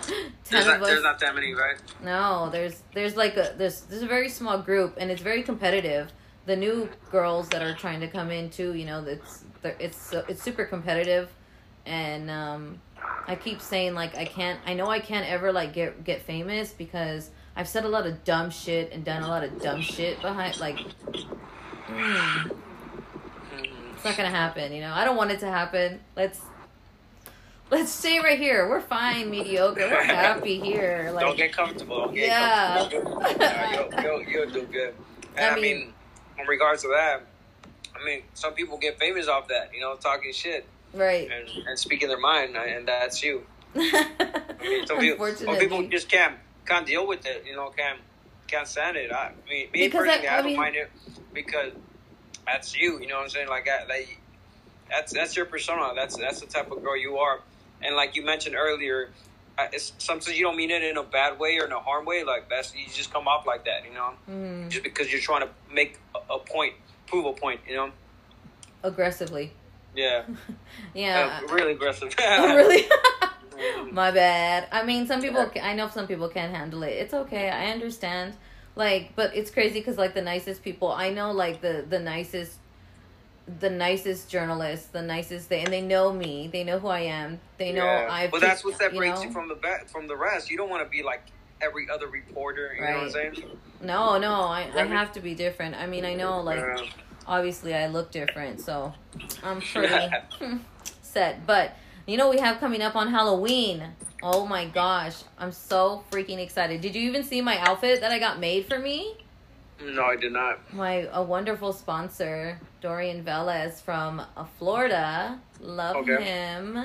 There's 0.51 0.67
of 0.67 0.81
not, 0.81 0.83
there's 0.83 1.03
not 1.05 1.21
that 1.21 1.35
many, 1.37 1.55
right? 1.55 1.77
No, 2.03 2.51
there's 2.51 2.83
there's 2.95 3.15
like 3.15 3.37
a 3.37 3.55
there's 3.57 3.83
there's 3.83 4.03
a 4.03 4.07
very 4.09 4.29
small 4.29 4.59
group 4.59 4.97
and 4.99 5.09
it's 5.13 5.23
very 5.23 5.45
competitive. 5.45 6.11
The 6.49 6.57
new 6.57 6.89
girls 7.11 7.47
that 7.51 7.61
are 7.61 7.75
trying 7.75 8.01
to 8.01 8.09
come 8.09 8.31
in 8.31 8.49
too, 8.49 8.75
you 8.75 8.87
know, 8.87 9.05
it's 9.05 9.45
it's 9.63 10.15
it's 10.29 10.43
super 10.43 10.65
competitive, 10.65 11.29
and 11.85 12.31
um, 12.31 12.81
I 13.27 13.35
keep 13.37 13.61
saying 13.61 13.93
like 13.95 14.17
I 14.17 14.25
can't. 14.25 14.59
I 14.65 14.73
know 14.73 14.87
I 14.89 14.99
can't 14.99 15.29
ever 15.29 15.53
like 15.53 15.75
get 15.75 16.05
get 16.05 16.23
famous 16.23 16.73
because 16.73 17.29
I've 17.55 17.69
said 17.69 17.85
a 17.85 17.89
lot 17.89 18.07
of 18.07 18.25
dumb 18.25 18.49
shit 18.49 18.93
and 18.93 19.05
done 19.05 19.23
a 19.25 19.29
lot 19.29 19.45
of 19.45 19.61
dumb 19.61 19.83
shit 19.83 20.23
behind 20.23 20.59
like. 20.59 20.79
mm, 20.79 22.57
it's 23.95 24.05
not 24.07 24.17
gonna 24.17 24.31
happen, 24.31 24.73
you 24.73 24.81
know. 24.81 24.95
I 24.95 25.05
don't 25.05 25.17
want 25.17 25.31
it 25.31 25.41
to 25.41 25.49
happen. 25.51 26.01
Let's 26.17 26.41
let's 27.71 27.91
stay 27.93 28.21
right 28.21 28.39
here. 28.39 28.71
We're 28.71 28.81
fine, 28.81 29.29
mediocre. 29.29 29.81
We're 29.87 30.03
happy 30.03 30.61
here. 30.61 31.11
Like 31.13 31.27
don't 31.27 31.37
get 31.37 31.53
comfortable. 31.53 32.07
Don't 32.07 32.15
get 32.15 32.29
Yeah. 32.29 32.79
comfortable. 32.89 33.23
You'll, 34.01 34.03
you'll, 34.03 34.23
you'll 34.47 34.51
do 34.51 34.67
good. 34.73 34.95
I 35.37 35.51
I 35.51 35.55
mean- 35.57 35.63
mean, 35.63 35.93
in 36.41 36.47
regards 36.47 36.83
to 36.83 36.89
that, 36.89 37.23
I 38.01 38.05
mean, 38.05 38.23
some 38.35 38.55
people 38.55 38.79
get 38.79 38.99
famous 38.99 39.29
off 39.29 39.49
that, 39.49 39.71
you 39.75 39.81
know, 39.81 39.97
talking 39.97 40.33
shit 40.33 40.67
right. 40.95 41.29
and, 41.31 41.67
and 41.67 41.79
speaking 41.79 42.09
their 42.09 42.19
mind, 42.21 42.57
and 42.57 42.87
that's 42.87 43.23
you. 43.23 43.45
I 43.77 44.57
mean, 44.63 44.87
some 44.87 44.99
people, 44.99 45.35
some 45.35 45.57
people 45.57 45.87
just 45.89 46.09
can't 46.09 46.37
can't 46.67 46.87
deal 46.87 47.07
with 47.07 47.27
it. 47.27 47.45
You 47.47 47.57
know, 47.57 47.71
can't 47.71 47.99
can't 48.47 48.67
stand 48.67 48.97
it. 48.97 49.13
I 49.13 49.33
mean, 49.49 49.69
me 49.73 49.89
Because 49.89 50.03
I- 50.03 50.07
personally, 50.07 50.29
I, 50.29 50.33
I 50.33 50.37
don't 50.37 50.47
mean- 50.47 50.57
mind 50.57 50.77
it 50.77 50.91
because 51.33 51.73
that's 52.47 52.77
you. 52.77 52.99
You 53.01 53.07
know 53.09 53.17
what 53.17 53.25
I'm 53.25 53.29
saying? 53.31 53.49
Like, 53.49 53.69
I, 53.69 53.87
like 53.87 54.19
that's 54.91 55.13
that's 55.13 55.37
your 55.37 55.47
persona. 55.47 55.93
That's 55.95 56.17
that's 56.17 56.41
the 56.41 56.47
type 56.47 56.71
of 56.71 56.83
girl 56.83 56.97
you 56.97 57.19
are. 57.19 57.41
And 57.83 57.95
like 57.95 58.17
you 58.17 58.25
mentioned 58.25 58.57
earlier, 58.57 59.11
sometimes 59.99 60.39
you 60.39 60.45
don't 60.45 60.57
mean 60.57 60.71
it 60.71 60.83
in 60.83 60.97
a 60.97 61.03
bad 61.03 61.39
way 61.39 61.59
or 61.59 61.65
in 61.67 61.73
a 61.73 61.81
harm 61.81 62.05
way. 62.05 62.25
Like 62.25 62.49
that's 62.49 62.75
you 62.75 62.87
just 62.87 63.13
come 63.13 63.27
off 63.29 63.47
like 63.47 63.65
that. 63.65 63.85
You 63.87 63.95
know, 63.95 64.13
Mm, 64.29 64.69
just 64.69 64.85
because 64.85 65.11
you're 65.11 65.21
trying 65.21 65.43
to 65.43 65.49
make 65.73 65.99
a, 66.31 66.39
point, 66.39 66.75
prove 67.07 67.27
a 67.27 67.33
point. 67.33 67.61
You 67.69 67.77
know? 67.77 67.91
aggressively. 68.83 69.53
Yeah. 69.95 70.23
Yeah. 70.95 71.41
Uh, 71.43 71.53
really 71.53 71.73
aggressive. 71.73 72.15
Oh, 72.21 72.55
really? 72.55 72.87
My 73.91 74.13
bad. 74.13 74.69
I 74.71 74.85
mean, 74.85 75.07
some 75.07 75.21
people. 75.21 75.51
I 75.61 75.75
know 75.75 75.89
some 75.89 76.07
people 76.07 76.29
can't 76.29 76.55
handle 76.55 76.83
it. 76.85 76.91
It's 76.91 77.13
okay. 77.15 77.51
I 77.51 77.73
understand. 77.73 78.35
Like, 78.77 79.17
but 79.17 79.35
it's 79.35 79.51
crazy 79.51 79.81
because 79.81 79.99
like 79.99 80.15
the 80.15 80.23
nicest 80.23 80.63
people 80.63 80.93
I 80.93 81.11
know, 81.11 81.33
like 81.33 81.61
the 81.61 81.85
the 81.89 81.99
nicest, 81.99 82.59
the 83.61 83.71
nicest 83.71 84.29
journalists, 84.31 84.89
the 84.89 85.03
nicest 85.03 85.49
they, 85.49 85.61
and 85.63 85.73
they 85.73 85.81
know 85.81 86.13
me. 86.13 86.49
They 86.53 86.65
know 86.65 86.79
who 86.79 86.89
I 86.89 87.01
am. 87.01 87.41
They 87.57 87.73
know 87.73 87.85
Yeah. 87.85 88.09
I've. 88.11 88.31
But 88.31 88.41
that's 88.41 88.65
what 88.65 88.77
separates 88.77 89.21
you, 89.23 89.29
know? 89.29 89.33
from 89.33 89.49
the 89.49 89.55
ba- 89.55 89.85
from 89.91 90.07
the 90.07 90.17
rest. 90.17 90.51
You 90.51 90.57
don't 90.57 90.69
want 90.71 90.83
to 90.85 90.89
be 90.89 91.03
like 91.03 91.23
every 91.61 91.89
other 91.91 92.07
reporter. 92.09 92.73
You 92.75 92.81
know 92.83 92.87
what 92.87 92.97
I'm 92.97 93.03
Right. 93.05 93.13
saying? 93.37 93.59
No, 93.81 94.19
no. 94.19 94.33
I 94.43 94.71
I 94.75 94.85
have 94.85 95.13
to 95.13 95.21
be 95.21 95.35
different. 95.35 95.75
I 95.77 95.87
mean, 95.87 96.05
I 96.05 96.15
know 96.15 96.41
like 96.41 96.59
Yeah. 96.61 96.85
obviously 97.27 97.75
I 97.75 97.87
look 97.87 98.11
different, 98.11 98.61
so 98.61 98.93
I'm 99.43 99.61
pretty 99.73 100.09
set. 101.03 101.47
But 101.47 101.75
you 102.07 102.17
know 102.17 102.29
we 102.31 102.39
have 102.39 102.59
coming 102.61 102.83
up 102.83 102.97
on 102.97 103.09
Halloween. 103.11 103.83
Oh 104.23 104.45
my 104.47 104.67
gosh, 104.67 105.23
I'm 105.39 105.53
so 105.53 106.05
freaking 106.11 106.39
excited. 106.39 106.81
Did 106.81 106.95
you 106.97 107.03
even 107.09 107.23
see 107.23 107.41
my 107.41 107.57
outfit 107.59 108.01
that 108.01 108.11
I 108.13 108.19
got 108.19 108.39
made 108.41 108.67
for 108.67 108.79
me? 108.79 109.17
no, 109.81 110.05
I 110.05 110.17
did 110.17 110.33
not. 110.33 110.75
My 110.75 111.09
a 111.13 111.23
wonderful 111.23 111.73
sponsor, 111.73 112.59
Dorian 112.81 113.25
Velez 113.25 113.81
from 113.81 114.21
uh, 114.21 114.45
Florida. 114.59 115.39
Love 115.61 115.97
Okay. 115.97 116.23
him. 116.23 116.79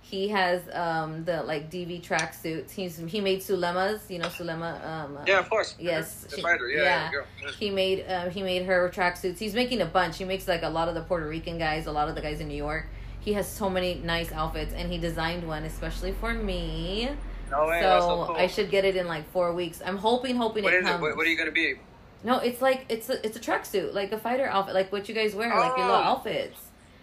He 0.00 0.28
has 0.28 0.60
um 0.72 1.24
the 1.24 1.42
like 1.44 1.70
DV 1.70 2.02
tracksuits. 2.02 2.70
He's 2.70 2.98
he 2.98 3.20
made 3.20 3.40
Sulemas, 3.40 4.10
you 4.10 4.18
know 4.18 4.28
Sulema 4.28 4.84
um 4.86 5.16
uh, 5.16 5.24
Yeah, 5.26 5.38
of 5.38 5.48
course. 5.48 5.74
Yes, 5.78 6.24
The 6.30 6.36
she-. 6.36 6.42
Yeah. 6.42 6.82
yeah. 6.82 7.10
yeah. 7.42 7.50
He 7.58 7.70
made 7.70 8.04
uh, 8.06 8.28
he 8.28 8.42
made 8.42 8.66
her 8.66 8.90
tracksuits. 8.94 9.38
He's 9.38 9.54
making 9.54 9.80
a 9.80 9.86
bunch. 9.86 10.18
He 10.18 10.24
makes 10.24 10.46
like 10.46 10.62
a 10.62 10.68
lot 10.68 10.88
of 10.88 10.94
the 10.94 11.00
Puerto 11.02 11.26
Rican 11.26 11.58
guys, 11.58 11.86
a 11.86 11.92
lot 11.92 12.08
of 12.10 12.14
the 12.14 12.20
guys 12.20 12.40
in 12.40 12.48
New 12.48 12.56
York. 12.56 12.86
He 13.20 13.32
has 13.32 13.48
so 13.48 13.70
many 13.70 13.94
nice 13.94 14.30
outfits, 14.32 14.74
and 14.74 14.92
he 14.92 14.98
designed 14.98 15.48
one 15.48 15.64
especially 15.64 16.12
for 16.12 16.34
me. 16.34 17.08
No 17.50 17.66
way. 17.68 17.80
so 17.80 18.00
so 18.00 18.24
cool. 18.26 18.36
I 18.36 18.46
should 18.46 18.70
get 18.70 18.84
it 18.84 18.96
in 18.96 19.06
like 19.06 19.26
four 19.30 19.54
weeks. 19.54 19.80
I'm 19.84 19.96
hoping, 19.96 20.36
hoping 20.36 20.64
What 20.64 20.74
it 20.74 20.78
is 20.82 20.86
it? 20.86 20.90
comes. 20.90 21.00
What, 21.02 21.16
what 21.16 21.26
are 21.26 21.30
you 21.30 21.38
gonna 21.38 21.50
be? 21.50 21.76
No, 22.24 22.38
it's 22.38 22.60
like 22.62 22.86
it's 22.88 23.08
a 23.10 23.24
it's 23.24 23.36
a 23.36 23.40
tracksuit, 23.40 23.92
like 23.94 24.10
a 24.12 24.18
fighter 24.18 24.46
outfit, 24.46 24.74
like 24.74 24.90
what 24.90 25.08
you 25.08 25.14
guys 25.14 25.34
wear, 25.34 25.48
like 25.50 25.76
your 25.76 25.86
little 25.86 26.00
Oh. 26.00 26.04
outfits. 26.04 26.58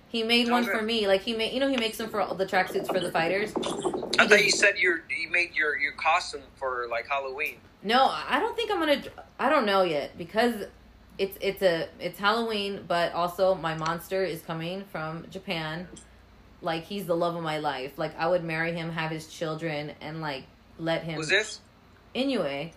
He 0.09 0.23
made 0.23 0.49
one 0.49 0.65
for 0.65 0.81
me. 0.81 1.07
Like 1.07 1.21
he 1.21 1.33
made, 1.33 1.53
you 1.53 1.59
know, 1.61 1.69
he 1.69 1.77
makes 1.77 1.97
them 1.97 2.09
for 2.09 2.19
all 2.19 2.35
the 2.35 2.45
tracksuits 2.45 2.87
for 2.87 2.99
the 2.99 3.11
fighters. 3.11 3.53
I 4.19 4.27
thought 4.27 4.43
you 4.43 4.51
said 4.51 4.77
your 4.77 5.03
you 5.15 5.29
made 5.29 5.55
your 5.55 5.77
your 5.77 5.93
costume 5.93 6.41
for 6.55 6.87
like 6.89 7.07
Halloween. 7.07 7.57
No, 7.83 8.05
I 8.09 8.39
don't 8.39 8.55
think 8.55 8.71
I'm 8.71 8.79
gonna. 8.79 9.01
I 9.39 9.47
don't 9.49 9.65
know 9.65 9.83
yet 9.83 10.17
because 10.17 10.65
it's 11.17 11.37
it's 11.39 11.61
a 11.61 11.87
it's 11.99 12.19
Halloween, 12.19 12.83
but 12.87 13.13
also 13.13 13.55
my 13.55 13.75
monster 13.75 14.23
is 14.25 14.41
coming 14.41 14.83
from 14.91 15.27
Japan. 15.29 15.87
Like 16.63 16.83
he's 16.83 17.05
the 17.05 17.15
love 17.15 17.35
of 17.35 17.43
my 17.43 17.59
life. 17.59 17.97
Like 17.97 18.17
I 18.19 18.27
would 18.27 18.43
marry 18.43 18.73
him, 18.73 18.91
have 18.91 19.11
his 19.11 19.27
children, 19.27 19.91
and 20.01 20.19
like 20.19 20.43
let 20.77 21.03
him. 21.03 21.17
Was 21.17 21.29
this? 21.29 21.59
Inoue, 22.15 22.71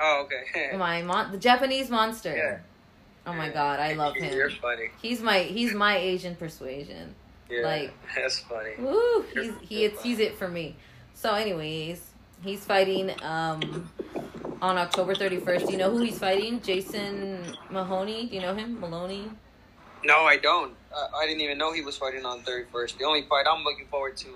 Oh, 0.00 0.26
okay. 0.26 0.76
my 0.76 1.02
mon, 1.02 1.32
the 1.32 1.38
Japanese 1.38 1.90
monster. 1.90 2.34
Yeah. 2.36 2.58
Oh 3.26 3.32
my 3.32 3.50
god, 3.50 3.78
I 3.78 3.92
love 3.92 4.16
You're 4.16 4.48
him. 4.48 4.58
funny. 4.60 4.90
He's 5.00 5.20
my 5.20 5.40
he's 5.40 5.74
my 5.74 5.96
Asian 5.96 6.34
persuasion. 6.34 7.14
Yeah. 7.48 7.62
Like- 7.62 7.94
that's 8.16 8.40
funny. 8.40 8.72
Woo! 8.78 9.24
He's 9.34 9.52
he 9.62 9.84
it's, 9.84 10.02
he's 10.02 10.18
it 10.18 10.36
for 10.36 10.48
me. 10.48 10.76
So, 11.14 11.34
anyways, 11.34 12.04
he's 12.42 12.64
fighting 12.64 13.12
um 13.22 13.90
on 14.60 14.76
October 14.76 15.14
thirty 15.14 15.38
first. 15.38 15.66
Do 15.66 15.72
you 15.72 15.78
know 15.78 15.90
who 15.90 16.00
he's 16.00 16.18
fighting? 16.18 16.60
Jason 16.62 17.44
Mahoney. 17.70 18.26
Do 18.26 18.34
you 18.34 18.42
know 18.42 18.54
him? 18.54 18.80
Moloney. 18.80 19.30
No, 20.04 20.22
I 20.22 20.36
don't. 20.36 20.74
Uh, 20.92 21.16
I 21.16 21.26
didn't 21.26 21.42
even 21.42 21.58
know 21.58 21.72
he 21.72 21.80
was 21.80 21.96
fighting 21.96 22.26
on 22.26 22.40
31st. 22.40 22.98
The 22.98 23.04
only 23.04 23.22
fight 23.22 23.46
I'm 23.48 23.62
looking 23.62 23.86
forward 23.86 24.16
to 24.18 24.28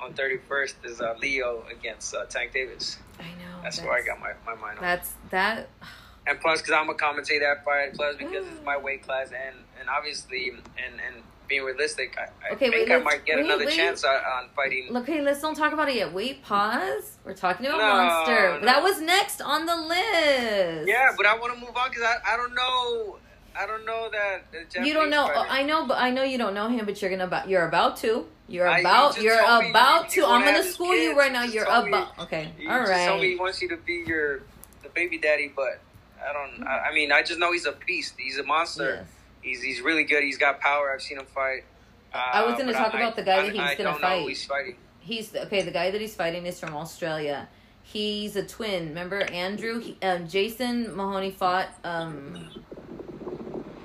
on 0.00 0.14
31st 0.14 0.74
is 0.84 1.00
uh, 1.00 1.14
Leo 1.20 1.62
against 1.70 2.14
uh, 2.14 2.24
Tank 2.24 2.52
Davis. 2.52 2.98
I 3.18 3.24
know. 3.24 3.53
That's, 3.64 3.80
where 3.82 3.92
I 3.94 4.02
got 4.02 4.20
my, 4.20 4.32
my 4.46 4.54
mind 4.60 4.78
on. 4.78 4.84
That's 4.84 5.12
that. 5.30 5.68
And 6.26 6.40
plus, 6.40 6.62
because 6.62 6.72
I'm 6.72 6.86
gonna 6.86 6.96
commentate 6.96 7.40
that 7.40 7.66
fight, 7.66 7.92
plus 7.92 8.16
because 8.16 8.46
it's 8.46 8.58
mm. 8.58 8.64
my 8.64 8.78
weight 8.78 9.02
class, 9.02 9.26
and 9.26 9.56
and 9.78 9.90
obviously, 9.90 10.48
and 10.48 10.98
and 11.06 11.22
being 11.48 11.64
realistic, 11.64 12.16
I, 12.18 12.22
I 12.48 12.54
Okay, 12.54 12.70
think 12.70 12.88
wait, 12.88 12.94
I 12.94 12.98
might 13.00 13.24
get 13.26 13.36
wait, 13.36 13.44
another 13.44 13.66
wait. 13.66 13.74
chance 13.76 14.04
on, 14.04 14.14
on 14.14 14.48
fighting. 14.56 14.88
Hey, 15.04 15.20
let's 15.20 15.40
don't 15.42 15.54
talk 15.54 15.72
about 15.72 15.88
it 15.88 15.96
yet. 15.96 16.12
Wait, 16.12 16.42
pause. 16.42 17.18
We're 17.24 17.34
talking 17.34 17.66
about 17.66 17.78
No, 17.78 17.94
Monster. 17.94 18.58
no. 18.60 18.64
That 18.64 18.82
was 18.82 19.00
next 19.00 19.42
on 19.42 19.66
the 19.66 19.76
list. 19.76 20.88
Yeah, 20.88 21.10
but 21.16 21.26
I 21.26 21.36
want 21.38 21.54
to 21.54 21.60
move 21.60 21.76
on 21.76 21.90
because 21.90 22.04
I, 22.04 22.16
I 22.26 22.36
don't 22.36 22.54
know 22.54 23.18
I 23.56 23.66
don't 23.66 23.84
know 23.86 24.08
that 24.10 24.52
Japanese 24.70 24.88
you 24.88 24.94
don't 24.94 25.10
know. 25.10 25.26
fighter- 25.26 25.48
I 25.50 25.62
know, 25.62 25.86
but 25.86 25.98
I 25.98 26.10
know 26.10 26.22
you 26.22 26.38
don't 26.38 26.54
know 26.54 26.68
him. 26.68 26.84
But 26.86 27.00
you're 27.00 27.10
gonna 27.10 27.24
about. 27.24 27.48
You're 27.48 27.66
about 27.68 27.96
to. 27.98 28.26
You're 28.48 28.66
I- 28.68 28.78
you 28.78 28.80
about. 28.82 29.20
you're 29.20 29.40
about 29.40 30.08
to. 30.10 30.26
I'm 30.26 30.44
gonna 30.44 30.62
school 30.64 30.94
you 30.94 31.16
right 31.16 31.32
now. 31.32 31.44
You're 31.44 31.64
me- 31.82 31.88
about. 31.88 32.18
Okay. 32.20 32.52
You 32.58 32.70
All 32.70 32.84
just 32.86 33.06
told 33.06 33.20
me 33.22 33.30
he 33.30 33.36
wants 33.36 33.62
you 33.62 33.68
to 33.68 33.76
be 33.76 34.04
your 34.06 34.40
the 34.82 34.88
baby 34.94 35.18
daddy, 35.18 35.52
but 35.54 35.80
I 36.26 36.32
don't. 36.32 36.66
I, 36.66 36.88
I 36.90 36.94
mean, 36.94 37.12
I 37.12 37.22
just 37.22 37.38
know 37.38 37.52
he's 37.52 37.66
a 37.66 37.72
beast. 37.86 38.14
He's 38.18 38.38
a 38.38 38.42
monster. 38.44 38.96
Yes. 39.02 39.06
He's 39.42 39.62
he's 39.62 39.80
really 39.80 40.04
good. 40.04 40.22
He's 40.24 40.38
got 40.38 40.60
power. 40.60 40.92
I've 40.92 41.02
seen 41.02 41.18
him 41.18 41.26
fight. 41.26 41.64
Uh, 42.12 42.18
I 42.32 42.44
was 42.46 42.56
gonna 42.58 42.72
but 42.72 42.78
talk 42.78 42.94
about 42.94 43.16
the 43.16 43.22
guy 43.22 43.38
I, 43.38 43.42
that 43.46 43.52
he 43.52 43.58
was 43.60 43.70
I 43.70 43.74
gonna 43.76 43.90
don't 43.90 44.00
know 44.00 44.08
who 44.08 44.14
fight. 44.22 44.28
he's 44.28 44.44
fighting. 44.44 44.76
He's 45.00 45.34
okay. 45.36 45.62
The 45.62 45.70
guy 45.70 45.90
that 45.90 46.00
he's 46.00 46.14
fighting 46.14 46.46
is 46.46 46.58
from 46.58 46.74
Australia. 46.74 47.48
He's 47.82 48.34
a 48.36 48.42
twin. 48.46 48.88
Remember 48.88 49.20
Andrew? 49.30 49.78
He, 49.80 49.98
um, 50.02 50.26
Jason 50.26 50.96
Mahoney 50.96 51.30
fought 51.30 51.68
um, 51.84 52.48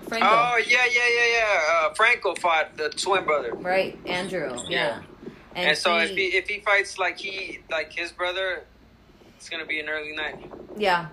Franco. 0.09 0.27
Oh 0.27 0.57
yeah, 0.67 0.85
yeah, 0.91 1.01
yeah, 1.17 1.37
yeah. 1.37 1.63
Uh, 1.87 1.93
Franco 1.93 2.35
fought 2.35 2.75
the 2.77 2.89
twin 2.89 3.23
brother, 3.25 3.53
Right, 3.53 3.97
Andrew. 4.05 4.57
Yeah. 4.67 5.01
and, 5.55 5.77
so 5.77 5.97
if 5.99 6.09
he 6.11 6.25
if 6.37 6.47
he 6.49 6.59
fights 6.59 6.97
like 6.97 7.17
he 7.17 7.59
like 7.71 7.93
his 7.93 8.11
brother, 8.11 8.63
it's 9.37 9.49
gonna 9.49 9.65
be 9.65 9.79
an 9.79 9.87
early 9.89 10.13
night. 10.15 10.37
yeah, 10.77 11.07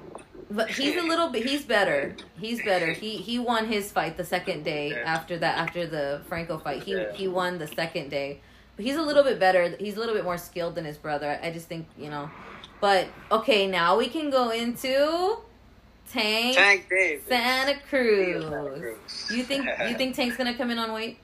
but 0.50 0.68
he's 0.70 0.96
a 0.96 1.02
little 1.12 1.28
bit. 1.28 1.44
He's 1.46 1.64
better. 1.64 2.16
He's 2.40 2.62
better. 2.64 2.92
He 3.02 3.16
he 3.18 3.38
won 3.38 3.66
his 3.66 3.92
fight 3.92 4.16
the 4.16 4.24
second 4.24 4.64
day 4.64 4.90
Yeah. 4.90 5.02
after 5.14 5.38
that. 5.38 5.58
After 5.58 5.86
the 5.86 6.22
Franco 6.28 6.58
fight, 6.58 6.82
he 6.82 6.92
Yeah. 6.92 7.12
he 7.12 7.28
won 7.28 7.58
the 7.58 7.66
second 7.68 8.10
day. 8.10 8.40
But 8.76 8.84
he's 8.84 8.96
a 8.96 9.02
little 9.02 9.22
bit 9.22 9.38
better. 9.40 9.74
He's 9.78 9.96
a 9.96 10.00
little 10.00 10.14
bit 10.14 10.24
more 10.24 10.36
skilled 10.38 10.74
than 10.74 10.84
his 10.84 10.98
brother. 10.98 11.38
I 11.42 11.50
just 11.50 11.66
think 11.68 11.86
you 11.98 12.10
know. 12.10 12.30
But 12.80 13.06
okay, 13.32 13.66
now 13.66 13.96
we 13.96 14.06
can 14.08 14.28
go 14.28 14.50
into 14.50 15.38
Tank, 16.10 16.56
Tank 16.56 16.88
Dave. 16.88 17.22
Santa 17.28 17.72
Santa 17.72 17.80
Cruz. 17.88 18.44
Cruz. 18.44 19.30
You 19.30 19.42
think 19.44 19.66
you 19.88 19.96
think 19.96 20.14
Tank's 20.14 20.36
gonna 20.36 20.56
come 20.56 20.70
in 20.70 20.78
on 20.78 20.92
weight? 20.92 21.18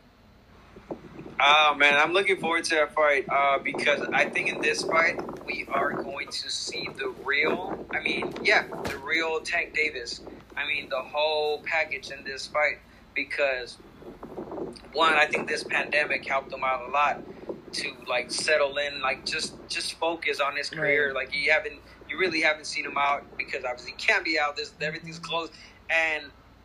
Oh 1.41 1.75
man, 1.77 1.95
I'm 1.95 2.13
looking 2.13 2.39
forward 2.39 2.65
to 2.65 2.75
that 2.77 2.95
fight 2.95 3.27
uh, 3.29 3.59
because 3.59 4.01
I 4.13 4.29
think 4.29 4.49
in 4.49 4.61
this 4.61 4.85
fight 4.85 5.19
we 5.45 5.67
are 5.69 5.93
going 5.93 6.29
to 6.29 6.51
see 6.51 6.89
the 6.97 7.13
real. 7.25 7.85
I 7.91 8.01
mean, 8.01 8.33
yeah, 8.43 8.67
the 8.85 8.99
real 8.99 9.41
Tank 9.41 9.75
Davis. 9.75 10.21
I 10.57 10.67
mean, 10.67 10.89
the 10.89 11.01
whole 11.01 11.63
package 11.63 12.11
in 12.11 12.25
this 12.25 12.47
fight 12.47 12.79
because 13.15 13.77
one, 14.93 15.15
I 15.15 15.27
think 15.27 15.49
this 15.49 15.65
pandemic 15.65 16.27
helped 16.27 16.53
him 16.53 16.63
out 16.65 16.89
a 16.89 16.93
lot 16.93 17.23
to 17.73 17.93
like 18.07 18.31
settle 18.31 18.77
in, 18.77 19.01
like 19.01 19.25
just 19.25 19.55
just 19.69 19.95
focus 19.95 20.41
on 20.41 20.57
his 20.57 20.71
career. 20.71 21.09
Right. 21.09 21.15
Like 21.15 21.33
he 21.33 21.47
haven't, 21.47 21.81
you 22.13 22.19
really 22.19 22.41
haven't 22.41 22.67
seen 22.67 22.85
him 22.85 22.97
out 22.99 23.25
because 23.37 23.65
obviously 23.65 23.93
he 23.93 23.97
can't 23.97 24.25
be 24.25 24.39
out. 24.39 24.57
This 24.57 24.73
everything's 24.81 25.19
closed, 25.19 25.53
and 25.91 26.25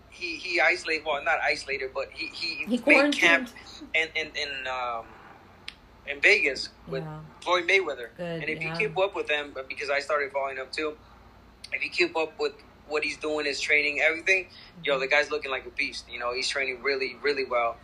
he 0.09 0.35
he 0.35 0.59
isolated. 0.59 1.05
Well, 1.05 1.23
not 1.23 1.39
isolated, 1.43 1.91
but 1.93 2.09
he 2.13 2.27
he, 2.27 2.65
He 2.65 2.83
made 2.85 3.13
camp 3.13 3.49
in 3.95 4.09
in 4.15 4.27
in 4.35 4.67
um 4.67 5.05
in 6.07 6.19
Vegas 6.21 6.69
with 6.87 7.03
Yeah. 7.03 7.19
Floyd 7.41 7.67
Mayweather. 7.67 8.09
Good, 8.17 8.41
and 8.41 8.43
if 8.49 8.61
yeah. 8.61 8.73
you 8.73 8.87
keep 8.87 8.97
up 8.97 9.15
with 9.15 9.27
them, 9.27 9.53
because 9.67 9.89
I 9.89 9.99
started 9.99 10.31
following 10.31 10.59
up 10.59 10.71
too, 10.71 10.97
if 11.73 11.83
you 11.83 11.89
keep 11.89 12.15
up 12.15 12.39
with 12.39 12.53
what 12.87 13.03
he's 13.03 13.17
doing, 13.17 13.45
his 13.45 13.59
training, 13.59 13.99
everything, 14.01 14.47
yo, 14.83 14.97
the 14.97 15.07
guy's 15.07 15.29
looking 15.29 15.51
like 15.51 15.65
a 15.65 15.69
beast. 15.71 16.05
You 16.09 16.19
know, 16.19 16.33
he's 16.33 16.47
training 16.47 16.81
really, 16.83 17.17
really 17.21 17.45
well, 17.45 17.77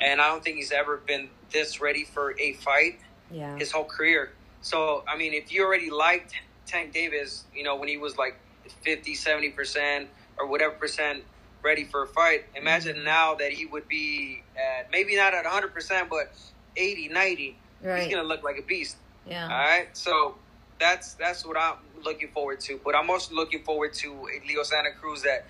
and 0.00 0.20
I 0.20 0.28
don't 0.28 0.42
think 0.42 0.56
he's 0.56 0.72
ever 0.72 0.96
been 0.98 1.28
this 1.50 1.80
ready 1.80 2.04
for 2.04 2.38
a 2.40 2.52
fight 2.54 2.98
Yeah. 3.30 3.56
his 3.58 3.70
whole 3.72 3.84
career. 3.84 4.32
So, 4.60 5.04
I 5.08 5.16
mean, 5.16 5.32
if 5.34 5.52
you 5.52 5.64
already 5.64 5.88
liked 5.90 6.32
Tank 6.68 6.92
Davis, 6.92 7.44
you 7.54 7.64
know, 7.64 7.76
when 7.76 7.88
he 7.88 7.96
was 7.96 8.16
like 8.16 8.36
50, 8.82 9.14
70% 9.14 10.06
or 10.38 10.46
whatever 10.46 10.74
percent 10.74 11.24
ready 11.62 11.84
for 11.84 12.04
a 12.04 12.06
fight, 12.06 12.44
imagine 12.54 13.02
now 13.02 13.34
that 13.34 13.52
he 13.52 13.66
would 13.66 13.88
be 13.88 14.42
at 14.56 14.90
maybe 14.92 15.16
not 15.16 15.34
at 15.34 15.44
100%, 15.44 16.08
but 16.08 16.32
80, 16.76 17.08
90. 17.08 17.56
Right. 17.82 18.02
He's 18.02 18.12
going 18.12 18.22
to 18.22 18.28
look 18.28 18.42
like 18.44 18.58
a 18.58 18.62
beast. 18.62 18.96
yeah. 19.26 19.44
All 19.44 19.48
right. 19.50 19.88
So, 19.96 20.36
that's 20.80 21.14
that's 21.14 21.44
what 21.44 21.56
I'm 21.58 21.74
looking 22.04 22.28
forward 22.28 22.60
to. 22.60 22.78
But 22.84 22.94
I'm 22.94 23.10
also 23.10 23.34
looking 23.34 23.64
forward 23.64 23.94
to 23.94 24.12
a 24.12 24.46
Leo 24.46 24.62
Santa 24.62 24.90
Cruz 24.92 25.22
that 25.22 25.44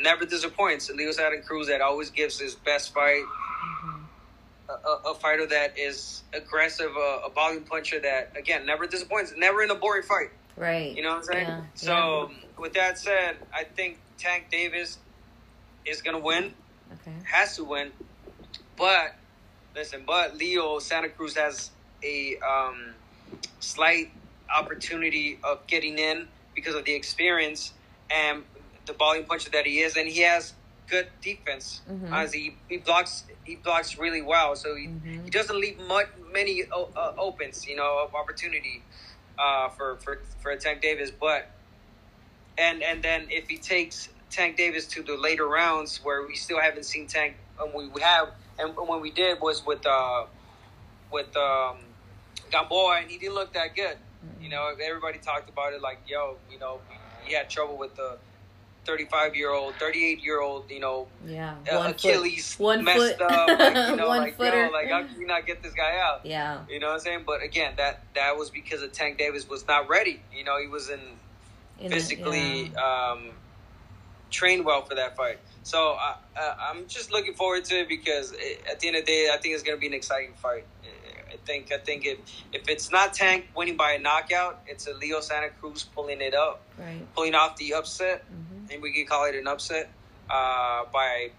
never 0.00 0.24
disappoints. 0.24 0.88
A 0.88 0.92
Leo 0.94 1.10
Santa 1.10 1.42
Cruz 1.42 1.66
that 1.66 1.80
always 1.80 2.10
gives 2.10 2.38
his 2.38 2.54
best 2.54 2.94
fight 2.94 3.24
Mhm. 3.84 4.04
a, 4.68 4.72
a, 4.72 5.10
a 5.10 5.14
fighter 5.16 5.46
that 5.46 5.76
is 5.76 6.22
aggressive, 6.32 6.92
a, 6.96 7.26
a 7.26 7.30
volume 7.30 7.64
puncher 7.64 7.98
that 7.98 8.36
again 8.36 8.64
never 8.64 8.86
disappoints, 8.86 9.34
never 9.36 9.64
in 9.64 9.70
a 9.72 9.74
boring 9.74 10.04
fight. 10.04 10.30
Right. 10.56 10.94
You 10.96 11.02
know 11.02 11.10
what 11.10 11.16
I'm 11.18 11.22
saying? 11.24 11.46
Yeah, 11.46 11.64
So 11.74 12.30
with 12.58 12.72
that 12.74 12.98
said, 12.98 13.36
I 13.54 13.64
think 13.64 13.98
Tank 14.18 14.46
Davis 14.50 14.98
is 15.84 16.02
gonna 16.02 16.18
win, 16.18 16.54
Okay. 16.92 17.16
has 17.24 17.56
to 17.56 17.64
win. 17.64 17.92
But 18.76 19.16
listen, 19.74 20.04
but 20.06 20.36
Leo 20.36 20.78
Santa 20.78 21.08
Cruz 21.08 21.36
has 21.36 21.70
a 22.04 22.36
um, 22.48 22.94
slight 23.60 24.12
opportunity 24.56 25.38
of 25.44 25.66
getting 25.66 25.98
in 25.98 26.28
because 26.54 26.74
of 26.74 26.84
the 26.84 26.92
experience 26.94 27.72
and 28.10 28.44
the 28.86 28.92
volume 28.92 29.24
puncher 29.24 29.50
that 29.50 29.66
he 29.66 29.80
is, 29.80 29.96
and 29.96 30.08
he 30.08 30.20
has 30.20 30.54
good 30.88 31.08
defense. 31.22 31.80
Mhm. 31.88 32.12
Honestly, 32.12 32.40
he, 32.40 32.56
he 32.68 32.76
blocks 32.78 33.24
he 33.44 33.56
blocks 33.56 33.96
really 33.98 34.22
well, 34.22 34.54
so 34.54 34.76
he, 34.76 34.86
Mhm. 34.88 35.24
he 35.24 35.30
doesn't 35.30 35.58
leave 35.58 35.78
much, 35.80 36.06
many 36.32 36.64
o- 36.72 36.90
uh, 36.96 37.12
opens, 37.18 37.66
you 37.66 37.74
know, 37.76 38.04
of 38.04 38.14
opportunity 38.14 38.82
uh, 39.38 39.68
for 39.70 39.96
for 39.96 40.20
for 40.40 40.56
Tank 40.56 40.82
Davis. 40.82 41.10
But 41.10 41.50
and 42.58 42.82
and 42.82 43.02
then 43.02 43.26
if 43.30 43.48
he 43.48 43.58
takes 43.58 44.08
Tank 44.30 44.56
Davis 44.56 44.86
to 44.88 45.02
the 45.02 45.16
later 45.16 45.46
rounds 45.46 46.00
where 46.02 46.26
we 46.26 46.34
still 46.34 46.60
haven't 46.60 46.84
seen 46.84 47.06
Tank, 47.06 47.36
and 47.60 47.72
we, 47.74 47.88
we 47.88 48.00
have, 48.00 48.30
and 48.58 48.74
when 48.76 49.00
we 49.00 49.10
did 49.10 49.40
was 49.40 49.64
with 49.64 49.86
uh 49.86 50.24
with 51.12 51.36
um 51.36 51.76
Gamboa, 52.50 53.00
and 53.00 53.10
he 53.10 53.18
didn't 53.18 53.34
look 53.34 53.52
that 53.54 53.74
good. 53.74 53.96
You 54.40 54.50
know, 54.50 54.72
everybody 54.84 55.18
talked 55.18 55.48
about 55.48 55.72
it 55.72 55.82
like, 55.82 55.98
yo, 56.06 56.36
you 56.50 56.58
know, 56.58 56.80
he 57.20 57.34
had 57.34 57.48
trouble 57.50 57.76
with 57.76 57.94
the 57.96 58.18
35 58.84 59.36
year 59.36 59.50
old, 59.50 59.74
38 59.76 60.22
year 60.22 60.40
old, 60.40 60.70
you 60.70 60.80
know, 60.80 61.06
Yeah. 61.26 61.54
uh, 61.70 61.76
One 61.76 61.90
Achilles 61.90 62.54
foot. 62.54 62.64
One 62.64 62.84
messed 62.84 63.18
foot. 63.18 63.22
up. 63.22 63.48
Like, 63.58 63.88
you 63.90 63.96
know, 63.96 64.08
One 64.08 64.18
like, 64.18 64.36
footer. 64.36 64.66
yo, 64.66 64.70
like, 64.72 64.88
how 64.90 65.02
can 65.04 65.20
you 65.20 65.26
not 65.26 65.46
get 65.46 65.62
this 65.62 65.72
guy 65.72 65.98
out? 66.02 66.26
Yeah. 66.26 66.64
You 66.68 66.80
know 66.80 66.88
what 66.88 66.94
I'm 66.94 67.00
saying? 67.00 67.22
But 67.26 67.42
again, 67.42 67.74
that 67.76 68.00
that 68.14 68.36
was 68.36 68.50
because 68.50 68.82
of 68.82 68.92
Tank 68.92 69.18
Davis 69.18 69.48
was 69.48 69.66
not 69.68 69.88
ready. 69.88 70.20
You 70.34 70.44
know, 70.44 70.58
he 70.60 70.66
wasn't 70.66 71.02
In 71.78 71.90
the- 71.90 71.94
physically 71.96 72.70
yeah. 72.74 73.12
um, 73.12 73.30
trained 74.30 74.64
well 74.64 74.82
for 74.82 74.94
that 74.96 75.16
fight. 75.16 75.38
So 75.62 75.92
I, 75.92 76.16
I, 76.36 76.70
I'm 76.70 76.88
just 76.88 77.12
looking 77.12 77.34
forward 77.34 77.64
to 77.66 77.76
it 77.80 77.88
because 77.88 78.32
it, 78.32 78.62
at 78.68 78.80
the 78.80 78.88
end 78.88 78.96
of 78.96 79.06
the 79.06 79.12
day, 79.12 79.28
I 79.32 79.36
think 79.36 79.54
it's 79.54 79.62
going 79.62 79.76
to 79.76 79.80
be 79.80 79.86
an 79.86 79.94
exciting 79.94 80.34
fight. 80.34 80.64
I 81.32 81.36
think 81.46 81.72
I 81.72 81.78
think 81.78 82.04
if 82.04 82.18
if 82.52 82.68
it's 82.68 82.90
not 82.92 83.14
Tank 83.14 83.46
winning 83.56 83.76
by 83.76 83.92
a 83.92 83.98
knockout, 83.98 84.60
it's 84.66 84.86
a 84.86 84.92
Leo 84.92 85.20
Santa 85.20 85.48
Cruz 85.48 85.82
pulling 85.82 86.20
it 86.20 86.34
up, 86.34 86.60
Right. 86.78 87.00
pulling 87.14 87.34
off 87.34 87.56
the 87.56 87.72
upset, 87.74 88.24
hmm 88.28 88.51
and 88.72 88.82
we 88.82 88.92
could 88.92 89.06
call 89.06 89.24
it 89.26 89.34
an 89.34 89.46
upset 89.46 89.90
uh, 90.30 90.84
by, 90.92 91.30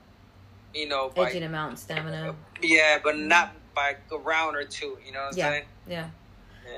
you 0.74 0.88
know, 0.88 1.10
by 1.16 1.30
Edging 1.30 1.42
him 1.42 1.56
out 1.56 1.72
in 1.72 1.78
stamina. 1.78 2.36
yeah, 2.62 3.00
but 3.04 3.18
not 3.18 3.54
by 3.76 3.96
a 4.12 4.18
round 4.18 4.56
or 4.56 4.64
two. 4.64 4.98
You 5.06 5.12
know 5.12 5.20
what 5.20 5.34
I'm 5.34 5.38
Yeah. 5.38 5.50
saying? 5.50 5.64
Yeah. 5.88 6.10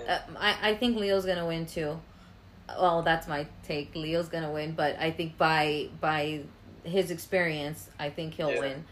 Yeah. 0.06 0.14
Uh, 0.30 0.38
I, 0.39 0.70
I 0.72 0.76
think 0.76 0.97
Leo's 0.97 1.26
gonna 1.26 1.45
win 1.45 1.66
too. 1.66 1.99
Well, 2.70 3.03
that's 3.03 3.28
my 3.28 3.45
take. 3.64 3.93
Leo's 3.95 4.30
gonna 4.30 4.51
win, 4.51 4.74
but 4.74 4.97
I 4.99 5.12
think 5.12 5.38
by 5.38 5.89
by 6.01 6.41
his 6.84 7.12
experience, 7.12 7.89
I 7.99 8.10
think 8.10 8.36
he'll 8.36 8.53
Yeah. 8.53 8.60
win. 8.60 8.86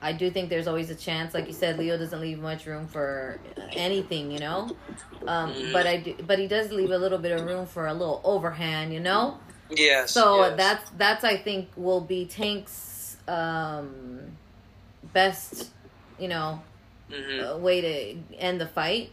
I 0.00 0.12
do 0.12 0.30
think 0.30 0.50
there's 0.50 0.66
always 0.68 0.90
a 0.90 0.94
chance, 0.94 1.32
like 1.32 1.46
you 1.46 1.54
said, 1.54 1.78
Leo 1.78 1.96
doesn't 1.96 2.20
leave 2.20 2.38
much 2.38 2.66
room 2.66 2.86
for 2.86 3.40
anything, 3.72 4.30
you 4.30 4.38
know. 4.38 4.76
Um. 5.26 5.70
But 5.72 5.86
I 5.86 5.96
do, 5.98 6.14
but 6.24 6.38
he 6.38 6.46
does 6.46 6.70
leave 6.70 6.90
a 6.90 6.98
little 6.98 7.18
bit 7.18 7.32
of 7.32 7.44
room 7.44 7.66
for 7.66 7.86
a 7.86 7.92
little 7.94 8.20
overhand, 8.22 8.92
you 8.92 9.00
know. 9.00 9.38
Yes. 9.70 10.12
So 10.12 10.40
yes. 10.40 10.56
that's 10.56 10.90
that's 10.96 11.24
I 11.24 11.36
think 11.36 11.68
will 11.76 12.00
be 12.00 12.26
Tank's 12.26 13.16
um, 13.28 14.36
best, 15.12 15.70
you 16.18 16.28
know, 16.28 16.62
Mhm. 17.10 17.54
uh, 17.54 17.58
way 17.58 17.80
to 17.80 18.36
end 18.38 18.60
the 18.60 18.66
fight. 18.66 19.10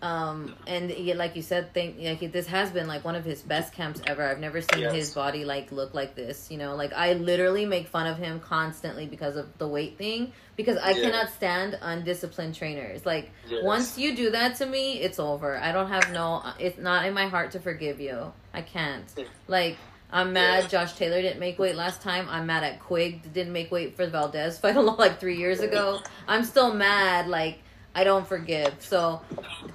Um, 0.00 0.54
and 0.68 0.90
yeah, 0.90 1.14
like 1.14 1.34
you 1.34 1.42
said, 1.42 1.74
think 1.74 1.96
like 2.00 2.30
this 2.32 2.46
has 2.46 2.70
been 2.70 2.86
like 2.86 3.04
one 3.04 3.16
of 3.16 3.24
his 3.24 3.42
best 3.42 3.72
camps 3.72 4.00
ever. 4.06 4.22
I've 4.24 4.38
never 4.38 4.60
seen 4.60 4.82
Yes. 4.82 4.92
his 4.94 5.14
body 5.14 5.44
like 5.44 5.72
look 5.72 5.92
like 5.92 6.14
this. 6.14 6.50
You 6.52 6.58
know, 6.58 6.76
like 6.76 6.92
I 6.92 7.14
literally 7.14 7.66
make 7.66 7.88
fun 7.88 8.06
of 8.06 8.16
him 8.16 8.38
constantly 8.38 9.06
because 9.06 9.34
of 9.36 9.46
the 9.58 9.66
weight 9.66 9.98
thing. 9.98 10.32
Because 10.54 10.76
I 10.76 10.90
Yeah. 10.90 11.02
cannot 11.10 11.30
stand 11.30 11.76
undisciplined 11.82 12.54
trainers. 12.54 13.04
Like 13.04 13.30
Yes. 13.48 13.64
once 13.64 13.98
you 13.98 14.14
do 14.14 14.30
that 14.30 14.54
to 14.56 14.66
me, 14.66 15.00
it's 15.00 15.18
over. 15.18 15.56
I 15.58 15.72
don't 15.72 15.88
have 15.88 16.12
no. 16.12 16.44
It's 16.60 16.78
not 16.78 17.04
in 17.04 17.12
my 17.12 17.26
heart 17.26 17.50
to 17.52 17.60
forgive 17.60 18.00
you. 18.00 18.32
I 18.54 18.62
can't. 18.62 19.04
Like 19.48 19.76
I'm 20.12 20.32
mad. 20.32 20.62
Yeah. 20.64 20.68
Josh 20.68 20.92
Taylor 20.94 21.20
didn't 21.20 21.40
make 21.40 21.58
weight 21.58 21.74
last 21.74 22.00
time. 22.02 22.28
I'm 22.30 22.46
mad 22.46 22.62
at 22.62 22.78
Quigg 22.80 23.32
didn't 23.34 23.52
make 23.52 23.70
weight 23.72 23.96
for 23.96 24.06
the 24.06 24.12
Valdez 24.12 24.58
fight 24.60 24.76
like 24.76 25.18
three 25.18 25.36
years 25.38 25.58
ago. 25.60 26.00
I'm 26.28 26.44
still 26.44 26.72
mad. 26.72 27.26
Like 27.26 27.58
I 27.94 28.04
don't 28.04 28.26
forgive. 28.26 28.82
So 28.82 29.22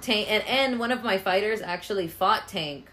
Tank 0.00 0.30
and 0.30 0.44
and 0.46 0.78
one 0.78 0.92
of 0.92 1.02
my 1.02 1.18
fighters 1.18 1.60
actually 1.60 2.08
fought 2.08 2.48
Tank. 2.48 2.90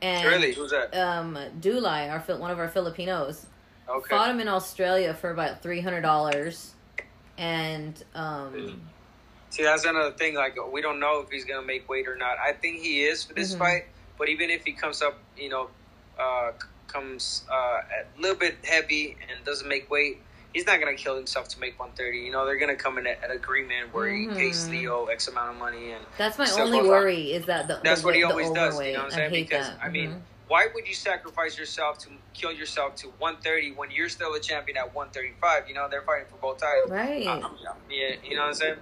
And 0.00 0.26
really, 0.26 0.52
who's 0.54 0.70
that? 0.70 0.94
um 0.96 1.36
Dulai, 1.60 2.10
our 2.10 2.36
one 2.38 2.50
of 2.50 2.58
our 2.58 2.68
Filipinos, 2.68 3.46
Okay. 3.88 4.08
fought 4.08 4.30
him 4.30 4.40
in 4.40 4.48
Australia 4.48 5.14
for 5.14 5.30
about 5.30 5.62
three 5.62 5.80
hundred 5.80 6.02
dollars, 6.02 6.74
and 7.36 8.00
um 8.14 8.82
See, 9.50 9.62
that's 9.64 9.84
another 9.86 10.12
thing. 10.12 10.34
Like, 10.34 10.56
we 10.72 10.82
don't 10.82 11.00
know 11.00 11.20
if 11.20 11.30
he's 11.30 11.44
gonna 11.46 11.66
make 11.66 11.88
weight 11.88 12.06
or 12.06 12.16
not. 12.16 12.36
I 12.38 12.52
think 12.52 12.80
he 12.80 13.02
is 13.04 13.24
for 13.24 13.32
this 13.34 13.54
Mhm. 13.54 13.58
fight. 13.58 13.86
But 14.18 14.28
even 14.28 14.50
if 14.50 14.64
he 14.64 14.72
comes 14.72 15.00
up, 15.00 15.18
you 15.36 15.48
know, 15.48 15.70
uh, 16.20 16.52
comes 16.86 17.44
uh, 17.50 17.54
a 17.56 18.20
little 18.20 18.36
bit 18.36 18.58
heavy 18.64 19.16
and 19.28 19.44
doesn't 19.44 19.68
make 19.68 19.90
weight, 19.90 20.20
he's 20.52 20.66
not 20.66 20.80
gonna 20.80 20.94
kill 20.94 21.16
himself 21.16 21.48
to 21.48 21.60
make 21.60 21.78
130. 21.78 22.18
You 22.18 22.32
know, 22.32 22.44
they're 22.46 22.58
gonna 22.58 22.76
come 22.76 22.98
in 22.98 23.06
at 23.06 23.22
an 23.24 23.30
agreement 23.30 23.92
where 23.92 24.08
Mhm. 24.08 24.32
he 24.32 24.38
pays 24.38 24.68
Leo 24.70 25.06
X 25.06 25.28
amount 25.28 25.50
of 25.50 25.56
money, 25.56 25.92
and 25.92 26.04
that's 26.16 26.38
my 26.38 26.50
only 26.50 26.80
on. 26.80 26.86
worry 26.88 27.32
is 27.32 27.46
that 27.46 27.68
the 27.68 27.80
that's 27.82 28.00
the, 28.00 28.06
what 28.06 28.14
he 28.16 28.22
always 28.24 28.50
does. 28.50 28.80
You 28.80 28.92
know 28.92 28.98
what 29.00 29.04
I'm 29.06 29.10
saying? 29.10 29.32
Because 29.32 29.68
that. 29.68 29.78
I 29.82 29.88
mean, 29.88 30.10
Mhm. 30.10 30.22
why 30.48 30.68
would 30.74 30.88
you 30.88 30.94
sacrifice 30.94 31.58
yourself 31.58 31.98
to 31.98 32.10
kill 32.34 32.52
yourself 32.52 32.94
to 32.96 33.08
130 33.18 33.72
when 33.72 33.90
you're 33.90 34.08
still 34.08 34.34
a 34.34 34.40
champion 34.40 34.78
at 34.78 34.94
135? 34.94 35.68
You 35.68 35.74
know, 35.74 35.88
they're 35.90 36.02
fighting 36.02 36.26
for 36.30 36.36
both 36.36 36.58
titles. 36.58 36.90
right, 36.90 37.26
Um, 37.26 37.58
yeah, 37.90 38.14
you 38.22 38.34
know 38.36 38.42
what 38.42 38.48
I'm 38.48 38.54
saying. 38.54 38.76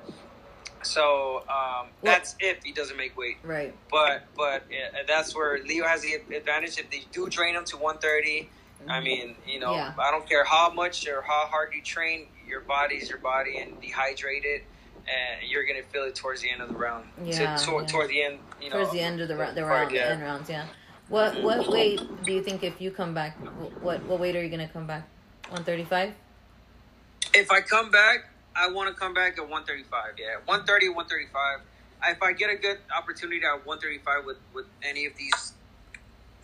So 0.83 1.45
um, 1.49 1.89
that's 2.03 2.37
if 2.39 2.63
he 2.63 2.73
doesn't 2.73 2.97
make 2.97 3.17
weight. 3.19 3.39
right, 3.43 3.75
But 3.91 4.29
but 4.37 4.65
yeah, 4.71 5.03
that's 5.07 5.35
where 5.35 5.59
Leo 5.65 5.85
has 5.87 6.03
the 6.03 6.15
advantage. 6.15 6.79
If 6.79 6.91
they 6.91 7.03
do 7.13 7.29
train 7.29 7.55
him 7.57 7.65
to 7.67 7.77
130, 7.77 8.51
I 8.89 8.95
mm-hmm. 8.95 9.05
mean, 9.05 9.37
you 9.47 9.61
know, 9.61 9.75
Yeah. 9.75 9.93
I 9.99 10.11
don't 10.11 10.29
care 10.29 10.45
how 10.45 10.71
much 10.71 11.07
or 11.09 11.23
how 11.23 11.47
hard 11.47 11.73
you 11.75 11.83
train, 11.83 12.29
your 12.47 12.61
body's 12.61 13.09
your 13.09 13.19
body 13.19 13.59
and 13.59 13.81
dehydrated, 13.81 14.63
and 15.09 15.49
you're 15.49 15.65
gonna 15.65 15.83
feel 15.83 16.05
it 16.05 16.15
towards 16.15 16.43
the 16.43 16.51
end 16.51 16.63
of 16.63 16.69
the 16.69 16.77
round. 16.77 17.09
Yeah, 17.23 17.57
To- 17.57 17.65
to- 17.65 17.73
yeah. 17.73 17.87
toward 17.87 18.09
the 18.09 18.23
end, 18.23 18.39
you 18.61 18.71
know, 18.71 18.77
towards 18.77 18.93
the 18.93 19.01
end 19.01 19.21
of 19.21 19.29
the 19.29 19.37
round, 19.37 19.57
the 19.57 19.65
round, 19.65 19.91
the 19.91 19.97
yeah. 19.97 20.09
end 20.09 20.23
rounds. 20.23 20.49
Yeah. 20.49 20.67
What 21.09 21.43
what 21.43 21.61
mm-hmm. 21.61 21.73
weight 21.73 22.25
do 22.25 22.33
you 22.33 22.43
think 22.43 22.65
if 22.65 22.81
you 22.81 22.91
come 22.91 23.15
back? 23.15 23.37
What 23.81 24.03
what 24.05 24.19
weight 24.19 24.35
are 24.37 24.43
you 24.43 24.51
gonna 24.51 24.69
come 24.69 24.87
back? 24.87 25.09
One 25.51 25.65
thirty 25.65 25.85
five. 25.85 26.15
If 27.35 27.51
I 27.51 27.61
come 27.61 27.91
back, 27.91 28.31
I 28.57 28.71
want 28.71 28.89
to 28.89 28.95
come 28.95 29.13
back 29.13 29.39
at 29.39 29.49
135. 29.49 30.15
Yeah, 30.19 30.37
130, 30.47 30.89
135. 30.89 31.61
If 32.09 32.23
I 32.23 32.33
get 32.33 32.51
a 32.51 32.57
good 32.57 32.79
opportunity 32.97 33.45
at 33.45 33.67
135 33.67 34.25
with 34.25 34.39
with 34.55 34.67
any 34.83 35.07
of 35.07 35.15
these 35.17 35.53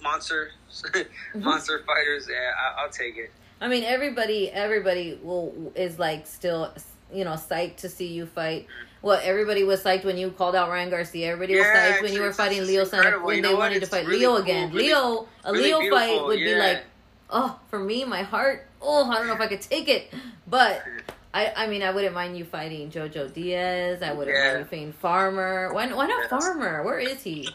monster 0.02 0.50
mm-hmm. 0.72 1.42
monster 1.42 1.82
fighters, 1.86 2.26
yeah, 2.30 2.50
I, 2.58 2.82
I'll 2.82 2.90
take 2.90 3.16
it. 3.16 3.30
I 3.60 3.68
mean, 3.68 3.84
everybody, 3.84 4.50
everybody 4.50 5.18
will 5.22 5.72
is 5.74 5.98
like 5.98 6.26
still, 6.26 6.72
you 7.12 7.24
know, 7.24 7.32
psyched 7.32 7.76
to 7.78 7.88
see 7.88 8.08
you 8.08 8.26
fight. 8.26 8.62
Mm-hmm. 8.64 9.06
Well, 9.06 9.20
everybody 9.22 9.64
was 9.64 9.82
psyched 9.82 10.04
when 10.04 10.16
you 10.16 10.30
called 10.30 10.54
out 10.54 10.68
Ryan 10.68 10.90
Garcia. 10.90 11.32
Everybody 11.32 11.58
was 11.58 11.66
psyched 11.66 12.02
when 12.02 12.12
you 12.12 12.22
were 12.22 12.32
fighting 12.32 12.64
Leo 12.66 12.84
Santa 12.84 13.18
when 13.18 13.36
You 13.36 13.42
they 13.42 13.48
know 13.48 13.54
what? 13.54 13.70
wanted 13.70 13.80
to 13.80 13.86
fight 13.86 14.06
really 14.06 14.20
Leo 14.20 14.28
cool, 14.34 14.42
again. 14.42 14.70
really- 14.72 14.86
Leo, 14.88 15.28
a 15.44 15.52
really 15.52 15.72
Leo 15.74 15.90
fight 15.90 16.24
would 16.24 16.38
be 16.38 16.54
like, 16.54 16.84
oh, 17.30 17.58
for 17.68 17.78
me, 17.78 18.04
my 18.04 18.22
heart. 18.22 18.66
Oh, 18.80 19.08
I 19.10 19.14
don't 19.16 19.26
know 19.26 19.34
if 19.34 19.40
I 19.40 19.46
could 19.48 19.60
take 19.62 19.88
it, 19.88 20.12
but. 20.46 20.82
I, 21.34 21.50
I 21.56 21.66
mean, 21.66 21.82
I 21.82 21.90
wouldn't 21.92 22.12
mind 22.14 22.36
you 22.36 22.44
fighting 22.44 22.90
Jojo 22.90 23.32
Diaz. 23.32 24.02
I 24.02 24.12
wouldn't 24.12 24.36
Yeah. 24.36 24.48
mind 24.48 24.58
you 24.58 24.64
fighting 24.66 24.92
Farmer. 24.92 25.72
Why, 25.72 25.86
why 25.90 26.06
not 26.06 26.20
Yes. 26.20 26.28
Farmer? 26.28 26.82
Where 26.82 26.98
is 26.98 27.22
he? 27.22 27.48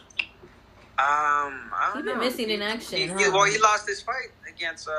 Um, 0.98 1.70
I 1.72 1.90
don't 1.94 1.96
He 1.98 2.02
been 2.10 2.18
know. 2.18 2.24
missing 2.24 2.50
in 2.50 2.60
action, 2.62 2.98
he- 2.98 3.06
huh? 3.06 3.16
he- 3.18 3.30
well, 3.30 3.44
he 3.44 3.58
lost 3.58 3.86
his 3.88 4.02
fight 4.02 4.30
against 4.48 4.88
uh, 4.88 4.92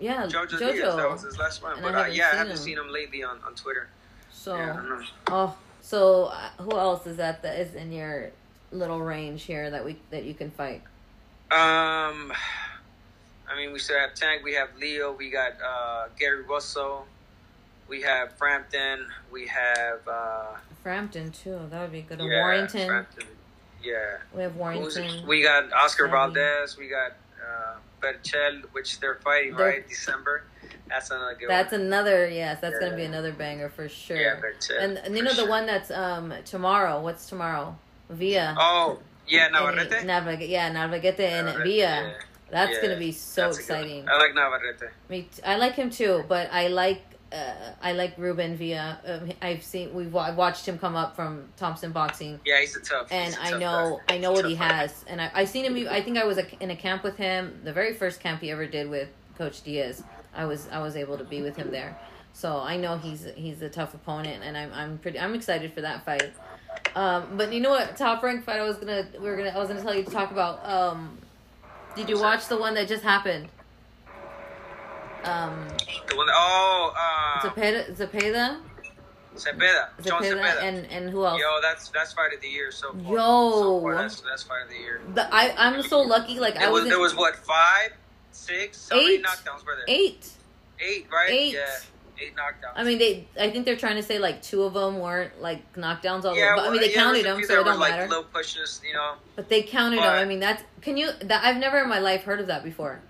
Yeah, 0.00 0.24
Jojo, 0.24 0.48
Jojo. 0.48 0.58
Diaz. 0.72 0.96
That 0.96 1.10
was 1.10 1.22
his 1.22 1.38
last 1.38 1.62
one. 1.62 1.76
And 1.78 1.96
I 1.96 2.04
uh, 2.04 2.06
yeah, 2.06 2.30
I 2.32 2.36
haven't 2.36 2.52
him. 2.54 2.58
seen 2.58 2.76
him 2.78 2.88
lately 2.90 3.22
on, 3.22 3.38
on 3.46 3.54
Twitter. 3.54 3.88
So, 4.32 4.56
Yeah, 4.56 4.72
I 4.72 4.76
don't 4.76 4.88
know. 4.88 5.04
oh, 5.28 5.56
so 5.80 6.24
uh, 6.24 6.48
who 6.62 6.72
else 6.76 7.06
is 7.06 7.18
that 7.18 7.42
that 7.42 7.58
is 7.60 7.74
in 7.76 7.92
your 7.92 8.30
little 8.72 9.00
range 9.00 9.44
here 9.44 9.70
that 9.70 9.84
we 9.84 9.96
that 10.10 10.24
you 10.24 10.34
can 10.34 10.50
fight? 10.50 10.82
Um, 11.52 12.32
I 13.48 13.54
mean, 13.56 13.72
we 13.72 13.78
still 13.78 13.98
have 14.00 14.14
Tank. 14.14 14.42
We 14.42 14.54
have 14.54 14.70
Leo. 14.76 15.12
We 15.12 15.30
got 15.30 15.52
uh, 15.64 16.06
Gary 16.18 16.42
Russell. 16.42 17.06
We 17.86 18.02
have 18.02 18.32
Frampton. 18.32 19.06
We 19.30 19.46
have 19.46 20.00
uh, 20.08 20.46
Frampton 20.82 21.30
too. 21.30 21.60
That 21.70 21.82
would 21.82 21.92
be 21.92 22.02
good. 22.02 22.18
yeah, 22.18 22.26
Warrington. 22.26 22.88
Frampton. 22.88 23.26
Yeah. 23.84 24.16
We 24.34 24.42
have 24.42 24.56
Warrington. 24.56 25.26
We 25.26 25.42
got 25.42 25.72
Oscar. 25.72 26.08
Valdez. 26.08 26.76
We 26.78 26.88
got 26.88 27.12
uh, 27.40 27.76
Berchelt, 28.00 28.62
which 28.72 29.00
they're 29.00 29.16
fighting 29.16 29.56
They're- 29.56 29.66
right 29.66 29.88
December. 29.88 30.44
That's 30.88 31.10
another 31.10 31.34
good 31.38 31.48
That's 31.48 31.72
one. 31.72 31.80
another 31.82 32.28
yes. 32.28 32.60
That's 32.60 32.78
gonna 32.78 32.96
be 32.96 33.04
another 33.04 33.32
banger 33.32 33.68
for 33.70 33.88
sure. 33.88 34.16
Yeah, 34.16 34.36
Berchelt. 34.36 34.82
and, 34.82 34.98
and 34.98 35.16
you 35.16 35.22
know 35.22 35.34
the 35.34 35.46
one 35.46 35.66
that's 35.66 35.90
um 35.90 36.32
tomorrow. 36.44 37.00
What's 37.00 37.26
tomorrow? 37.28 37.76
Villa. 38.10 38.54
Oh, 38.58 38.98
yeah, 39.26 39.48
Navarrete. 39.48 40.04
Navarrete. 40.04 40.48
Yeah, 40.48 40.70
Navarrete 40.70 41.20
and 41.20 41.46
Navarrete, 41.46 41.64
Villa. 41.64 41.76
yeah. 41.76 42.12
That's 42.50 42.72
Yeah, 42.76 42.82
gonna 42.82 42.98
be 42.98 43.12
so 43.12 43.42
That's 43.46 43.58
a 43.58 43.60
good 43.62 43.68
one. 43.70 43.78
exciting. 43.84 44.08
I 44.08 44.18
like 44.18 44.34
Navarrete. 44.34 44.90
Me, 45.08 45.22
t- 45.34 45.42
I 45.42 45.56
like 45.56 45.74
him 45.74 45.88
too, 45.90 46.24
but 46.28 46.50
I 46.52 46.68
like 46.68 47.02
uh, 47.34 47.72
I 47.82 47.92
like 47.92 48.16
Ruben 48.16 48.56
Villa. 48.56 48.98
Um, 49.06 49.32
I've 49.42 49.62
seen 49.62 49.92
we've 49.92 50.14
I've 50.14 50.36
watched 50.36 50.66
him 50.66 50.78
come 50.78 50.94
up 50.96 51.16
from 51.16 51.48
Thompson 51.56 51.92
Boxing, 51.92 52.38
Yeah, 52.44 52.60
he's 52.60 52.76
a 52.76 52.80
tough. 52.80 53.08
and 53.10 53.34
a 53.34 53.42
I 53.42 53.50
tough 53.50 53.60
know 53.60 54.00
guy. 54.08 54.14
I 54.14 54.18
know 54.18 54.32
what 54.32 54.44
he 54.46 54.54
fighter. 54.56 54.74
has, 54.74 55.04
and 55.08 55.20
I 55.20 55.30
I 55.34 55.44
seen 55.44 55.64
him. 55.64 55.88
I 55.90 56.00
think 56.00 56.16
I 56.18 56.24
was 56.24 56.38
a, 56.38 56.62
in 56.62 56.70
a 56.70 56.76
camp 56.76 57.02
with 57.02 57.16
him, 57.16 57.60
the 57.64 57.72
very 57.72 57.92
first 57.94 58.20
camp 58.20 58.40
he 58.40 58.50
ever 58.50 58.66
did 58.66 58.88
with 58.88 59.08
Coach 59.36 59.62
Diaz. 59.62 60.02
I 60.34 60.44
was 60.46 60.68
I 60.70 60.80
was 60.80 60.96
able 60.96 61.18
to 61.18 61.24
be 61.24 61.42
with 61.42 61.56
him 61.56 61.70
there, 61.70 61.96
so 62.32 62.58
I 62.58 62.76
know 62.76 62.96
he's 62.98 63.26
he's 63.36 63.60
a 63.62 63.68
tough 63.68 63.94
opponent, 63.94 64.42
and 64.44 64.56
I'm 64.56 64.72
I'm 64.72 64.98
pretty 64.98 65.18
I'm 65.18 65.34
excited 65.34 65.72
for 65.72 65.80
that 65.82 66.04
fight. 66.04 66.32
Um, 66.96 67.36
but 67.36 67.52
you 67.52 67.60
know 67.60 67.70
what? 67.70 67.96
Top 67.96 68.22
rank 68.22 68.44
fight. 68.44 68.60
I 68.60 68.64
was 68.64 68.76
gonna 68.76 69.06
we 69.14 69.28
were 69.28 69.36
gonna 69.36 69.50
I 69.50 69.58
was 69.58 69.68
gonna 69.68 69.82
tell 69.82 69.94
you 69.94 70.04
to 70.04 70.10
talk 70.10 70.30
about. 70.30 70.64
Um, 70.68 71.18
did 71.96 72.08
you 72.08 72.20
watch 72.20 72.46
the 72.48 72.56
one 72.56 72.74
that 72.74 72.88
just 72.88 73.02
happened? 73.04 73.48
Um, 75.24 75.66
The 76.08 76.16
one, 76.16 76.26
oh, 76.30 76.92
uh, 76.96 77.48
Zepeda, 77.48 77.94
Zepeda, 77.96 78.60
John 80.04 80.22
Zepeda, 80.22 80.62
and 80.62 80.86
and 80.90 81.10
who 81.10 81.24
else? 81.26 81.40
Yo, 81.40 81.58
that's 81.62 81.88
that's 81.88 82.12
fight 82.12 82.32
of 82.34 82.40
the 82.40 82.48
year 82.48 82.70
so 82.70 82.92
far. 82.92 83.02
Yo. 83.02 83.50
so 83.50 83.80
far, 83.80 83.94
that's 83.96 84.20
that's 84.20 84.42
fight 84.44 84.62
of 84.64 84.68
the 84.68 84.76
year. 84.76 85.00
The, 85.14 85.34
I 85.34 85.54
I'm 85.58 85.82
so 85.82 86.00
lucky. 86.00 86.38
Like 86.38 86.56
I 86.56 86.66
It 86.66 86.72
was 86.72 86.82
was 86.82 86.90
there 86.90 87.00
was 87.00 87.16
what 87.16 87.34
five, 87.36 87.90
six, 88.32 88.88
Eight. 88.92 89.24
knockdowns 89.24 89.64
were 89.66 89.74
there? 89.76 89.84
eight. 89.88 90.28
Eight, 90.80 91.06
right? 91.12 91.30
Eight. 91.30 91.54
Yeah, 91.54 91.66
eight 92.20 92.34
knockdowns. 92.36 92.72
I 92.76 92.84
mean, 92.84 92.98
they. 92.98 93.26
I 93.40 93.50
think 93.50 93.64
they're 93.64 93.76
trying 93.76 93.96
to 93.96 94.02
say 94.02 94.18
like 94.18 94.40
two 94.42 94.62
of 94.62 94.74
them 94.74 94.98
weren't 95.00 95.40
like 95.40 95.72
knockdowns. 95.74 96.24
All 96.24 96.36
yeah, 96.36 96.52
but 96.54 96.66
I 96.66 96.70
mean 96.70 96.80
they 96.80 96.90
yeah, 96.90 97.02
counted 97.02 97.24
them, 97.24 97.36
was 97.36 97.46
a 97.46 97.46
few 97.46 97.46
so 97.48 97.54
that 97.54 97.60
it 97.60 97.64
don't 97.64 97.80
like 97.80 97.92
matter. 97.92 98.08
low 98.08 98.22
pushes, 98.24 98.80
you 98.86 98.92
know. 98.92 99.14
But 99.36 99.48
they 99.48 99.62
counted 99.62 99.98
them. 99.98 100.04
I 100.12 100.24
mean, 100.26 100.38
that's 100.40 100.62
can 100.80 100.96
you? 100.96 101.10
That 101.22 101.44
I've 101.44 101.56
never 101.56 101.78
in 101.80 101.88
my 101.88 101.98
life 101.98 102.22
heard 102.24 102.40
of 102.40 102.46
that 102.48 102.62
before. 102.62 103.00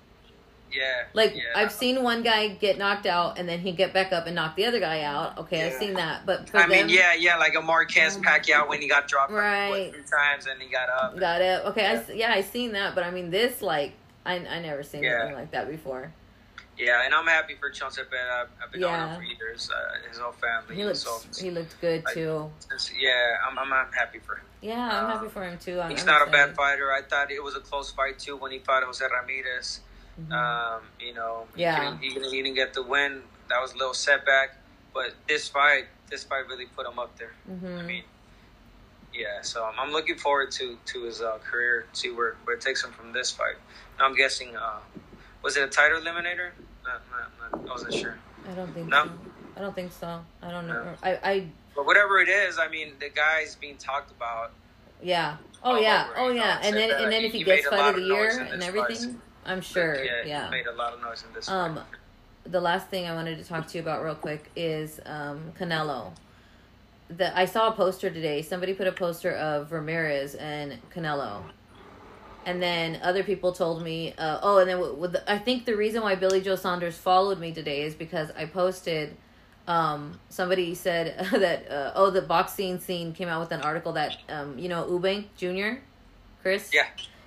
Yeah. 0.74 1.04
Like 1.12 1.34
yeah. 1.36 1.42
I've 1.54 1.72
seen 1.72 2.02
one 2.02 2.22
guy 2.22 2.48
get 2.48 2.78
knocked 2.78 3.06
out 3.06 3.38
and 3.38 3.48
then 3.48 3.60
he 3.60 3.72
get 3.72 3.92
back 3.92 4.12
up 4.12 4.26
and 4.26 4.34
knock 4.34 4.56
the 4.56 4.64
other 4.66 4.80
guy 4.80 5.02
out. 5.02 5.38
Okay, 5.38 5.66
I've 5.66 5.74
seen 5.74 5.94
that. 5.94 6.26
But 6.26 6.50
I 6.54 6.66
mean, 6.66 6.88
yeah, 6.88 7.14
yeah, 7.14 7.36
like 7.36 7.54
a 7.54 7.60
Marquez 7.62 8.16
Um, 8.16 8.22
Pacquiao 8.24 8.68
when 8.68 8.80
he 8.82 8.88
got 8.88 9.06
dropped 9.08 9.32
like, 9.32 9.40
right. 9.42 9.70
what, 9.70 9.92
three 9.92 10.02
times 10.02 10.46
and 10.46 10.60
he 10.60 10.68
got 10.68 10.88
up. 10.88 11.18
got 11.18 11.40
it. 11.40 11.64
Okay, 11.66 11.86
I 11.86 11.92
Yeah. 11.94 11.98
s 12.00 12.10
yeah, 12.14 12.32
I 12.32 12.40
seen 12.40 12.72
that. 12.72 12.94
But 12.94 13.04
I 13.04 13.10
mean, 13.10 13.30
this 13.30 13.62
like 13.62 13.92
I 14.26 14.34
I 14.36 14.60
never 14.60 14.82
seen 14.82 15.02
Yeah. 15.04 15.18
anything 15.20 15.36
like 15.36 15.50
that 15.52 15.68
before. 15.70 16.12
Yeah, 16.76 17.04
and 17.04 17.14
I'm 17.14 17.26
happy 17.28 17.54
for 17.54 17.70
John 17.70 17.92
Zepeda. 17.92 18.40
I've, 18.42 18.48
I've 18.60 18.72
been 18.72 18.80
Yeah. 18.80 18.88
on 18.88 19.08
him 19.10 19.16
for 19.18 19.22
years. 19.22 19.70
Uh, 19.70 20.08
his 20.08 20.18
whole 20.18 20.32
family. 20.32 20.74
He 20.74 20.84
looked 20.84 20.96
so, 20.96 21.20
he 21.40 21.52
looked 21.52 21.80
good 21.80 22.02
I- 22.04 22.14
too. 22.14 22.50
yeah, 22.98 23.36
I'm, 23.48 23.56
I'm, 23.56 23.72
I'm 23.72 23.92
happy 23.92 24.18
for 24.18 24.34
him. 24.34 24.44
Yeah, 24.60 24.80
I'm 24.80 25.04
Uh, 25.04 25.12
happy 25.12 25.28
for 25.28 25.44
him 25.44 25.56
too. 25.58 25.80
I'm, 25.80 25.90
He's 25.92 26.00
I'm 26.00 26.06
not 26.06 26.26
a 26.26 26.30
bad 26.32 26.56
fighter. 26.56 26.90
I 26.90 27.02
thought 27.02 27.30
it 27.30 27.40
was 27.40 27.54
a 27.54 27.60
close 27.60 27.92
fight 27.92 28.18
too 28.18 28.36
when 28.36 28.50
he 28.50 28.58
fought 28.58 28.82
Jose 28.82 29.04
Ramirez. 29.06 29.80
Mhm. 30.20 30.32
Um, 30.32 30.82
you 31.00 31.14
know, 31.14 31.46
he 31.56 31.62
Yeah. 31.62 31.98
he, 31.98 32.10
didn't, 32.10 32.30
he 32.30 32.42
didn't 32.42 32.54
get 32.54 32.72
the 32.74 32.82
win. 32.82 33.22
That 33.48 33.60
was 33.60 33.72
a 33.72 33.76
little 33.76 33.94
setback. 33.94 34.56
But 34.92 35.14
this 35.28 35.48
fight, 35.48 35.86
this 36.08 36.22
fight 36.24 36.46
really 36.48 36.66
put 36.66 36.86
him 36.86 36.98
up 36.98 37.16
there. 37.18 37.32
Mhm. 37.50 37.78
I 37.78 37.82
mean, 37.82 38.04
yeah. 39.12 39.42
So 39.42 39.64
I'm, 39.64 39.78
I'm 39.78 39.92
looking 39.92 40.16
forward 40.16 40.50
to 40.52 40.78
to 40.86 41.02
his 41.04 41.20
uh, 41.20 41.38
career, 41.38 41.86
see 41.92 42.10
where 42.10 42.36
where 42.44 42.56
it 42.56 42.62
takes 42.62 42.84
him 42.84 42.92
from 42.92 43.12
this 43.12 43.30
fight. 43.30 43.56
Now 43.98 44.04
I'm 44.06 44.14
guessing, 44.14 44.56
uh, 44.56 44.80
was 45.42 45.56
it 45.56 45.62
a 45.64 45.68
title 45.68 46.00
eliminator? 46.00 46.50
Not, 46.84 47.00
not, 47.10 47.52
not, 47.52 47.68
I 47.68 47.72
wasn't 47.72 47.94
sure. 47.94 48.18
I 48.48 48.54
don't 48.54 48.72
think 48.74 48.88
No? 48.88 49.04
so. 49.04 49.10
I 49.56 49.60
don't 49.60 49.74
think 49.74 49.92
so. 49.92 50.24
I 50.42 50.50
don't 50.50 50.66
know. 50.66 50.84
No. 50.84 50.94
I, 51.02 51.10
I, 51.24 51.46
But 51.74 51.86
whatever 51.86 52.18
it 52.18 52.28
is, 52.28 52.58
I 52.58 52.68
mean, 52.68 52.92
the 53.00 53.08
guy's 53.08 53.54
being 53.56 53.76
talked 53.78 54.10
about. 54.10 54.52
yeah. 55.02 55.36
Oh 55.62 55.76
yeah. 55.80 56.08
over, 56.10 56.18
Oh 56.20 56.28
know, 56.28 56.34
yeah. 56.34 56.58
And 56.62 56.76
then, 56.76 56.88
that 56.90 57.00
and 57.00 57.10
then 57.12 57.20
he- 57.22 57.26
if 57.28 57.32
he, 57.32 57.38
he 57.38 57.44
gets 57.44 57.66
fight 57.66 57.88
of 57.90 57.94
the 57.96 58.02
year 58.02 58.28
and 58.52 58.62
everything, 58.62 59.20
I'm 59.46 59.60
sure. 59.60 60.02
Yeah, 60.04 60.22
Yeah. 60.24 60.50
made 60.50 60.66
a 60.66 60.72
lot 60.72 60.92
of 60.94 61.00
noise 61.02 61.24
in 61.26 61.32
this 61.34 61.48
Um, 61.48 61.76
fight. 61.76 61.84
the 62.44 62.60
last 62.60 62.88
thing 62.88 63.06
I 63.06 63.14
wanted 63.14 63.38
to 63.38 63.44
talk 63.44 63.66
to 63.68 63.78
you 63.78 63.82
about 63.82 64.02
real 64.04 64.14
quick 64.14 64.50
is 64.56 65.00
um, 65.06 65.52
Canelo. 65.58 66.12
The 67.08 67.36
I 67.38 67.44
saw 67.44 67.68
a 67.68 67.72
poster 67.72 68.10
today. 68.10 68.42
Somebody 68.42 68.72
put 68.74 68.86
a 68.86 68.92
poster 68.92 69.32
of 69.32 69.72
Ramirez 69.72 70.34
and 70.34 70.78
Canelo, 70.94 71.42
and 72.46 72.62
then 72.62 72.98
other 73.02 73.22
people 73.22 73.52
told 73.52 73.82
me, 73.82 74.14
uh, 74.16 74.38
oh, 74.42 74.58
and 74.58 74.68
then 74.68 74.76
w- 74.78 74.94
with 74.96 75.12
the, 75.12 75.30
I 75.30 75.38
think 75.38 75.64
the 75.66 75.76
reason 75.76 76.02
why 76.02 76.14
Billy 76.14 76.40
Joe 76.40 76.56
Saunders 76.56 76.96
followed 76.96 77.38
me 77.38 77.52
today 77.52 77.82
is 77.82 77.94
because 77.94 78.30
I 78.36 78.46
posted. 78.46 79.16
Um, 79.66 80.20
somebody 80.28 80.74
said 80.74 81.26
that 81.32 81.70
uh, 81.70 81.92
oh, 81.94 82.10
the 82.10 82.20
boxing 82.20 82.78
scene 82.80 83.14
came 83.14 83.28
out 83.28 83.40
with 83.40 83.50
an 83.52 83.62
article 83.62 83.92
that 83.92 84.16
um, 84.28 84.58
you 84.58 84.68
know 84.68 84.84
Eubank 84.84 85.24
Jr. 85.38 85.80
Chris 86.42 86.70
Yeah. 86.72 86.84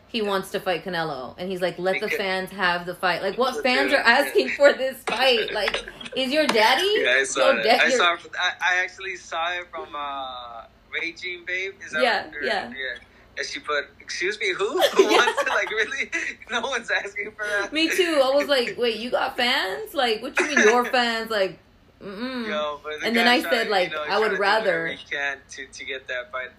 He 0.09 0.21
wants 0.21 0.51
to 0.51 0.59
fight 0.59 0.83
Canelo, 0.85 1.35
and 1.37 1.49
he's 1.49 1.61
like, 1.61 1.77
"Let 1.77 1.99
the 1.99 2.07
fans 2.09 2.49
have 2.51 2.85
the 2.85 2.95
fight." 2.95 3.21
Like, 3.21 3.37
what 3.37 3.61
fans 3.61 3.91
are 3.93 3.97
asking 3.97 4.49
for 4.49 4.73
this 4.73 4.97
fight? 5.03 5.51
Like, 5.53 5.85
is 6.15 6.31
your 6.31 6.47
daddy? 6.47 6.89
Yeah, 6.97 7.17
I 7.19 7.23
saw 7.23 7.51
it. 7.51 7.65
I 7.65 7.89
saw. 7.89 8.13
It, 8.13 8.19
I, 8.39 8.51
I 8.61 8.75
actually 8.83 9.17
saw 9.17 9.51
it 9.53 9.67
from 9.69 9.93
uh, 9.95 10.63
Regine 10.93 11.43
Babe. 11.45 11.73
Is 11.85 11.91
that 11.91 12.01
Yeah, 12.01 12.27
yeah. 12.41 12.69
yeah. 12.69 12.99
And 13.37 13.45
she 13.45 13.59
put, 13.59 13.85
"Excuse 13.99 14.39
me, 14.39 14.53
who? 14.53 14.81
Who 14.81 15.03
wants 15.05 15.41
it? 15.41 15.49
Like, 15.49 15.69
really? 15.69 16.09
No 16.49 16.61
one's 16.61 16.89
asking 16.89 17.31
for 17.31 17.45
that." 17.45 17.73
Me 17.73 17.89
too. 17.89 18.21
I 18.23 18.33
was 18.33 18.47
like, 18.47 18.75
"Wait, 18.77 18.97
you 18.97 19.11
got 19.11 19.35
fans? 19.37 19.93
Like, 19.93 20.21
what 20.21 20.35
do 20.35 20.43
you 20.45 20.55
mean 20.55 20.65
your 20.67 20.85
fans? 20.85 21.29
Like, 21.29 21.59
mm." 22.01 22.47
Yo, 22.47 22.79
the 22.83 23.05
And 23.05 23.15
then 23.15 23.27
I 23.27 23.41
said, 23.41 23.67
like, 23.69 23.89
you 23.89 23.95
know, 23.95 24.05
I 24.07 24.19
would 24.19 24.31
to 24.31 24.37
rather- 24.37 24.97
can 25.11 25.37
to 25.51 25.67
to 25.67 25.83
get 25.85 26.07
that 26.07 26.31
fight. 26.31 26.51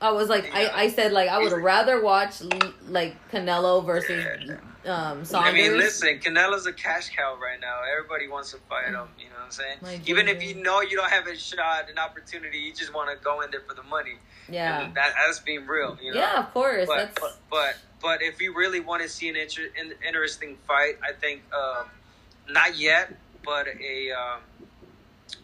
I 0.00 0.12
was 0.12 0.28
like, 0.28 0.46
Yeah. 0.46 0.70
I, 0.74 0.82
I 0.82 0.88
said 0.88 1.12
like 1.12 1.28
I 1.28 1.38
would 1.38 1.52
rather 1.52 2.02
watch 2.02 2.42
like 2.88 3.16
Canelo 3.30 3.84
versus 3.84 4.24
um 4.86 5.24
Saunders. 5.24 5.32
I 5.34 5.52
mean, 5.52 5.76
listen, 5.76 6.18
Canelo's 6.20 6.66
a 6.66 6.72
cash 6.72 7.10
cow 7.10 7.36
right 7.40 7.60
now. 7.60 7.80
Everybody 7.96 8.28
wants 8.28 8.52
to 8.52 8.58
fight 8.68 8.86
him. 8.86 9.08
You 9.18 9.26
know 9.26 9.34
what 9.36 9.44
I'm 9.44 9.50
saying? 9.50 9.78
My 9.82 10.00
Even 10.06 10.26
if 10.28 10.42
you 10.42 10.54
know 10.62 10.80
you 10.80 10.96
don't 10.96 11.10
have 11.10 11.26
a 11.26 11.36
shot, 11.36 11.90
an 11.90 11.98
opportunity, 11.98 12.58
you 12.58 12.72
just 12.72 12.94
want 12.94 13.10
to 13.10 13.22
go 13.22 13.42
in 13.42 13.50
there 13.50 13.60
for 13.68 13.74
the 13.74 13.82
money. 13.82 14.14
yeah, 14.48 14.84
And 14.84 14.94
that, 14.94 15.12
that's 15.26 15.40
being 15.40 15.66
real. 15.66 15.98
You 16.02 16.14
know? 16.14 16.20
yeah, 16.20 16.38
of 16.38 16.52
course. 16.54 16.86
But, 16.86 16.96
That's 16.96 17.20
but 17.20 17.36
but 17.50 17.76
but 18.00 18.22
if 18.22 18.40
you 18.40 18.56
really 18.56 18.80
want 18.80 19.02
to 19.02 19.08
see 19.08 19.28
an 19.28 19.36
inter- 19.36 19.68
an 19.78 19.92
interesting 20.06 20.56
fight, 20.66 20.98
I 21.06 21.12
think 21.12 21.42
um, 21.52 21.84
not 22.48 22.78
yet, 22.78 23.14
but 23.44 23.66
a 23.68 24.12
um, 24.12 24.40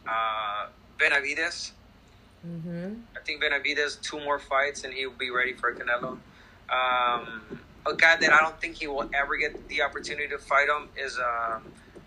uh, 0.09 0.67
Benavides. 0.99 1.73
Hmm 2.47 2.95
I 3.17 3.21
think 3.25 3.41
Benavides 3.41 3.97
two 3.97 4.21
more 4.21 4.39
fights 4.39 4.85
and 4.85 4.95
he'll 4.95 5.11
be 5.11 5.31
ready 5.31 5.53
for 5.53 5.75
Canelo. 5.75 6.19
Um, 6.69 7.61
a 7.87 7.95
guy 7.95 8.17
that 8.17 8.33
I 8.33 8.41
don't 8.41 8.61
think 8.61 8.77
he 8.77 8.87
will 8.87 9.09
ever 9.15 9.37
get 9.37 9.69
the 9.69 9.83
opportunity 9.83 10.29
to 10.29 10.39
fight 10.39 10.69
him 10.69 10.89
is 10.97 11.19
um, 11.19 11.63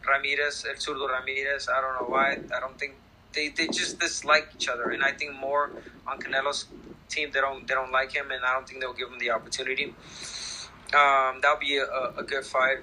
Ramirez, 0.07 0.65
El 0.67 0.75
Zurdo 0.75 1.09
Ramirez. 1.09 1.69
I 1.69 1.81
don't 1.81 1.93
know 2.01 2.13
why. 2.13 2.37
I 2.55 2.59
don't 2.59 2.77
think 2.77 2.95
they, 3.33 3.49
they 3.49 3.67
just 3.67 3.99
dislike 3.99 4.49
each 4.55 4.67
other, 4.67 4.89
and 4.89 5.03
I 5.03 5.11
think 5.11 5.35
more 5.35 5.71
on 6.07 6.19
Canelo's 6.19 6.65
team 7.07 7.31
they 7.33 7.39
don't 7.39 7.67
they 7.67 7.73
don't 7.73 7.91
like 7.91 8.11
him, 8.11 8.31
and 8.31 8.43
I 8.43 8.53
don't 8.53 8.67
think 8.67 8.81
they'll 8.81 8.93
give 8.93 9.09
him 9.09 9.19
the 9.19 9.31
opportunity. 9.31 9.93
Um, 10.93 11.39
that'll 11.41 11.59
be 11.59 11.77
a, 11.77 11.85
a 12.17 12.23
good 12.23 12.45
fight, 12.45 12.79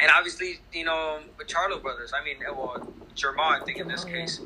and 0.00 0.10
obviously 0.14 0.60
you 0.72 0.84
know 0.84 1.20
the 1.38 1.44
Charlo 1.44 1.80
brothers. 1.80 2.12
I 2.18 2.24
mean, 2.24 2.36
well, 2.46 2.86
Jermall, 3.16 3.60
I 3.60 3.64
think 3.64 3.78
in 3.78 3.88
this 3.88 4.04
yeah. 4.06 4.12
case. 4.12 4.40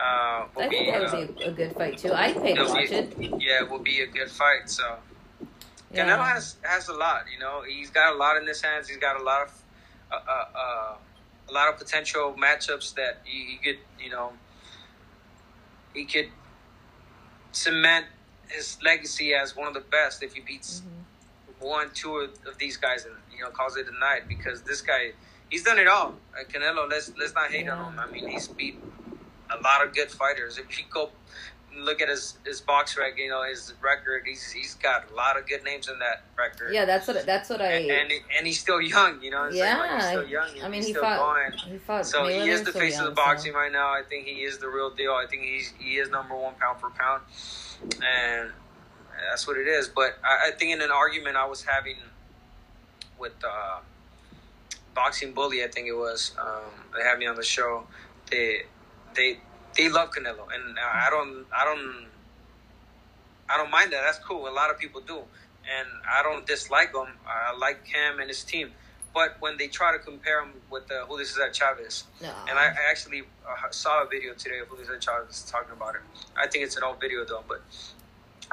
Uh, 0.00 0.46
will 0.56 0.62
I 0.64 0.68
think 0.68 0.86
be, 0.86 0.90
that 0.90 1.02
uh, 1.02 1.16
would 1.18 1.36
be 1.36 1.42
a, 1.44 1.48
a 1.48 1.52
good 1.52 1.72
fight 1.76 1.98
too. 1.98 2.12
I'd 2.12 2.34
pay 2.42 2.54
to 2.54 2.64
watch 2.64 2.90
it. 2.90 3.14
yeah, 3.18 3.62
it 3.62 3.70
will 3.70 3.78
be 3.80 4.00
a 4.00 4.06
good 4.06 4.30
fight. 4.30 4.68
So 4.70 4.96
Yeah. 5.92 6.06
Canelo 6.06 6.24
has 6.24 6.56
has 6.62 6.88
a 6.88 6.94
lot. 6.94 7.24
You 7.32 7.38
know, 7.38 7.62
he's 7.62 7.90
got 7.90 8.14
a 8.14 8.16
lot 8.16 8.36
in 8.36 8.46
his 8.46 8.62
hands. 8.62 8.88
He's 8.88 8.96
got 8.98 9.20
a 9.20 9.22
lot 9.22 9.42
of 9.42 9.52
uh, 10.10 10.14
uh, 10.14 10.44
uh, 10.58 10.94
a 11.48 11.52
lot 11.52 11.68
of 11.68 11.78
potential 11.78 12.34
matchups 12.38 12.94
that 12.94 13.18
he, 13.24 13.38
he 13.52 13.56
could, 13.58 13.78
you 14.02 14.10
know, 14.10 14.32
he 15.94 16.04
could 16.04 16.28
cement 17.52 18.06
his 18.48 18.78
legacy 18.82 19.34
as 19.34 19.54
one 19.56 19.66
of 19.68 19.74
the 19.74 19.80
best 19.80 20.22
if 20.22 20.34
he 20.34 20.40
beats 20.40 20.82
Mhm. 20.82 21.66
one, 21.66 21.90
two 21.92 22.16
of, 22.18 22.30
of 22.46 22.56
these 22.58 22.76
guys 22.76 23.04
and 23.04 23.14
you 23.36 23.42
know 23.42 23.50
calls 23.50 23.76
it 23.76 23.86
a 23.88 23.98
night 23.98 24.26
because 24.28 24.62
this 24.62 24.80
guy 24.80 25.12
he's 25.50 25.62
done 25.64 25.78
it 25.78 25.88
all. 25.88 26.14
Uh, 26.34 26.44
Canelo, 26.44 26.88
let's 26.88 27.12
let's 27.18 27.34
not 27.34 27.50
hate 27.50 27.66
Yeah. 27.66 27.74
on 27.76 27.92
him. 27.92 27.98
I 28.00 28.06
mean, 28.06 28.28
he's 28.28 28.48
beat 28.48 28.78
a 29.52 29.60
lot 29.62 29.86
of 29.86 29.94
good 29.94 30.10
fighters. 30.10 30.58
If 30.58 30.78
you 30.78 30.84
go 30.90 31.10
look 31.76 32.00
at 32.00 32.08
his 32.08 32.38
his 32.44 32.60
BoxRec, 32.60 33.16
you 33.16 33.28
know 33.28 33.42
his 33.42 33.72
record, 33.80 34.22
he's 34.26 34.50
he's 34.50 34.74
got 34.76 35.10
a 35.10 35.14
lot 35.14 35.38
of 35.38 35.46
good 35.46 35.64
names 35.64 35.88
in 35.88 35.98
that 35.98 36.24
record. 36.36 36.72
Yeah, 36.72 36.84
that's 36.84 37.06
what 37.06 37.24
that's 37.26 37.48
what 37.50 37.60
I. 37.60 37.72
and 37.72 37.90
and, 37.90 38.12
and 38.38 38.46
he's 38.46 38.60
still 38.60 38.80
young. 38.80 39.22
You 39.22 39.30
know, 39.30 39.38
I'm 39.38 39.52
saying? 39.52 39.78
Like, 39.78 39.90
he's 39.92 40.08
still 40.08 40.28
young. 40.28 40.48
I 40.62 40.68
mean 40.68 40.72
he's 40.74 40.86
he 40.86 40.92
still 40.92 41.02
fought. 41.02 41.34
going. 41.34 41.72
He 41.72 41.78
fought. 41.78 42.06
So 42.06 42.26
he 42.26 42.48
is 42.48 42.62
the 42.62 42.72
face 42.72 42.98
of 42.98 43.06
the 43.06 43.10
boxing 43.12 43.52
so- 43.52 43.58
right 43.58 43.72
now. 43.72 43.88
I 43.88 44.02
think 44.08 44.26
he 44.26 44.42
is 44.42 44.58
the 44.58 44.68
real 44.68 44.90
deal. 44.90 45.12
I 45.12 45.26
think 45.28 45.42
he's 45.42 45.72
he 45.78 45.98
is 45.98 46.10
number 46.10 46.36
one 46.36 46.54
pound 46.54 46.80
for 46.80 46.90
pound, 46.90 47.22
and 47.82 48.50
that's 49.28 49.46
what 49.46 49.56
it 49.56 49.66
is. 49.66 49.88
But 49.88 50.18
I, 50.24 50.48
I 50.48 50.50
think 50.52 50.72
in 50.72 50.82
an 50.82 50.90
argument 50.90 51.36
I 51.36 51.46
was 51.46 51.62
having 51.62 51.96
with 53.18 53.34
uh, 53.44 53.80
boxing 54.94 55.32
bully, 55.32 55.62
I 55.62 55.68
think 55.68 55.86
it 55.86 55.96
was. 55.96 56.32
Um, 56.40 56.70
they 56.96 57.02
had 57.02 57.18
me 57.18 57.26
on 57.26 57.36
the 57.36 57.44
show. 57.44 57.86
They 58.30 58.62
they 59.14 59.38
they 59.76 59.88
love 59.88 60.10
Canelo, 60.10 60.46
and 60.54 60.78
I 60.78 61.08
don't 61.10 61.46
I 61.52 61.64
don't 61.64 62.06
I 63.48 63.56
don't 63.56 63.70
mind 63.70 63.92
that. 63.92 64.02
That's 64.04 64.18
cool. 64.18 64.48
A 64.48 64.50
lot 64.50 64.70
of 64.70 64.78
people 64.78 65.00
do, 65.00 65.18
and 65.18 65.88
I 66.08 66.22
don't 66.22 66.46
dislike 66.46 66.94
him. 66.94 67.08
I 67.26 67.56
like 67.56 67.86
him 67.86 68.20
and 68.20 68.28
his 68.28 68.44
team. 68.44 68.70
But 69.12 69.36
when 69.40 69.56
they 69.56 69.66
try 69.66 69.90
to 69.92 69.98
compare 69.98 70.40
him 70.42 70.52
with 70.70 70.88
uh, 70.90 71.04
Julio 71.06 71.24
Cesar 71.24 71.50
Chavez, 71.52 72.04
No. 72.22 72.32
and 72.48 72.56
I, 72.56 72.66
I 72.66 72.90
actually 72.90 73.22
uh, 73.44 73.68
saw 73.70 74.04
a 74.04 74.06
video 74.06 74.34
today 74.34 74.60
of 74.60 74.68
Julio 74.68 74.84
Cesar 74.84 75.00
Chavez 75.00 75.42
talking 75.50 75.72
about 75.72 75.96
it. 75.96 76.02
I 76.36 76.46
think 76.46 76.64
it's 76.64 76.76
an 76.76 76.84
old 76.84 77.00
video 77.00 77.24
though. 77.24 77.42
But 77.48 77.60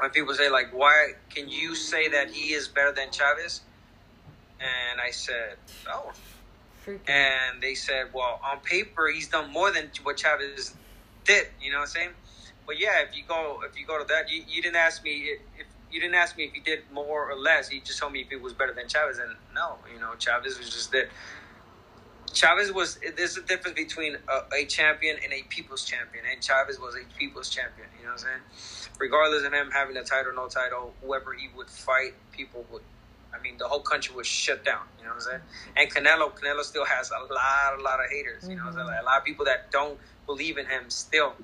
when 0.00 0.10
people 0.10 0.34
say 0.34 0.50
like, 0.50 0.70
"Why 0.74 1.12
can 1.30 1.48
you 1.48 1.76
say 1.76 2.08
that 2.08 2.30
he 2.30 2.54
is 2.54 2.66
better 2.66 2.90
than 2.92 3.12
Chavez?" 3.12 3.60
and 4.60 5.00
I 5.00 5.10
said, 5.12 5.56
"No," 5.86 6.10
Freaking- 6.88 7.10
and 7.10 7.62
they 7.62 7.74
said, 7.74 8.12
"Well, 8.12 8.40
on 8.42 8.60
paper, 8.60 9.08
he's 9.08 9.28
done 9.28 9.50
more 9.50 9.70
than 9.70 9.90
what 10.02 10.16
Chavez 10.16 10.74
did." 11.24 11.48
You 11.60 11.70
know 11.72 11.78
what 11.78 11.82
I'm 11.82 11.88
saying? 11.88 12.10
But 12.66 12.78
yeah, 12.78 13.00
if 13.00 13.16
you 13.16 13.24
go 13.26 13.62
if 13.64 13.78
you 13.78 13.86
go 13.86 13.98
to 13.98 14.04
that, 14.04 14.30
you, 14.30 14.44
you 14.48 14.62
didn't 14.62 14.76
ask 14.76 15.02
me 15.02 15.12
if, 15.32 15.40
if 15.58 15.66
you 15.90 16.00
didn't 16.00 16.16
ask 16.16 16.36
me 16.36 16.44
if 16.44 16.52
he 16.52 16.60
did 16.60 16.80
more 16.92 17.30
or 17.30 17.34
less. 17.36 17.72
You 17.72 17.80
just 17.80 17.98
told 17.98 18.12
me 18.12 18.20
if 18.20 18.28
he 18.28 18.36
was 18.36 18.52
better 18.52 18.74
than 18.74 18.88
Chavez, 18.88 19.18
and 19.18 19.36
no, 19.54 19.78
you 19.92 20.00
know, 20.00 20.14
Chavez 20.18 20.58
was 20.58 20.70
just 20.70 20.92
that. 20.92 21.08
Chavez 22.34 22.72
was. 22.72 22.98
There's 23.16 23.36
a 23.38 23.42
difference 23.42 23.74
between 23.74 24.16
a, 24.28 24.54
a 24.54 24.64
champion 24.66 25.16
and 25.24 25.32
a 25.32 25.42
people's 25.48 25.84
champion, 25.84 26.24
and 26.30 26.42
Chavez 26.42 26.78
was 26.78 26.94
a 26.94 27.18
people's 27.18 27.48
champion. 27.48 27.88
You 27.98 28.04
know 28.04 28.12
what 28.12 28.24
I'm 28.26 28.42
saying? 28.52 28.90
Regardless 28.98 29.44
of 29.44 29.52
him 29.52 29.70
having 29.72 29.96
a 29.96 30.04
title, 30.04 30.32
no 30.34 30.46
title, 30.48 30.92
whoever 31.02 31.32
he 31.32 31.48
would 31.56 31.70
fight, 31.70 32.14
people 32.32 32.66
would. 32.70 32.82
I 33.34 33.40
mean, 33.40 33.56
the 33.58 33.68
whole 33.68 33.80
country 33.80 34.14
was 34.14 34.26
shut 34.26 34.64
down. 34.64 34.82
You 34.98 35.04
know 35.04 35.10
what 35.10 35.16
I'm 35.16 35.20
saying? 35.20 35.40
And 35.76 35.90
Canelo, 35.90 36.32
Canelo 36.36 36.62
still 36.62 36.84
has 36.84 37.10
a 37.10 37.32
lot, 37.32 37.78
a 37.78 37.82
lot 37.82 38.02
of 38.02 38.10
haters. 38.10 38.48
You 38.48 38.56
know 38.56 38.62
what 38.64 38.68
I'm 38.70 38.74
saying? 38.74 38.86
Mhm. 38.86 38.90
Like, 38.90 39.02
a 39.02 39.04
lot 39.04 39.18
of 39.18 39.24
people 39.24 39.44
that 39.44 39.70
don't 39.70 39.98
believe 40.26 40.58
in 40.58 40.66
him 40.66 40.88
still. 40.88 41.34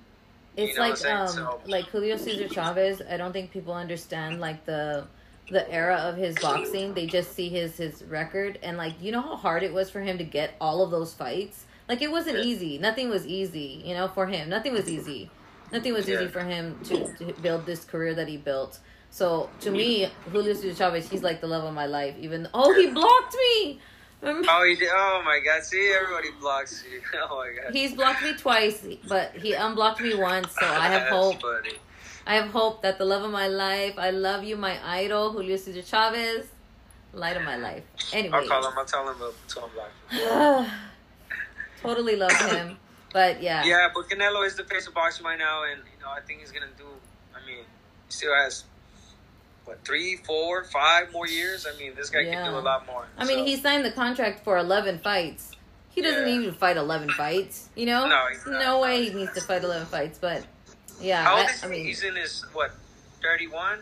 It's 0.56 0.70
You 0.72 0.76
know 0.78 0.88
like 0.88 1.04
um? 1.06 1.28
So- 1.28 1.60
like 1.66 1.86
Julio 1.86 2.16
Cesar 2.16 2.48
Chavez. 2.48 3.02
I 3.08 3.16
don't 3.16 3.32
think 3.32 3.50
people 3.50 3.74
understand 3.74 4.40
like 4.40 4.64
the 4.64 5.06
the 5.50 5.70
era 5.70 5.96
of 5.96 6.16
his 6.16 6.36
boxing. 6.40 6.94
They 6.94 7.06
just 7.06 7.34
see 7.34 7.48
his 7.50 7.76
his 7.76 8.02
record 8.04 8.58
and 8.62 8.76
like 8.78 8.94
you 9.02 9.12
know 9.12 9.20
how 9.20 9.36
hard 9.36 9.62
it 9.62 9.72
was 9.74 9.90
for 9.90 10.00
him 10.00 10.16
to 10.18 10.24
get 10.24 10.54
all 10.60 10.82
of 10.82 10.90
those 10.90 11.12
fights. 11.12 11.64
Like 11.88 12.00
it 12.02 12.10
wasn't 12.10 12.38
Yeah. 12.38 12.44
easy. 12.44 12.78
Nothing 12.78 13.10
was 13.10 13.26
easy. 13.26 13.82
You 13.84 13.94
know, 13.94 14.08
for 14.08 14.26
him, 14.26 14.48
nothing 14.48 14.72
was 14.72 14.88
easy. 14.88 15.28
Nothing 15.72 15.92
was 15.92 16.08
easy 16.08 16.28
for 16.28 16.40
him 16.40 16.78
to, 16.84 17.12
to 17.16 17.32
build 17.42 17.66
this 17.66 17.84
career 17.84 18.14
that 18.14 18.28
he 18.28 18.36
built. 18.36 18.78
So 19.14 19.48
to 19.60 19.70
me, 19.70 20.08
Julio 20.32 20.54
Cesar 20.54 20.74
Chavez, 20.74 21.08
he's 21.08 21.22
like 21.22 21.40
the 21.40 21.46
love 21.46 21.62
of 21.62 21.72
my 21.72 21.86
life. 21.86 22.16
Even 22.18 22.48
oh, 22.52 22.74
he 22.74 22.88
blocked 22.88 23.36
me. 23.36 23.78
Remember? 24.20 24.48
Oh, 24.50 24.64
he 24.64 24.74
did. 24.74 24.88
Oh 24.92 25.22
my 25.24 25.38
God! 25.38 25.62
See, 25.62 25.94
everybody 25.94 26.30
blocks 26.40 26.82
you. 26.90 27.00
Oh 27.30 27.36
my 27.36 27.62
God. 27.62 27.72
He's 27.72 27.94
blocked 27.94 28.24
me 28.24 28.34
twice, 28.34 28.84
but 29.06 29.30
he 29.36 29.52
unblocked 29.52 30.00
me 30.00 30.16
once. 30.16 30.52
So 30.58 30.66
I 30.66 30.88
have 30.88 31.08
hope. 31.16 31.40
funny. 31.40 31.74
I 32.26 32.34
have 32.34 32.50
hope 32.50 32.82
that 32.82 32.98
the 32.98 33.04
love 33.04 33.22
of 33.22 33.30
my 33.30 33.46
life, 33.46 33.94
I 33.98 34.10
love 34.10 34.42
you, 34.42 34.56
my 34.56 34.84
idol, 34.84 35.30
Julio 35.30 35.58
Cesar 35.58 35.82
Chavez, 35.82 36.46
light 37.12 37.36
of 37.36 37.44
my 37.44 37.56
life. 37.56 37.84
Anyway, 38.12 38.36
I'll 38.36 38.48
call 38.48 38.66
him. 38.66 38.72
I'll 38.76 38.84
tell 38.84 39.08
him 39.08 39.14
to 39.48 39.60
unblock. 39.60 40.64
Me. 40.64 40.68
Totally 41.82 42.16
love 42.16 42.32
him. 42.50 42.78
But 43.12 43.40
yeah, 43.40 43.62
Yeah, 43.62 43.90
but 43.94 44.08
Canelo 44.08 44.44
is 44.44 44.56
the 44.56 44.64
face 44.64 44.88
of 44.88 44.94
boxing 44.94 45.24
right 45.24 45.38
now, 45.38 45.62
and 45.70 45.80
you 45.84 46.00
know 46.02 46.10
I 46.10 46.18
think 46.26 46.40
he's 46.40 46.50
gonna 46.50 46.74
do. 46.76 46.86
I 47.32 47.46
mean, 47.46 47.58
he 48.06 48.12
still 48.12 48.34
has 48.34 48.64
what 49.64 49.84
three, 49.84 50.16
four, 50.16 50.64
five 50.64 51.12
more 51.12 51.26
years. 51.26 51.66
I 51.72 51.76
mean, 51.78 51.94
this 51.94 52.10
guy 52.10 52.24
can 52.24 52.44
do 52.52 52.58
a 52.58 52.60
lot 52.60 52.86
more. 52.86 53.06
I 53.18 53.24
mean, 53.24 53.46
he 53.46 53.56
signed 53.56 53.84
the 53.84 53.90
contract 53.92 54.44
for 54.44 54.58
11 54.58 54.98
fights. 54.98 55.52
He 55.90 56.02
doesn't 56.02 56.26
Yeah. 56.28 56.34
even 56.34 56.54
fight 56.54 56.76
11 56.76 57.08
fights, 57.10 57.68
you 57.76 57.86
know? 57.86 58.06
No, 58.08 58.26
he's 58.30 58.44
not. 58.46 58.60
no 58.60 58.80
way 58.80 59.04
he 59.08 59.14
needs 59.14 59.32
to 59.34 59.40
fight 59.40 59.62
11 59.62 59.86
fights, 59.86 60.18
but 60.18 60.44
yeah. 61.00 61.22
How 61.22 61.38
old 61.38 61.46
I, 61.48 61.52
is 61.52 61.64
I 61.64 61.68
mean, 61.68 61.84
he's 61.86 62.02
in 62.02 62.16
his 62.16 62.44
what, 62.52 62.72
thirty-one? 63.22 63.78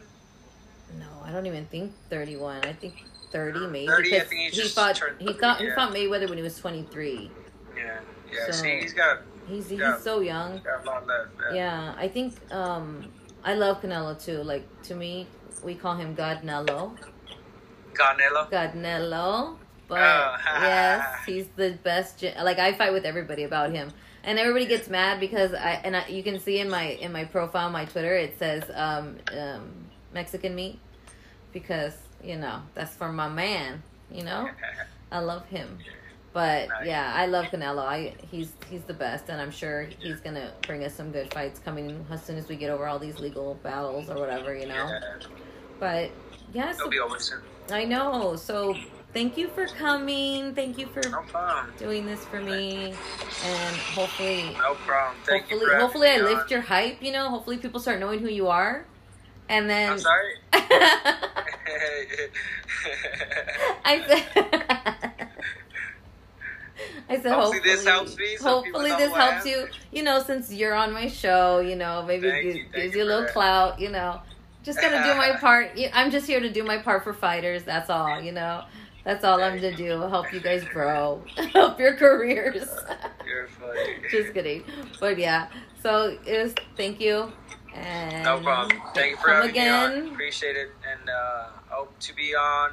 no, 0.99 1.07
I 1.25 1.33
don't 1.33 1.47
even 1.47 1.65
think 1.67 1.93
31. 2.11 2.65
I 2.65 2.73
think 2.75 3.03
30 3.33 3.67
maybe 3.69 3.87
30, 3.87 3.93
I 3.93 4.03
because 4.19 4.29
think 4.29 4.41
he 4.41 4.45
he 4.51 4.51
just 4.51 4.75
fought 4.75 4.95
turned 4.95 5.19
he 5.21 5.27
30, 5.29 5.39
thought 5.39 5.61
he 5.61 5.71
fought 5.71 5.93
Mayweather 5.95 6.29
when 6.29 6.37
he 6.37 6.45
was 6.45 6.59
23. 6.59 7.31
Yeah, 7.77 7.99
yeah. 8.31 8.47
So- 8.47 8.53
See, 8.53 8.81
he's 8.81 8.93
got, 8.93 9.21
He's 9.49 9.69
he's 9.71 9.81
Yeah. 9.81 9.99
so 9.99 10.21
young. 10.21 10.61
left. 10.63 10.87
Yeah. 10.87 11.55
Yeah, 11.55 11.95
I 11.97 12.09
think 12.09 12.35
um 12.53 13.11
I 13.43 13.55
love 13.55 13.81
Canelo 13.83 14.23
too. 14.23 14.43
Like 14.45 14.65
to 14.85 14.95
me, 14.95 15.27
we 15.63 15.75
call 15.75 15.97
him 15.97 16.15
Godnello. 16.17 16.97
Canelo. 17.95 18.51
Godnello. 18.51 19.57
But 19.89 20.01
Oh. 20.01 20.37
yes, 20.63 21.25
he's 21.27 21.49
the 21.57 21.73
best. 21.83 22.23
Like 22.23 22.59
I 22.59 22.73
fight 22.73 22.93
with 22.93 23.05
everybody 23.05 23.43
about 23.45 23.73
him, 23.73 23.91
and 24.25 24.39
everybody 24.39 24.65
gets 24.67 24.89
mad 24.89 25.21
because 25.21 25.53
I 25.53 25.81
and 25.85 25.97
I, 25.97 26.07
you 26.09 26.23
can 26.23 26.41
see 26.41 26.61
in 26.61 26.71
my 26.71 26.85
in 26.85 27.13
my 27.13 27.25
profile, 27.25 27.69
my 27.71 27.85
Twitter, 27.85 28.15
it 28.15 28.39
says 28.39 28.63
um, 28.75 29.17
um 29.39 29.71
Mexican 30.15 30.55
meat 30.55 30.79
because 31.53 31.95
you 32.25 32.37
know 32.37 32.63
that's 32.75 32.95
for 32.95 33.13
my 33.13 33.29
man. 33.29 33.83
You 34.11 34.25
know, 34.25 34.49
I 35.13 35.19
love 35.19 35.47
him. 35.47 35.79
But 36.33 36.69
yeah, 36.87 37.13
I 37.15 37.27
love 37.27 37.47
Canelo. 37.47 37.81
I 37.85 38.15
he's 38.31 38.53
he's 38.71 38.85
the 38.85 38.95
best, 38.95 39.29
and 39.29 39.39
I'm 39.43 39.51
sure 39.51 39.89
he's 39.99 40.21
gonna 40.21 40.53
bring 40.67 40.83
us 40.85 40.95
some 40.95 41.13
good 41.13 41.35
fights 41.35 41.59
coming 41.59 42.07
as 42.11 42.25
soon 42.25 42.39
as 42.39 42.49
we 42.49 42.57
get 42.57 42.71
over 42.71 42.87
all 42.87 42.99
these 42.99 43.19
legal 43.19 43.57
battles 43.63 44.09
or 44.09 44.15
whatever, 44.19 44.57
you 44.57 44.67
know. 44.69 44.99
But 45.83 46.13
yes, 46.55 46.77
he'll 46.77 46.89
be 46.89 47.01
over 47.01 47.19
soon. 47.19 47.41
I 47.73 47.85
know. 47.85 48.37
So 48.37 48.77
thank 49.13 49.37
you 49.37 49.49
for 49.49 49.67
coming. 49.67 50.55
Thank 50.55 50.79
you 50.79 50.87
for 50.87 51.03
No 51.09 51.25
doing 51.77 52.07
this 52.07 52.25
for 52.25 52.41
me, 52.41 52.95
and 53.45 53.77
hopefully, 53.77 54.45
No 54.61 54.75
problem. 54.75 55.17
Thank 55.27 55.49
hopefully, 55.49 55.61
you. 55.61 55.67
for 55.67 55.73
having 55.73 55.81
hopefully, 55.81 56.09
I 56.09 56.19
lift 56.19 56.43
on. 56.43 56.49
your 56.51 56.61
hype. 56.61 57.03
You 57.03 57.11
know, 57.11 57.29
hopefully, 57.31 57.57
people 57.59 57.81
start 57.81 57.99
knowing 57.99 58.21
who 58.21 58.29
you 58.29 58.47
are, 58.47 58.87
and 59.49 59.69
then 59.69 59.91
I'm 59.91 59.99
sorry. 59.99 60.35
I 63.85 64.05
said. 64.07 64.25
I 67.09 67.21
said, 67.21 67.33
Hopefully 67.33 67.59
hopefully, 67.59 67.61
this 67.65 67.85
helps 67.85 68.17
me, 68.17 68.37
so 68.37 68.45
hopefully 68.63 68.91
this 68.91 69.13
helps 69.13 69.45
you. 69.47 69.67
You 69.91 70.05
know, 70.05 70.23
since 70.23 70.53
you're 70.53 70.75
on 70.75 70.93
my 70.93 71.09
show, 71.09 71.59
you 71.59 71.75
know, 71.75 72.05
maybe 72.07 72.31
Thank 72.31 72.45
it 72.47 72.57
you, 72.57 72.65
gives, 72.73 72.95
you 72.95 73.01
you 73.01 73.05
a 73.05 73.09
little 73.09 73.23
that. 73.23 73.33
clout. 73.33 73.81
You 73.81 73.91
know, 73.91 74.21
just 74.63 74.81
gonna 74.81 75.03
do 75.03 75.15
my 75.17 75.37
part. 75.41 75.71
I'm 75.93 76.11
just 76.11 76.27
here 76.27 76.41
to 76.41 76.51
do 76.51 76.63
my 76.65 76.79
part 76.79 77.05
for 77.05 77.13
fighters. 77.13 77.65
That's 77.65 77.91
all. 77.91 78.21
You 78.21 78.33
know, 78.33 78.65
that's 79.05 79.25
all 79.25 79.43
I'm 79.43 79.61
to 79.61 79.75
do. 79.75 80.01
Help 80.03 80.33
you 80.33 80.41
guys 80.41 80.65
grow, 80.65 81.23
help 81.53 81.79
your 81.79 81.95
careers. 81.97 82.69
You're 83.27 83.49
funny. 83.49 83.97
just 84.11 84.35
kidding, 84.35 84.65
but 85.01 85.19
yeah. 85.19 85.49
So 85.83 86.17
it 86.27 86.43
was. 86.43 86.55
Thank 86.77 87.01
you. 87.01 87.33
And 87.75 88.25
No 88.25 88.39
problem. 88.41 88.79
Thank 88.95 89.13
you 89.13 89.17
for 89.17 89.31
having 89.33 89.53
me 89.53 89.69
on. 89.69 89.93
again. 89.93 90.09
Appreciate 90.13 90.57
it, 90.57 90.71
and 90.91 91.09
uh, 91.09 91.45
hope 91.69 91.99
to 92.01 92.15
be 92.15 92.35
on 92.35 92.71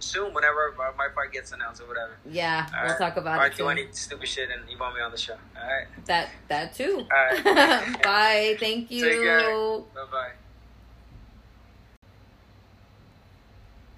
soon 0.00 0.32
whenever 0.34 0.74
my 0.96 1.08
fight 1.14 1.30
gets 1.30 1.52
announced 1.52 1.82
or 1.82 1.86
whatever. 1.86 2.16
Yeah, 2.28 2.66
All 2.74 2.80
we'll 2.82 2.90
right. 2.92 2.98
talk 2.98 3.16
about 3.16 3.38
or 3.38 3.46
it 3.46 3.56
do 3.56 3.68
any 3.68 3.86
stupid 3.92 4.26
shit 4.28 4.48
and 4.50 4.62
you 4.68 4.78
want 4.78 4.94
me 4.96 5.02
on 5.02 5.10
the 5.12 5.18
show. 5.18 5.34
All 5.56 5.62
right. 5.62 5.86
That 6.06 6.30
that 6.48 6.74
too. 6.74 7.06
right. 7.10 8.02
Bye. 8.02 8.56
Thank 8.58 8.90
you. 8.90 9.86
Bye 9.94 10.00
bye. 10.10 10.30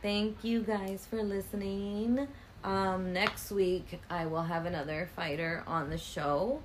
Thank 0.03 0.43
you 0.43 0.63
guys 0.63 1.07
for 1.09 1.23
listening. 1.23 2.27
Um, 2.65 3.13
next 3.13 3.53
week 3.53 4.01
I 4.11 4.27
will 4.27 4.43
have 4.43 4.67
another 4.67 5.09
fighter 5.15 5.63
on 5.65 5.91
the 5.91 5.99
show. 5.99 6.61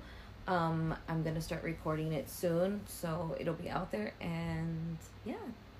Um, 0.48 0.96
I'm 1.08 1.22
gonna 1.22 1.40
start 1.40 1.62
recording 1.62 2.12
it 2.12 2.28
soon, 2.28 2.80
so 2.88 3.36
it'll 3.38 3.54
be 3.54 3.70
out 3.70 3.92
there. 3.92 4.12
And 4.20 4.98
yeah, 5.24 5.36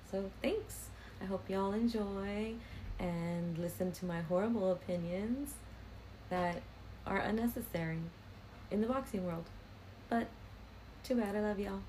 so 0.09 0.31
thanks. 0.41 0.87
I 1.21 1.25
hope 1.25 1.49
y'all 1.49 1.73
enjoy 1.73 2.53
and 2.97 3.57
listen 3.57 3.91
to 3.91 4.05
my 4.05 4.21
horrible 4.21 4.71
opinions 4.71 5.55
that 6.29 6.61
are 7.05 7.17
unnecessary 7.17 7.99
in 8.71 8.79
the 8.79 8.87
boxing 8.87 9.25
world. 9.25 9.49
But 10.09 10.27
too 11.03 11.15
bad. 11.15 11.35
I 11.35 11.41
love 11.41 11.59
y'all. 11.59 11.81